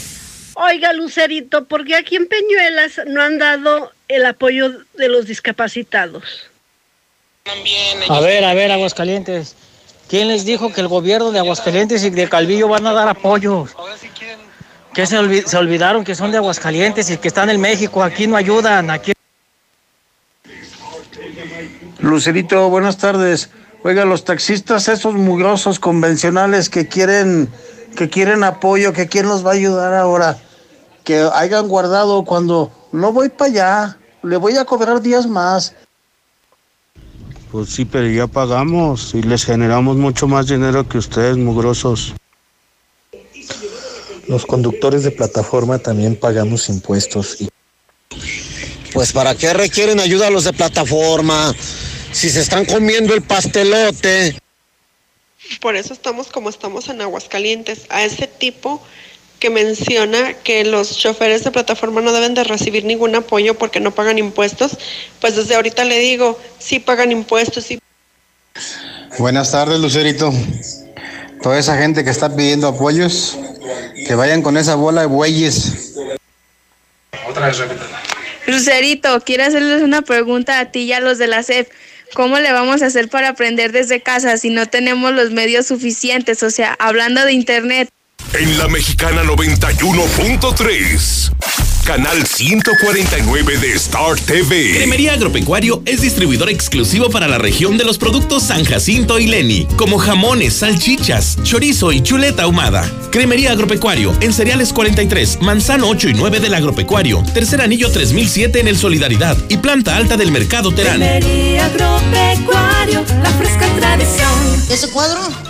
Oiga, 0.55 0.93
Lucerito, 0.93 1.65
¿por 1.65 1.85
qué 1.85 1.95
aquí 1.95 2.15
en 2.15 2.27
Peñuelas 2.27 3.01
no 3.07 3.21
han 3.21 3.37
dado 3.37 3.91
el 4.07 4.25
apoyo 4.25 4.71
de 4.95 5.09
los 5.09 5.25
discapacitados? 5.27 6.23
A 8.09 8.19
ver, 8.21 8.43
a 8.45 8.53
ver, 8.53 8.71
Aguascalientes. 8.71 9.55
¿Quién 10.09 10.29
les 10.29 10.45
dijo 10.45 10.71
que 10.73 10.79
el 10.81 10.87
gobierno 10.87 11.31
de 11.31 11.39
Aguascalientes 11.39 12.03
y 12.03 12.09
de 12.09 12.29
Calvillo 12.29 12.69
van 12.69 12.87
a 12.87 12.93
dar 12.93 13.09
apoyos? 13.09 13.71
Que 14.93 15.05
se, 15.05 15.17
olvi- 15.19 15.45
se 15.45 15.57
olvidaron 15.57 16.03
que 16.05 16.15
son 16.15 16.31
de 16.31 16.37
Aguascalientes 16.37 17.09
y 17.09 17.17
que 17.17 17.27
están 17.27 17.49
en 17.49 17.59
México. 17.59 18.01
Aquí 18.01 18.25
no 18.27 18.37
ayudan. 18.37 18.89
Aquí 18.89 19.11
Lucerito, 21.99 22.69
buenas 22.69 22.97
tardes. 22.97 23.49
Oiga, 23.87 24.03
los 24.03 24.25
taxistas 24.25 24.89
esos 24.89 25.13
mugrosos 25.13 25.79
convencionales 25.79 26.69
que 26.69 26.89
quieren 26.89 27.47
que 27.95 28.09
quieren 28.09 28.43
apoyo, 28.43 28.91
que 28.91 29.07
quién 29.07 29.29
los 29.29 29.45
va 29.45 29.51
a 29.51 29.53
ayudar 29.53 29.93
ahora, 29.93 30.37
que 31.05 31.25
hayan 31.33 31.69
guardado 31.69 32.25
cuando 32.25 32.69
no 32.91 33.13
voy 33.13 33.29
para 33.29 33.49
allá, 33.49 33.97
le 34.23 34.35
voy 34.35 34.57
a 34.57 34.65
cobrar 34.65 35.01
días 35.01 35.25
más. 35.25 35.73
Pues 37.49 37.69
sí, 37.69 37.85
pero 37.85 38.09
ya 38.09 38.27
pagamos 38.27 39.13
y 39.13 39.21
les 39.21 39.45
generamos 39.45 39.95
mucho 39.95 40.27
más 40.27 40.47
dinero 40.47 40.85
que 40.89 40.97
ustedes, 40.97 41.37
mugrosos. 41.37 42.13
Los 44.27 44.45
conductores 44.45 45.03
de 45.03 45.11
plataforma 45.11 45.79
también 45.79 46.17
pagamos 46.17 46.67
impuestos. 46.67 47.39
Y... 47.39 47.47
Pues 48.93 49.13
para 49.13 49.33
qué 49.33 49.53
requieren 49.53 50.01
ayuda 50.01 50.29
los 50.29 50.43
de 50.43 50.51
plataforma 50.51 51.55
si 52.11 52.29
se 52.29 52.41
están 52.41 52.65
comiendo 52.65 53.13
el 53.13 53.21
pastelote. 53.21 54.37
Por 55.61 55.75
eso 55.75 55.93
estamos 55.93 56.27
como 56.27 56.49
estamos 56.49 56.89
en 56.89 57.01
Aguascalientes. 57.01 57.85
A 57.89 58.03
ese 58.03 58.27
tipo 58.27 58.83
que 59.39 59.49
menciona 59.49 60.33
que 60.33 60.65
los 60.65 60.97
choferes 60.97 61.43
de 61.43 61.51
plataforma 61.51 62.01
no 62.01 62.11
deben 62.11 62.33
de 62.33 62.43
recibir 62.43 62.85
ningún 62.85 63.15
apoyo 63.15 63.55
porque 63.57 63.79
no 63.79 63.93
pagan 63.93 64.17
impuestos, 64.17 64.77
pues 65.21 65.35
desde 65.35 65.55
ahorita 65.55 65.85
le 65.85 65.99
digo, 65.99 66.39
sí 66.59 66.79
pagan 66.79 67.11
impuestos, 67.11 67.65
sí 67.65 67.79
Buenas 69.19 69.51
tardes, 69.51 69.79
Lucerito. 69.79 70.31
Toda 71.41 71.57
esa 71.59 71.77
gente 71.77 72.03
que 72.03 72.09
está 72.09 72.35
pidiendo 72.35 72.67
apoyos, 72.67 73.37
que 74.07 74.15
vayan 74.15 74.41
con 74.41 74.57
esa 74.57 74.75
bola 74.75 75.01
de 75.01 75.07
bueyes. 75.07 75.95
Otra 77.27 77.47
vez 77.47 77.57
Lucerito, 78.47 79.19
quiero 79.21 79.43
hacerles 79.43 79.81
una 79.81 80.01
pregunta 80.01 80.59
a 80.59 80.71
ti 80.71 80.83
y 80.83 80.93
a 80.93 80.99
los 80.99 81.17
de 81.17 81.27
la 81.27 81.43
SEP. 81.43 81.69
¿Cómo 82.13 82.39
le 82.39 82.51
vamos 82.51 82.81
a 82.81 82.87
hacer 82.87 83.09
para 83.09 83.29
aprender 83.29 83.71
desde 83.71 84.01
casa 84.01 84.37
si 84.37 84.49
no 84.49 84.65
tenemos 84.67 85.13
los 85.13 85.31
medios 85.31 85.67
suficientes? 85.67 86.43
O 86.43 86.49
sea, 86.49 86.75
hablando 86.79 87.23
de 87.25 87.33
internet. 87.33 87.89
En 88.33 88.57
la 88.57 88.67
Mexicana 88.67 89.23
91.3. 89.23 91.31
Canal 91.87 92.27
149 92.27 93.57
de 93.59 93.71
Star 93.75 94.19
TV. 94.19 94.73
Cremería 94.73 95.13
Agropecuario 95.13 95.81
es 95.85 96.01
distribuidor 96.01 96.49
exclusivo 96.49 97.09
para 97.09 97.29
la 97.29 97.37
región 97.37 97.77
de 97.77 97.85
los 97.85 97.97
productos 97.97 98.43
San 98.43 98.65
Jacinto 98.65 99.17
y 99.19 99.27
Leni, 99.27 99.65
como 99.77 99.97
jamones, 99.97 100.55
salchichas, 100.55 101.37
chorizo 101.43 101.93
y 101.93 102.01
chuleta 102.01 102.43
ahumada. 102.43 102.83
Cremería 103.09 103.53
Agropecuario 103.53 104.13
en 104.19 104.33
Cereales 104.33 104.73
43, 104.73 105.39
Manzano 105.41 105.87
8 105.87 106.09
y 106.09 106.13
9 106.15 106.41
del 106.41 106.55
Agropecuario, 106.55 107.23
Tercer 107.33 107.61
Anillo 107.61 107.89
3007 107.89 108.59
en 108.59 108.67
el 108.67 108.77
Solidaridad 108.77 109.37
y 109.47 109.55
Planta 109.55 109.95
Alta 109.95 110.17
del 110.17 110.33
Mercado 110.33 110.73
Terán. 110.73 110.97
Cremería 110.97 111.67
Agropecuario, 111.67 113.05
la 113.23 113.31
fresca 113.31 113.65
tradición. 113.77 114.65
¿Ese 114.69 114.89
cuadro? 114.89 115.46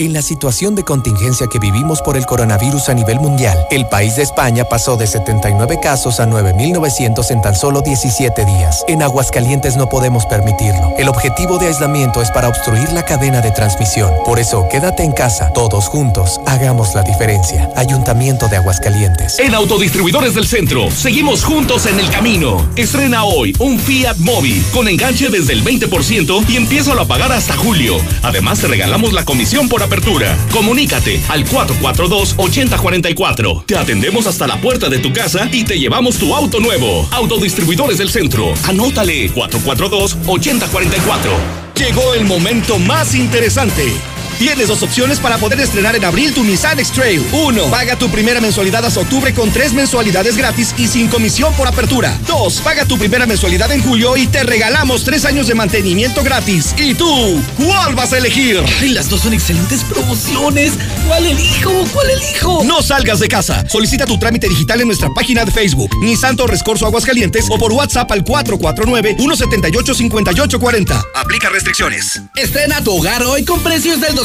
En 0.00 0.12
la 0.12 0.22
situación 0.22 0.76
de 0.76 0.84
contingencia 0.84 1.48
que 1.48 1.58
vivimos 1.58 2.02
por 2.02 2.16
el 2.16 2.24
coronavirus 2.24 2.88
a 2.88 2.94
nivel 2.94 3.18
mundial, 3.18 3.58
el 3.68 3.84
país 3.88 4.14
de 4.14 4.22
España 4.22 4.62
pasó 4.62 4.96
de 4.96 5.08
79 5.08 5.80
casos 5.82 6.20
a 6.20 6.26
9.900 6.26 7.28
en 7.32 7.42
tan 7.42 7.56
solo 7.56 7.80
17 7.80 8.44
días. 8.44 8.84
En 8.86 9.02
Aguascalientes 9.02 9.76
no 9.76 9.88
podemos 9.88 10.24
permitirlo. 10.26 10.94
El 10.98 11.08
objetivo 11.08 11.58
de 11.58 11.66
aislamiento 11.66 12.22
es 12.22 12.30
para 12.30 12.46
obstruir 12.46 12.92
la 12.92 13.04
cadena 13.04 13.40
de 13.40 13.50
transmisión. 13.50 14.12
Por 14.24 14.38
eso, 14.38 14.68
quédate 14.70 15.02
en 15.02 15.10
casa. 15.10 15.52
Todos 15.52 15.88
juntos, 15.88 16.40
hagamos 16.46 16.94
la 16.94 17.02
diferencia. 17.02 17.68
Ayuntamiento 17.74 18.46
de 18.46 18.58
Aguascalientes. 18.58 19.40
En 19.40 19.52
Autodistribuidores 19.52 20.32
del 20.32 20.46
Centro, 20.46 20.92
seguimos 20.92 21.42
juntos 21.42 21.86
en 21.86 21.98
el 21.98 22.08
camino. 22.08 22.64
Estrena 22.76 23.24
hoy 23.24 23.52
un 23.58 23.80
Fiat 23.80 24.18
Mobi 24.18 24.64
con 24.72 24.86
enganche 24.86 25.28
desde 25.28 25.54
el 25.54 25.64
20% 25.64 26.48
y 26.48 26.56
empieza 26.56 26.92
a 26.92 27.04
pagar 27.04 27.32
hasta 27.32 27.56
julio. 27.56 27.96
Además, 28.22 28.60
te 28.60 28.68
regalamos 28.68 29.12
la 29.12 29.24
comisión 29.24 29.68
por 29.68 29.87
apertura. 29.88 30.36
Comunícate 30.52 31.20
al 31.28 31.44
442-8044. 31.46 33.64
Te 33.64 33.76
atendemos 33.76 34.26
hasta 34.26 34.46
la 34.46 34.60
puerta 34.60 34.88
de 34.88 34.98
tu 34.98 35.12
casa 35.12 35.48
y 35.50 35.64
te 35.64 35.76
llevamos 35.78 36.18
tu 36.18 36.34
auto 36.34 36.60
nuevo. 36.60 37.08
Autodistribuidores 37.10 37.98
del 37.98 38.10
Centro. 38.10 38.52
Anótale 38.64 39.32
442-8044. 39.32 41.30
Llegó 41.74 42.14
el 42.14 42.26
momento 42.26 42.78
más 42.78 43.14
interesante. 43.14 43.92
Tienes 44.38 44.68
dos 44.68 44.84
opciones 44.84 45.18
para 45.18 45.36
poder 45.36 45.58
estrenar 45.58 45.96
en 45.96 46.04
abril 46.04 46.32
tu 46.32 46.44
Nissan 46.44 46.78
X-Trail. 46.78 47.26
Uno, 47.32 47.64
paga 47.70 47.98
tu 47.98 48.08
primera 48.08 48.40
mensualidad 48.40 48.84
hasta 48.84 49.00
octubre 49.00 49.34
con 49.34 49.50
tres 49.50 49.72
mensualidades 49.72 50.36
gratis 50.36 50.72
y 50.78 50.86
sin 50.86 51.08
comisión 51.08 51.52
por 51.54 51.66
apertura. 51.66 52.16
Dos, 52.24 52.60
paga 52.60 52.84
tu 52.84 52.96
primera 52.96 53.26
mensualidad 53.26 53.72
en 53.72 53.82
julio 53.82 54.16
y 54.16 54.28
te 54.28 54.44
regalamos 54.44 55.02
tres 55.02 55.24
años 55.24 55.48
de 55.48 55.56
mantenimiento 55.56 56.22
gratis. 56.22 56.72
¿Y 56.78 56.94
tú? 56.94 57.42
¿Cuál 57.56 57.96
vas 57.96 58.12
a 58.12 58.18
elegir? 58.18 58.62
Ay, 58.80 58.90
las 58.90 59.08
dos 59.08 59.22
son 59.22 59.34
excelentes 59.34 59.82
promociones. 59.82 60.74
¿Cuál 61.08 61.26
elijo? 61.26 61.72
¿Cuál 61.92 62.10
elijo? 62.10 62.62
No 62.62 62.80
salgas 62.80 63.18
de 63.18 63.26
casa. 63.26 63.64
Solicita 63.68 64.06
tu 64.06 64.20
trámite 64.20 64.48
digital 64.48 64.80
en 64.80 64.86
nuestra 64.86 65.10
página 65.10 65.44
de 65.44 65.50
Facebook, 65.50 65.90
Nissan 66.00 66.36
Torres 66.36 66.62
Corso 66.62 66.86
Aguascalientes 66.86 67.46
o 67.50 67.58
por 67.58 67.72
WhatsApp 67.72 68.12
al 68.12 68.24
449-178-5840. 68.24 71.04
Aplica 71.16 71.48
restricciones. 71.48 72.22
Estrena 72.36 72.84
tu 72.84 72.96
hogar 72.96 73.24
hoy 73.24 73.44
con 73.44 73.60
precios 73.64 74.00
del 74.00 74.14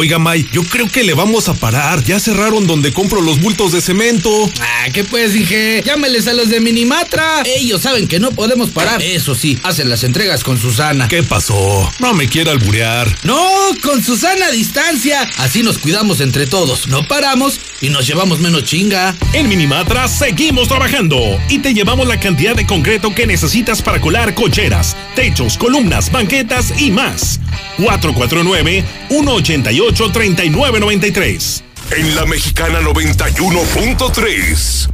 Oiga, 0.00 0.20
May, 0.20 0.46
yo 0.52 0.62
creo 0.62 0.86
que 0.88 1.02
le 1.02 1.12
vamos 1.12 1.48
a 1.48 1.54
parar. 1.54 2.04
Ya 2.04 2.20
cerraron 2.20 2.68
donde 2.68 2.92
compro 2.92 3.20
los 3.20 3.40
bultos 3.40 3.72
de 3.72 3.80
cemento. 3.80 4.30
Ah, 4.60 4.86
¿qué 4.92 5.02
pues, 5.02 5.32
dije? 5.32 5.82
Llámeles 5.84 6.28
a 6.28 6.34
los 6.34 6.50
de 6.50 6.60
Minimatra. 6.60 7.42
Ellos 7.44 7.82
saben 7.82 8.06
que 8.06 8.20
no 8.20 8.30
podemos 8.30 8.70
parar. 8.70 9.02
Eso 9.02 9.34
sí, 9.34 9.58
hacen 9.64 9.88
las 9.88 10.04
entregas 10.04 10.44
con 10.44 10.56
Susana. 10.56 11.08
¿Qué 11.08 11.24
pasó? 11.24 11.90
No 11.98 12.14
me 12.14 12.28
quiera 12.28 12.52
alburear. 12.52 13.12
No, 13.24 13.44
con 13.82 14.00
Susana 14.00 14.46
a 14.46 14.50
distancia. 14.52 15.28
Así 15.38 15.64
nos 15.64 15.78
cuidamos 15.78 16.20
entre 16.20 16.46
todos. 16.46 16.86
No 16.86 17.08
paramos 17.08 17.58
y 17.80 17.88
nos 17.88 18.06
llevamos 18.06 18.38
menos 18.38 18.62
chinga. 18.62 19.16
En 19.32 19.48
Minimatra 19.48 20.06
seguimos 20.06 20.68
trabajando 20.68 21.18
y 21.48 21.58
te 21.58 21.74
llevamos 21.74 22.06
la 22.06 22.20
cantidad 22.20 22.54
de 22.54 22.66
concreto 22.66 23.16
que 23.16 23.26
necesitas 23.26 23.82
para 23.82 24.00
colar 24.00 24.36
cocheras, 24.36 24.96
techos, 25.16 25.58
columnas, 25.58 26.12
banquetas 26.12 26.80
y 26.80 26.92
más. 26.92 27.40
449 27.78 28.84
188 29.08 29.87
3993 29.92 31.64
En 31.96 32.14
la 32.14 32.26
Mexicana 32.26 32.80
91.3. 32.80 34.88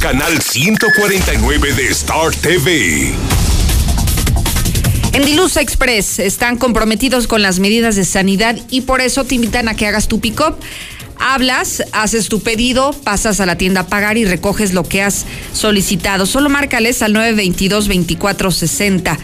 Canal 0.00 0.40
149 0.40 1.72
de 1.72 1.88
Star 1.88 2.30
TV. 2.30 3.12
En 5.12 5.24
Dilusa 5.24 5.60
Express 5.60 6.20
están 6.20 6.58
comprometidos 6.58 7.26
con 7.26 7.42
las 7.42 7.58
medidas 7.58 7.96
de 7.96 8.04
sanidad 8.04 8.56
y 8.70 8.82
por 8.82 9.00
eso 9.00 9.24
te 9.24 9.34
invitan 9.34 9.66
a 9.68 9.74
que 9.74 9.86
hagas 9.86 10.06
tu 10.06 10.20
pick-up. 10.20 10.54
Hablas, 11.18 11.82
haces 11.92 12.28
tu 12.28 12.40
pedido, 12.40 12.92
pasas 12.92 13.40
a 13.40 13.46
la 13.46 13.58
tienda 13.58 13.80
a 13.80 13.86
pagar 13.88 14.16
y 14.16 14.24
recoges 14.24 14.74
lo 14.74 14.84
que 14.84 15.02
has 15.02 15.26
solicitado. 15.52 16.24
Solo 16.26 16.50
márcales 16.50 17.02
al 17.02 17.14
922-2460. 17.14 19.18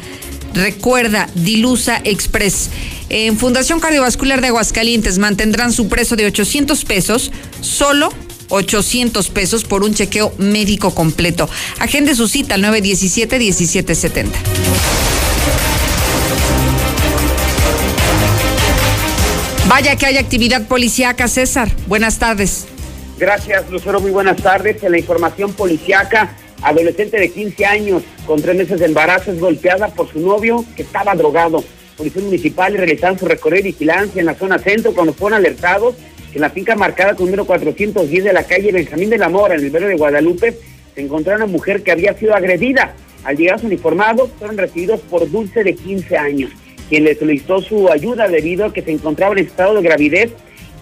Recuerda, 0.54 1.28
Dilusa 1.34 2.00
Express. 2.04 2.70
En 3.08 3.38
Fundación 3.38 3.80
Cardiovascular 3.80 4.40
de 4.40 4.48
Aguascalientes 4.48 5.18
mantendrán 5.18 5.72
su 5.72 5.88
precio 5.88 6.16
de 6.16 6.26
800 6.26 6.84
pesos, 6.84 7.32
solo 7.60 8.12
800 8.48 9.30
pesos 9.30 9.64
por 9.64 9.82
un 9.82 9.94
chequeo 9.94 10.32
médico 10.38 10.94
completo. 10.94 11.48
Agende 11.78 12.14
su 12.14 12.28
cita 12.28 12.54
al 12.54 12.64
917-1770. 12.64 14.26
Vaya 19.68 19.96
que 19.96 20.04
hay 20.04 20.18
actividad 20.18 20.66
policíaca, 20.66 21.28
César. 21.28 21.74
Buenas 21.86 22.18
tardes. 22.18 22.66
Gracias, 23.18 23.70
Lucero. 23.70 24.00
Muy 24.00 24.10
buenas 24.10 24.36
tardes. 24.36 24.82
En 24.82 24.92
la 24.92 24.98
información 24.98 25.54
policíaca, 25.54 26.36
adolescente 26.62 27.18
de 27.18 27.28
15 27.30 27.66
años 27.66 28.02
con 28.26 28.40
tres 28.40 28.56
meses 28.56 28.78
de 28.78 28.86
embarazo 28.86 29.32
es 29.32 29.40
golpeada 29.40 29.88
por 29.88 30.10
su 30.10 30.20
novio 30.20 30.64
que 30.76 30.82
estaba 30.82 31.14
drogado. 31.14 31.62
Policías 31.96 32.24
municipales 32.24 32.78
realizaron 32.78 33.18
su 33.18 33.26
recorrido 33.26 33.64
de 33.64 33.70
vigilancia 33.70 34.20
en 34.20 34.26
la 34.26 34.34
zona 34.34 34.58
centro 34.58 34.94
cuando 34.94 35.12
fueron 35.12 35.38
alertados 35.38 35.96
que 36.30 36.38
en 36.38 36.42
la 36.42 36.50
finca 36.50 36.74
marcada 36.74 37.14
con 37.14 37.26
número 37.26 37.44
410 37.44 38.24
de 38.24 38.32
la 38.32 38.44
calle 38.44 38.72
Benjamín 38.72 39.10
de 39.10 39.18
la 39.18 39.28
Mora, 39.28 39.54
en 39.54 39.64
el 39.64 39.70
barrio 39.70 39.88
de 39.88 39.96
Guadalupe, 39.96 40.56
se 40.94 41.00
encontró 41.00 41.34
una 41.36 41.46
mujer 41.46 41.82
que 41.82 41.92
había 41.92 42.14
sido 42.14 42.34
agredida. 42.34 42.94
Al 43.24 43.36
llegar 43.36 43.56
a 43.56 43.58
su 43.58 43.66
uniformados, 43.66 44.30
fueron 44.38 44.56
recibidos 44.56 45.00
por 45.00 45.30
Dulce 45.30 45.62
de 45.62 45.74
15 45.74 46.16
años, 46.16 46.50
quien 46.88 47.04
le 47.04 47.14
solicitó 47.14 47.60
su 47.60 47.88
ayuda 47.90 48.28
debido 48.28 48.64
a 48.64 48.72
que 48.72 48.82
se 48.82 48.92
encontraba 48.92 49.34
en 49.34 49.46
estado 49.46 49.74
de 49.74 49.82
gravidez, 49.82 50.32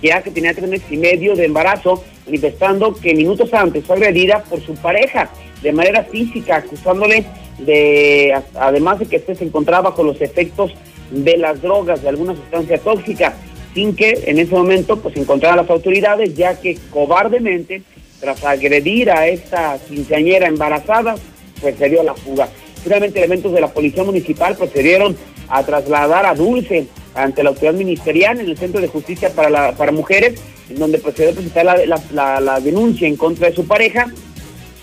ya 0.00 0.22
que 0.22 0.30
tenía 0.30 0.54
tres 0.54 0.68
meses 0.68 0.86
y 0.90 0.96
medio 0.96 1.34
de 1.34 1.46
embarazo, 1.46 2.04
manifestando 2.26 2.94
que 2.94 3.12
minutos 3.12 3.52
antes 3.52 3.84
fue 3.84 3.96
agredida 3.96 4.44
por 4.44 4.64
su 4.64 4.74
pareja 4.74 5.28
de 5.62 5.72
manera 5.72 6.04
física, 6.04 6.56
acusándole 6.56 7.24
de, 7.58 8.34
además 8.54 8.98
de 8.98 9.06
que 9.06 9.16
este 9.16 9.34
se 9.34 9.44
encontraba 9.44 9.90
bajo 9.90 10.02
los 10.02 10.20
efectos 10.20 10.72
de 11.10 11.36
las 11.36 11.60
drogas, 11.60 12.02
de 12.02 12.08
alguna 12.08 12.34
sustancia 12.34 12.78
tóxica, 12.78 13.34
sin 13.74 13.94
que 13.94 14.24
en 14.26 14.38
ese 14.38 14.54
momento 14.54 14.96
pues 14.96 15.16
encontraran 15.16 15.58
las 15.58 15.70
autoridades, 15.70 16.34
ya 16.34 16.60
que 16.60 16.78
cobardemente, 16.90 17.82
tras 18.20 18.44
agredir 18.44 19.10
a 19.10 19.26
esta 19.28 19.78
quinceañera 19.88 20.48
embarazada, 20.48 21.16
pues 21.60 21.76
se 21.76 21.88
dio 21.88 22.02
la 22.02 22.14
fuga. 22.14 22.48
Finalmente 22.82 23.18
elementos 23.18 23.52
de 23.52 23.60
la 23.60 23.68
Policía 23.68 24.04
Municipal 24.04 24.56
procedieron 24.56 25.16
a 25.48 25.62
trasladar 25.62 26.26
a 26.26 26.34
Dulce 26.34 26.86
ante 27.14 27.42
la 27.42 27.50
autoridad 27.50 27.74
ministerial 27.74 28.40
en 28.40 28.48
el 28.48 28.56
Centro 28.56 28.80
de 28.80 28.88
Justicia 28.88 29.30
para, 29.30 29.50
la, 29.50 29.72
para 29.72 29.92
Mujeres, 29.92 30.40
en 30.68 30.78
donde 30.78 30.98
procedió 30.98 31.30
a 31.30 31.34
presentar 31.34 31.64
la, 31.64 32.40
la 32.40 32.60
denuncia 32.60 33.08
en 33.08 33.16
contra 33.16 33.48
de 33.48 33.54
su 33.54 33.66
pareja, 33.66 34.06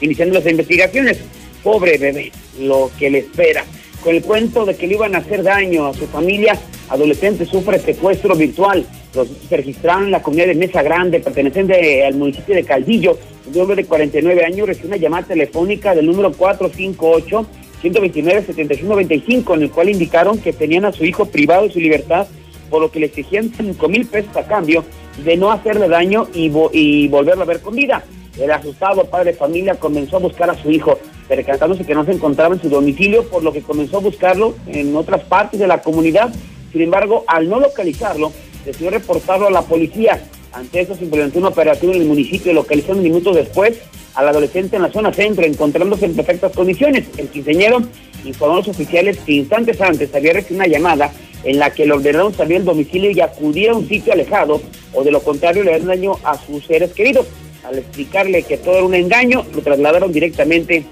iniciando 0.01 0.39
las 0.39 0.49
investigaciones. 0.49 1.19
Pobre 1.63 1.97
bebé, 1.97 2.31
lo 2.59 2.91
que 2.97 3.09
le 3.09 3.19
espera 3.19 3.63
con 4.03 4.15
el 4.15 4.23
cuento 4.23 4.65
de 4.65 4.75
que 4.75 4.87
le 4.87 4.93
iban 4.93 5.15
a 5.15 5.19
hacer 5.19 5.43
daño 5.43 5.87
a 5.87 5.93
su 5.93 6.07
familia, 6.07 6.57
adolescente 6.89 7.45
sufre 7.45 7.79
secuestro 7.79 8.35
virtual. 8.35 8.85
Los 9.13 9.27
registraron 9.49 10.05
en 10.05 10.11
la 10.11 10.21
comunidad 10.21 10.47
de 10.47 10.55
Mesa 10.55 10.81
Grande, 10.81 11.19
perteneciente 11.19 12.05
al 12.05 12.15
municipio 12.15 12.55
de 12.55 12.63
Caldillo. 12.63 13.17
Un 13.53 13.59
hombre 13.59 13.75
de 13.75 13.85
49 13.85 14.45
años 14.45 14.67
recibió 14.67 14.89
una 14.89 14.97
llamada 14.97 15.27
telefónica 15.27 15.95
del 15.95 16.05
número 16.05 16.31
458 16.31 17.47
129 17.81 18.43
7195 18.45 19.53
en 19.55 19.61
el 19.61 19.71
cual 19.71 19.89
indicaron 19.89 20.39
que 20.39 20.51
tenían 20.53 20.85
a 20.85 20.91
su 20.91 21.05
hijo 21.05 21.25
privado 21.25 21.63
de 21.67 21.73
su 21.73 21.79
libertad, 21.79 22.27
por 22.69 22.81
lo 22.81 22.91
que 22.91 22.99
le 22.99 23.07
exigían 23.07 23.51
5 23.55 23.89
mil 23.89 24.05
pesos 24.07 24.35
a 24.35 24.47
cambio 24.47 24.83
de 25.23 25.37
no 25.37 25.51
hacerle 25.51 25.87
daño 25.87 26.27
y, 26.33 26.51
y 26.71 27.07
volverlo 27.07 27.43
a 27.43 27.47
ver 27.47 27.61
con 27.61 27.75
vida. 27.75 28.03
El 28.39 28.51
asustado 28.51 29.05
padre 29.05 29.31
de 29.31 29.37
familia 29.37 29.75
comenzó 29.75 30.17
a 30.17 30.19
buscar 30.19 30.49
a 30.49 30.61
su 30.61 30.69
hijo, 30.69 30.99
percatándose 31.27 31.85
que 31.85 31.95
no 31.95 32.05
se 32.05 32.11
encontraba 32.11 32.55
en 32.55 32.61
su 32.61 32.69
domicilio, 32.69 33.27
por 33.29 33.43
lo 33.43 33.51
que 33.51 33.61
comenzó 33.61 33.97
a 33.97 34.01
buscarlo 34.01 34.55
en 34.67 34.95
otras 34.95 35.21
partes 35.23 35.59
de 35.59 35.67
la 35.67 35.81
comunidad. 35.81 36.33
Sin 36.71 36.81
embargo, 36.81 37.23
al 37.27 37.49
no 37.49 37.59
localizarlo, 37.59 38.31
decidió 38.65 38.91
reportarlo 38.91 39.47
a 39.47 39.51
la 39.51 39.63
policía. 39.63 40.21
Ante 40.53 40.81
eso 40.81 40.95
se 40.95 41.03
implementó 41.03 41.39
una 41.39 41.49
operación 41.49 41.93
en 41.93 42.01
el 42.01 42.07
municipio, 42.07 42.53
localizando 42.53 43.01
minutos 43.01 43.35
después 43.35 43.79
al 44.15 44.27
adolescente 44.27 44.75
en 44.75 44.81
la 44.81 44.91
zona 44.91 45.13
centro, 45.13 45.45
encontrándose 45.45 46.05
en 46.05 46.15
perfectas 46.15 46.51
condiciones. 46.51 47.05
El 47.17 47.29
quinceñero 47.29 47.81
informó 48.25 48.55
a 48.55 48.57
los 48.57 48.67
oficiales 48.67 49.17
que 49.19 49.33
instantes 49.33 49.79
antes 49.79 50.13
había 50.15 50.33
recibido 50.33 50.63
una 50.63 50.67
llamada 50.67 51.11
en 51.43 51.59
la 51.59 51.69
que 51.69 51.85
le 51.85 51.93
ordenaron 51.93 52.33
salir 52.33 52.57
del 52.57 52.65
domicilio 52.65 53.11
y 53.11 53.21
acudir 53.21 53.69
a 53.69 53.75
un 53.75 53.87
sitio 53.87 54.13
alejado, 54.13 54.61
o 54.93 55.03
de 55.03 55.11
lo 55.11 55.21
contrario 55.21 55.63
le 55.63 55.73
harían 55.73 55.87
daño 55.87 56.17
a 56.23 56.37
sus 56.37 56.65
seres 56.65 56.93
queridos. 56.93 57.27
Al 57.67 57.79
explicarle 57.79 58.43
que 58.43 58.57
todo 58.57 58.75
era 58.75 58.85
un 58.85 58.95
engaño, 58.95 59.45
lo 59.53 59.61
trasladaron 59.61 60.11
directamente 60.13 60.85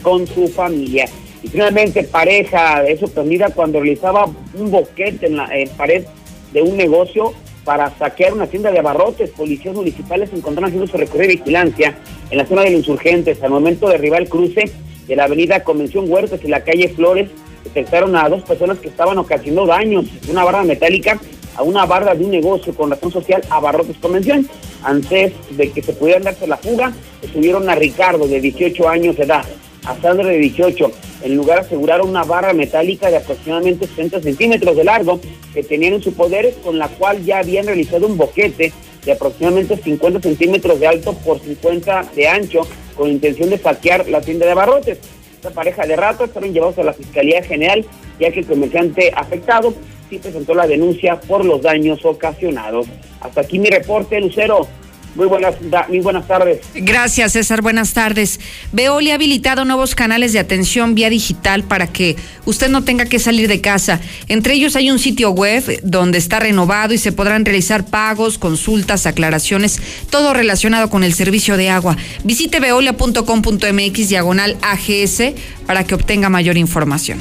con 0.00 0.26
su 0.26 0.48
familia. 0.48 1.06
Y 1.42 1.48
finalmente 1.48 2.04
pareja 2.04 2.86
es 2.86 3.00
sorprendida 3.00 3.50
cuando 3.50 3.80
realizaba 3.80 4.24
un 4.54 4.70
boquete 4.70 5.26
en 5.26 5.36
la 5.36 5.50
pared 5.76 6.04
de 6.52 6.62
un 6.62 6.76
negocio 6.76 7.34
para 7.64 7.90
saquear 7.98 8.32
una 8.32 8.46
tienda 8.46 8.70
de 8.70 8.78
abarrotes. 8.78 9.30
Policías 9.30 9.74
municipales 9.74 10.30
encontraron 10.32 10.68
haciendo 10.68 10.90
su 10.90 10.96
recorrido 10.96 11.28
de 11.28 11.36
vigilancia 11.36 11.98
en 12.30 12.38
la 12.38 12.46
zona 12.46 12.62
de 12.62 12.70
los 12.70 12.80
insurgentes. 12.80 13.42
Al 13.42 13.50
momento 13.50 13.88
de 13.88 13.96
arribar 13.96 14.22
el 14.22 14.28
cruce 14.28 14.72
de 15.06 15.16
la 15.16 15.24
avenida 15.24 15.64
Convención 15.64 16.10
Huertas 16.10 16.40
y 16.42 16.48
la 16.48 16.64
calle 16.64 16.88
Flores, 16.88 17.28
detectaron 17.64 18.16
a 18.16 18.28
dos 18.28 18.42
personas 18.42 18.78
que 18.78 18.88
estaban 18.88 19.18
ocasionando 19.18 19.66
daños. 19.66 20.06
Una 20.30 20.44
barra 20.44 20.62
metálica 20.62 21.20
a 21.56 21.62
una 21.62 21.86
barra 21.86 22.14
de 22.14 22.24
un 22.24 22.30
negocio 22.30 22.74
con 22.74 22.90
razón 22.90 23.12
social 23.12 23.42
a 23.50 23.60
Barrotes 23.60 23.96
Convención. 23.98 24.48
Antes 24.82 25.32
de 25.50 25.70
que 25.70 25.82
se 25.82 25.92
pudieran 25.92 26.22
darse 26.22 26.46
la 26.46 26.56
fuga, 26.56 26.92
estuvieron 27.22 27.68
a 27.68 27.74
Ricardo, 27.74 28.26
de 28.26 28.40
18 28.40 28.88
años 28.88 29.16
de 29.16 29.24
edad, 29.24 29.44
a 29.84 29.96
Sandra, 30.00 30.28
de 30.28 30.38
18. 30.38 30.90
En 31.22 31.36
lugar 31.36 31.58
aseguraron 31.60 32.08
una 32.08 32.24
barra 32.24 32.52
metálica 32.52 33.10
de 33.10 33.18
aproximadamente 33.18 33.86
60 33.86 34.20
centímetros 34.20 34.76
de 34.76 34.84
largo 34.84 35.20
que 35.52 35.62
tenían 35.62 35.94
en 35.94 36.02
su 36.02 36.14
poder, 36.14 36.54
con 36.64 36.78
la 36.78 36.88
cual 36.88 37.24
ya 37.24 37.38
habían 37.38 37.66
realizado 37.66 38.06
un 38.06 38.16
boquete 38.16 38.72
de 39.04 39.12
aproximadamente 39.12 39.76
50 39.76 40.20
centímetros 40.20 40.80
de 40.80 40.86
alto 40.86 41.12
por 41.14 41.40
50 41.40 42.10
de 42.14 42.28
ancho, 42.28 42.60
con 42.96 43.10
intención 43.10 43.50
de 43.50 43.58
saquear 43.58 44.08
la 44.08 44.20
tienda 44.20 44.46
de 44.46 44.52
abarrotes. 44.52 44.98
Esta 45.36 45.50
pareja 45.50 45.86
de 45.86 45.96
ratos 45.96 46.30
fueron 46.32 46.52
llevados 46.52 46.78
a 46.78 46.84
la 46.84 46.92
Fiscalía 46.92 47.42
General, 47.42 47.84
ya 48.18 48.30
que 48.30 48.40
el 48.40 48.46
comerciante 48.46 49.10
afectado 49.14 49.72
sí 50.10 50.18
presentó 50.18 50.54
la 50.54 50.66
denuncia 50.66 51.20
por 51.20 51.44
los 51.44 51.62
daños 51.62 52.04
ocasionados. 52.04 52.86
Hasta 53.20 53.42
aquí 53.42 53.58
mi 53.58 53.70
reporte, 53.70 54.20
Lucero. 54.20 54.68
Muy 55.16 55.26
buenas, 55.26 55.56
muy 55.88 55.98
buenas 55.98 56.26
tardes. 56.28 56.60
Gracias, 56.72 57.32
César. 57.32 57.62
Buenas 57.62 57.94
tardes. 57.94 58.38
Veolia 58.72 59.12
ha 59.12 59.16
habilitado 59.16 59.64
nuevos 59.64 59.96
canales 59.96 60.32
de 60.32 60.38
atención 60.38 60.94
vía 60.94 61.10
digital 61.10 61.64
para 61.64 61.88
que 61.88 62.14
usted 62.44 62.68
no 62.68 62.84
tenga 62.84 63.06
que 63.06 63.18
salir 63.18 63.48
de 63.48 63.60
casa. 63.60 64.00
Entre 64.28 64.54
ellos 64.54 64.76
hay 64.76 64.88
un 64.90 65.00
sitio 65.00 65.32
web 65.32 65.80
donde 65.82 66.18
está 66.18 66.38
renovado 66.38 66.94
y 66.94 66.98
se 66.98 67.10
podrán 67.10 67.44
realizar 67.44 67.86
pagos, 67.86 68.38
consultas, 68.38 69.06
aclaraciones, 69.06 69.80
todo 70.10 70.32
relacionado 70.32 70.88
con 70.90 71.02
el 71.02 71.12
servicio 71.12 71.56
de 71.56 71.70
agua. 71.70 71.96
Visite 72.22 72.60
veolia.com.mx 72.60 74.08
diagonal 74.08 74.56
AGS 74.62 75.34
para 75.66 75.82
que 75.82 75.96
obtenga 75.96 76.28
mayor 76.28 76.56
información. 76.56 77.20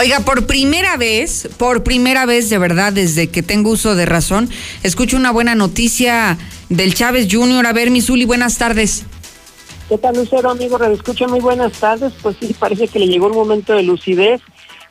Oiga, 0.00 0.20
por 0.20 0.46
primera 0.46 0.96
vez, 0.96 1.48
por 1.56 1.82
primera 1.82 2.24
vez 2.24 2.48
de 2.50 2.58
verdad, 2.58 2.92
desde 2.92 3.30
que 3.30 3.42
tengo 3.42 3.70
uso 3.70 3.96
de 3.96 4.06
razón, 4.06 4.48
escucho 4.84 5.16
una 5.16 5.32
buena 5.32 5.56
noticia 5.56 6.38
del 6.68 6.94
Chávez 6.94 7.26
Junior. 7.28 7.66
A 7.66 7.72
ver, 7.72 7.90
Misuli, 7.90 8.24
buenas 8.24 8.58
tardes. 8.58 9.04
¿Qué 9.88 9.98
tal, 9.98 10.14
Lucero, 10.14 10.50
amigo? 10.50 10.80
Escucha 10.84 11.26
muy 11.26 11.40
buenas 11.40 11.72
tardes. 11.72 12.12
Pues 12.22 12.36
sí, 12.38 12.54
parece 12.56 12.86
que 12.86 13.00
le 13.00 13.08
llegó 13.08 13.26
un 13.26 13.34
momento 13.34 13.72
de 13.72 13.82
lucidez 13.82 14.40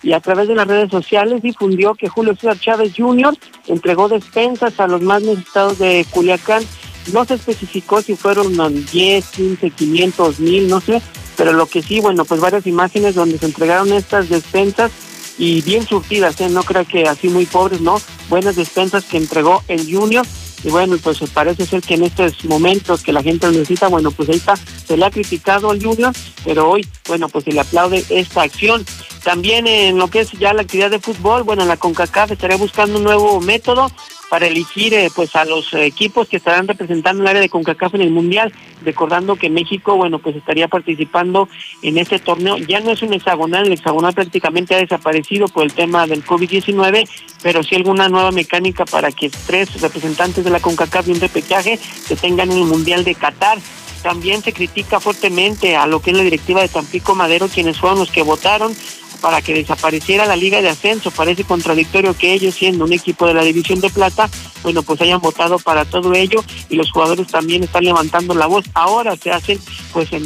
y 0.03 0.12
a 0.12 0.20
través 0.20 0.49
de 0.49 0.55
las 0.55 0.68
redes 0.68 0.91
sociales 0.91 1.41
difundió 1.41 1.95
que 1.95 2.10
Julio 2.10 2.36
César 2.36 2.60
Chávez 2.60 2.91
Jr. 2.97 3.34
entregó 3.68 4.10
despensas 4.10 4.78
a 4.78 4.88
los 4.88 5.01
más 5.01 5.22
necesitados 5.22 5.80
de 5.80 6.05
Culiacán. 6.10 6.64
No 7.14 7.26
se 7.26 7.36
especificó 7.36 8.01
si 8.01 8.16
fueron 8.16 8.55
10, 8.91 9.26
15, 9.26 9.70
500, 9.72 10.39
mil, 10.39 10.68
no 10.68 10.82
sé, 10.82 11.01
pero 11.36 11.53
lo 11.53 11.68
que 11.68 11.82
sí, 11.82 11.99
bueno, 11.99 12.26
pues 12.26 12.41
varias 12.41 12.68
imágenes 12.68 13.16
donde 13.16 13.38
se 13.38 13.45
entregaron 13.45 13.93
estas 13.93 14.30
despensas 14.30 14.91
y 15.38 15.62
bien 15.62 15.86
surtidas, 15.86 16.39
¿eh? 16.41 16.49
no 16.49 16.64
creo 16.64 16.86
que 16.86 17.08
así 17.08 17.30
muy 17.30 17.45
pobres, 17.45 17.82
¿no? 17.82 18.01
Buenas 18.28 18.55
despensas 18.55 19.05
que 19.05 19.18
entregó 19.18 19.64
el 19.68 19.91
Junior 19.91 20.26
y 20.64 20.70
bueno, 20.70 20.97
pues 20.97 21.20
parece 21.34 21.66
ser 21.66 21.82
que 21.82 21.93
en 21.93 22.03
estos 22.03 22.43
momentos 22.45 23.03
que 23.03 23.14
la 23.14 23.22
gente 23.22 23.45
lo 23.45 23.53
necesita, 23.53 23.88
bueno, 23.88 24.12
pues 24.12 24.30
ahí 24.30 24.38
está, 24.38 24.55
se 24.55 24.97
le 24.97 25.05
ha 25.05 25.12
criticado 25.12 25.70
al 25.70 25.82
Junior, 25.82 26.12
pero 26.43 26.70
hoy, 26.70 26.88
bueno, 27.08 27.30
pues 27.30 27.45
se 27.45 27.51
le 27.51 27.60
aplaude 27.60 28.03
esta 28.10 28.41
acción. 28.41 28.86
También 29.24 29.68
en 29.68 29.97
lo 29.97 30.10
que 30.10 30.22
es 30.22 30.32
ya 30.32 30.53
la 30.53 30.64
actividad 30.64 30.89
de 30.89 30.99
fútbol, 30.99 31.43
bueno, 31.43 31.66
la 31.66 31.78
CONCACAF 31.78 32.32
estaría 32.32 32.58
buscando 32.58 32.97
un 32.97 33.03
nuevo 33.03 33.39
método 33.39 33.91
para 34.30 34.47
elegir 34.47 34.93
eh, 34.93 35.09
pues 35.15 35.36
a 35.36 35.45
los 35.45 35.73
equipos 35.73 36.28
que 36.28 36.38
estarán 36.38 36.67
representando 36.67 37.21
el 37.23 37.28
área 37.28 37.41
de 37.41 37.49
CONCACAF 37.49 37.95
en 37.95 38.01
el 38.01 38.11
Mundial, 38.11 38.53
recordando 38.84 39.36
que 39.36 39.49
México, 39.49 39.95
bueno, 39.95 40.19
pues 40.19 40.36
estaría 40.36 40.67
participando 40.67 41.47
en 41.82 41.97
este 41.97 42.19
torneo. 42.19 42.57
Ya 42.57 42.80
no 42.80 42.91
es 42.91 43.01
un 43.01 43.13
hexagonal, 43.13 43.67
el 43.67 43.73
hexagonal 43.73 44.13
prácticamente 44.13 44.75
ha 44.75 44.80
desaparecido 44.80 45.47
por 45.47 45.63
el 45.63 45.73
tema 45.73 46.07
del 46.07 46.25
COVID-19, 46.25 47.07
pero 47.41 47.63
sí 47.63 47.75
alguna 47.75 48.09
nueva 48.09 48.32
mecánica 48.32 48.86
para 48.86 49.11
que 49.11 49.30
tres 49.30 49.82
representantes 49.82 50.43
de 50.43 50.49
la 50.49 50.59
CONCACAF 50.59 51.07
y 51.07 51.11
un 51.11 51.21
repechaje 51.21 51.78
se 51.78 52.15
tengan 52.15 52.51
en 52.51 52.57
el 52.57 52.65
Mundial 52.65 53.03
de 53.03 53.15
Qatar. 53.15 53.59
También 54.03 54.43
se 54.43 54.53
critica 54.53 54.99
fuertemente 54.99 55.75
a 55.75 55.88
lo 55.88 56.01
que 56.01 56.11
es 56.11 56.17
la 56.17 56.23
directiva 56.23 56.61
de 56.61 56.67
Tampico 56.67 57.15
Madero, 57.15 57.47
quienes 57.47 57.78
fueron 57.78 57.99
los 57.99 58.11
que 58.11 58.21
votaron 58.21 58.73
para 59.18 59.41
que 59.41 59.53
desapareciera 59.53 60.26
la 60.26 60.36
Liga 60.36 60.61
de 60.61 60.70
Ascenso. 60.70 61.11
Parece 61.11 61.43
contradictorio 61.43 62.15
que 62.15 62.34
ellos, 62.34 62.55
siendo 62.55 62.86
un 62.86 62.93
equipo 62.93 63.28
de 63.28 63.34
la 63.34 63.43
División 63.43 63.80
de 63.82 63.89
Plata, 63.89 64.30
bueno, 64.63 64.84
pues 64.84 65.01
hayan 65.01 65.22
votado 65.22 65.59
para 65.59 65.86
todo 65.86 66.13
ello 66.13 66.43
y 66.70 66.76
los 66.76 66.91
jugadores 66.91 67.28
también 67.28 67.63
están 67.63 67.84
levantando 67.84 68.34
la 68.34 68.47
voz. 68.47 68.65
Ahora 68.74 69.15
se 69.15 69.32
hacen, 69.32 69.59
pues, 69.93 70.11
de, 70.11 70.20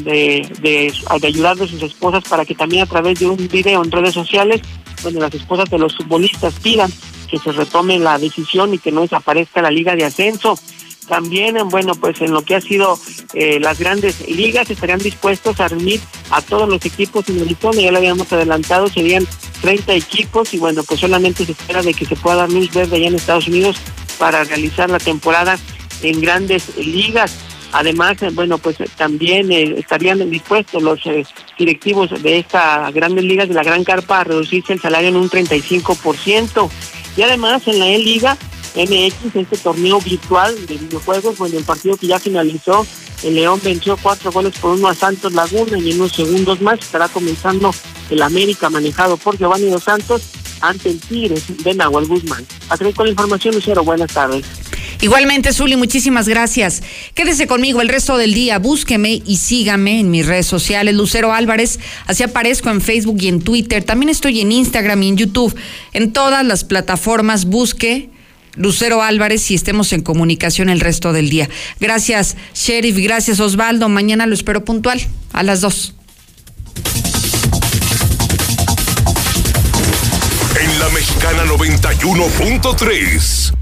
de, 0.61 0.93
de 1.19 1.27
ayudar 1.27 1.61
a 1.61 1.67
sus 1.67 1.81
esposas 1.81 2.23
para 2.23 2.45
que 2.45 2.55
también 2.55 2.83
a 2.83 2.87
través 2.87 3.19
de 3.19 3.27
un 3.27 3.47
video 3.47 3.83
en 3.83 3.91
redes 3.91 4.13
sociales, 4.13 4.61
bueno, 5.03 5.19
las 5.19 5.33
esposas 5.33 5.69
de 5.69 5.79
los 5.79 5.95
futbolistas 5.95 6.53
pidan 6.61 6.91
que 7.29 7.39
se 7.39 7.51
retome 7.51 7.97
la 7.97 8.17
decisión 8.19 8.73
y 8.73 8.77
que 8.77 8.91
no 8.91 9.01
desaparezca 9.01 9.61
la 9.61 9.71
Liga 9.71 9.95
de 9.95 10.05
Ascenso 10.05 10.59
también, 11.11 11.57
bueno, 11.67 11.93
pues 11.93 12.21
en 12.21 12.31
lo 12.31 12.41
que 12.41 12.55
ha 12.55 12.61
sido 12.61 12.97
eh, 13.33 13.59
las 13.59 13.77
grandes 13.79 14.25
ligas, 14.29 14.69
estarían 14.69 14.99
dispuestos 14.99 15.59
a 15.59 15.67
reunir 15.67 15.99
a 16.29 16.41
todos 16.41 16.69
los 16.69 16.85
equipos 16.85 17.27
en 17.27 17.41
Arizona, 17.41 17.81
ya 17.81 17.91
lo 17.91 17.97
habíamos 17.97 18.31
adelantado, 18.31 18.87
serían 18.87 19.27
30 19.61 19.93
equipos 19.93 20.53
y 20.53 20.57
bueno, 20.57 20.83
pues 20.83 21.01
solamente 21.01 21.43
se 21.43 21.51
espera 21.51 21.81
de 21.81 21.93
que 21.93 22.05
se 22.05 22.15
pueda 22.15 22.37
dar 22.37 22.49
luz 22.49 22.71
verde 22.71 22.95
allá 22.95 23.09
en 23.09 23.15
Estados 23.15 23.49
Unidos 23.49 23.75
para 24.17 24.45
realizar 24.45 24.89
la 24.89 24.99
temporada 24.99 25.59
en 26.01 26.21
grandes 26.21 26.77
ligas. 26.77 27.35
Además, 27.73 28.15
bueno, 28.31 28.57
pues 28.57 28.77
también 28.95 29.51
eh, 29.51 29.75
estarían 29.79 30.29
dispuestos 30.29 30.81
los 30.81 31.05
eh, 31.07 31.25
directivos 31.59 32.23
de 32.23 32.37
esta 32.37 32.89
grandes 32.91 33.25
ligas 33.25 33.49
de 33.49 33.55
la 33.55 33.63
Gran 33.63 33.83
Carpa 33.83 34.21
a 34.21 34.23
reducirse 34.23 34.71
el 34.71 34.79
salario 34.79 35.09
en 35.09 35.17
un 35.17 35.29
35%. 35.29 36.69
Y 37.17 37.21
además 37.23 37.67
en 37.67 37.79
la 37.79 37.87
E-Liga 37.87 38.37
MX, 38.75 39.35
este 39.35 39.57
torneo 39.57 39.99
virtual 39.99 40.55
de 40.65 40.77
videojuegos, 40.77 41.37
bueno, 41.37 41.57
el 41.57 41.63
partido 41.63 41.97
que 41.97 42.07
ya 42.07 42.19
finalizó, 42.19 42.85
el 43.23 43.35
León 43.35 43.59
venció 43.63 43.97
cuatro 43.97 44.31
goles 44.31 44.57
por 44.59 44.71
uno 44.71 44.87
a 44.87 44.95
Santos 44.95 45.33
Laguna 45.33 45.77
y 45.77 45.91
en 45.91 45.99
unos 45.99 46.13
segundos 46.13 46.61
más 46.61 46.79
estará 46.79 47.07
comenzando 47.07 47.73
el 48.09 48.21
América 48.21 48.69
manejado 48.69 49.17
por 49.17 49.37
Giovanni 49.37 49.69
Dos 49.69 49.83
Santos 49.83 50.23
ante 50.61 50.89
el 50.89 50.99
Tigres 50.99 51.43
de 51.63 51.73
Nahuel 51.73 52.07
Guzmán. 52.07 52.45
Hasta 52.69 52.91
con 52.93 53.05
la 53.05 53.11
información, 53.11 53.53
Lucero, 53.53 53.83
buenas 53.83 54.13
tardes. 54.13 54.45
Igualmente, 55.01 55.51
Zuli, 55.51 55.75
muchísimas 55.77 56.27
gracias. 56.27 56.83
Quédese 57.15 57.47
conmigo 57.47 57.81
el 57.81 57.89
resto 57.89 58.17
del 58.17 58.35
día, 58.35 58.59
búsqueme 58.59 59.21
y 59.25 59.37
sígame 59.37 59.99
en 59.99 60.11
mis 60.11 60.27
redes 60.27 60.45
sociales. 60.45 60.93
Lucero 60.93 61.33
Álvarez, 61.33 61.79
así 62.05 62.21
aparezco 62.21 62.69
en 62.69 62.81
Facebook 62.81 63.17
y 63.19 63.27
en 63.27 63.41
Twitter. 63.41 63.83
También 63.83 64.09
estoy 64.09 64.41
en 64.41 64.51
Instagram 64.51 65.01
y 65.01 65.09
en 65.09 65.17
YouTube. 65.17 65.55
En 65.93 66.13
todas 66.13 66.45
las 66.45 66.63
plataformas, 66.63 67.45
busque 67.45 68.09
Lucero 68.55 69.01
Álvarez 69.01 69.49
y 69.51 69.55
estemos 69.55 69.93
en 69.93 70.01
comunicación 70.01 70.69
el 70.69 70.79
resto 70.79 71.13
del 71.13 71.29
día. 71.29 71.49
Gracias, 71.79 72.35
Sheriff. 72.53 72.97
Gracias, 72.97 73.39
Osvaldo. 73.39 73.89
Mañana 73.89 74.25
lo 74.25 74.33
espero 74.33 74.65
puntual 74.65 75.01
a 75.33 75.43
las 75.43 75.61
dos. 75.61 75.93
En 80.59 80.79
la 80.79 80.89
Mexicana 80.89 81.45
91.3, 81.45 83.53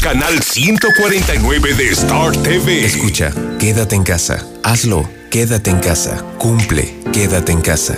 canal 0.00 0.42
149 0.42 1.74
de 1.74 1.88
Star 1.90 2.32
TV. 2.42 2.86
Escucha, 2.86 3.32
quédate 3.58 3.96
en 3.96 4.04
casa. 4.04 4.46
Hazlo, 4.62 5.08
quédate 5.30 5.70
en 5.70 5.80
casa. 5.80 6.24
Cumple, 6.38 6.94
quédate 7.12 7.52
en 7.52 7.60
casa. 7.60 7.94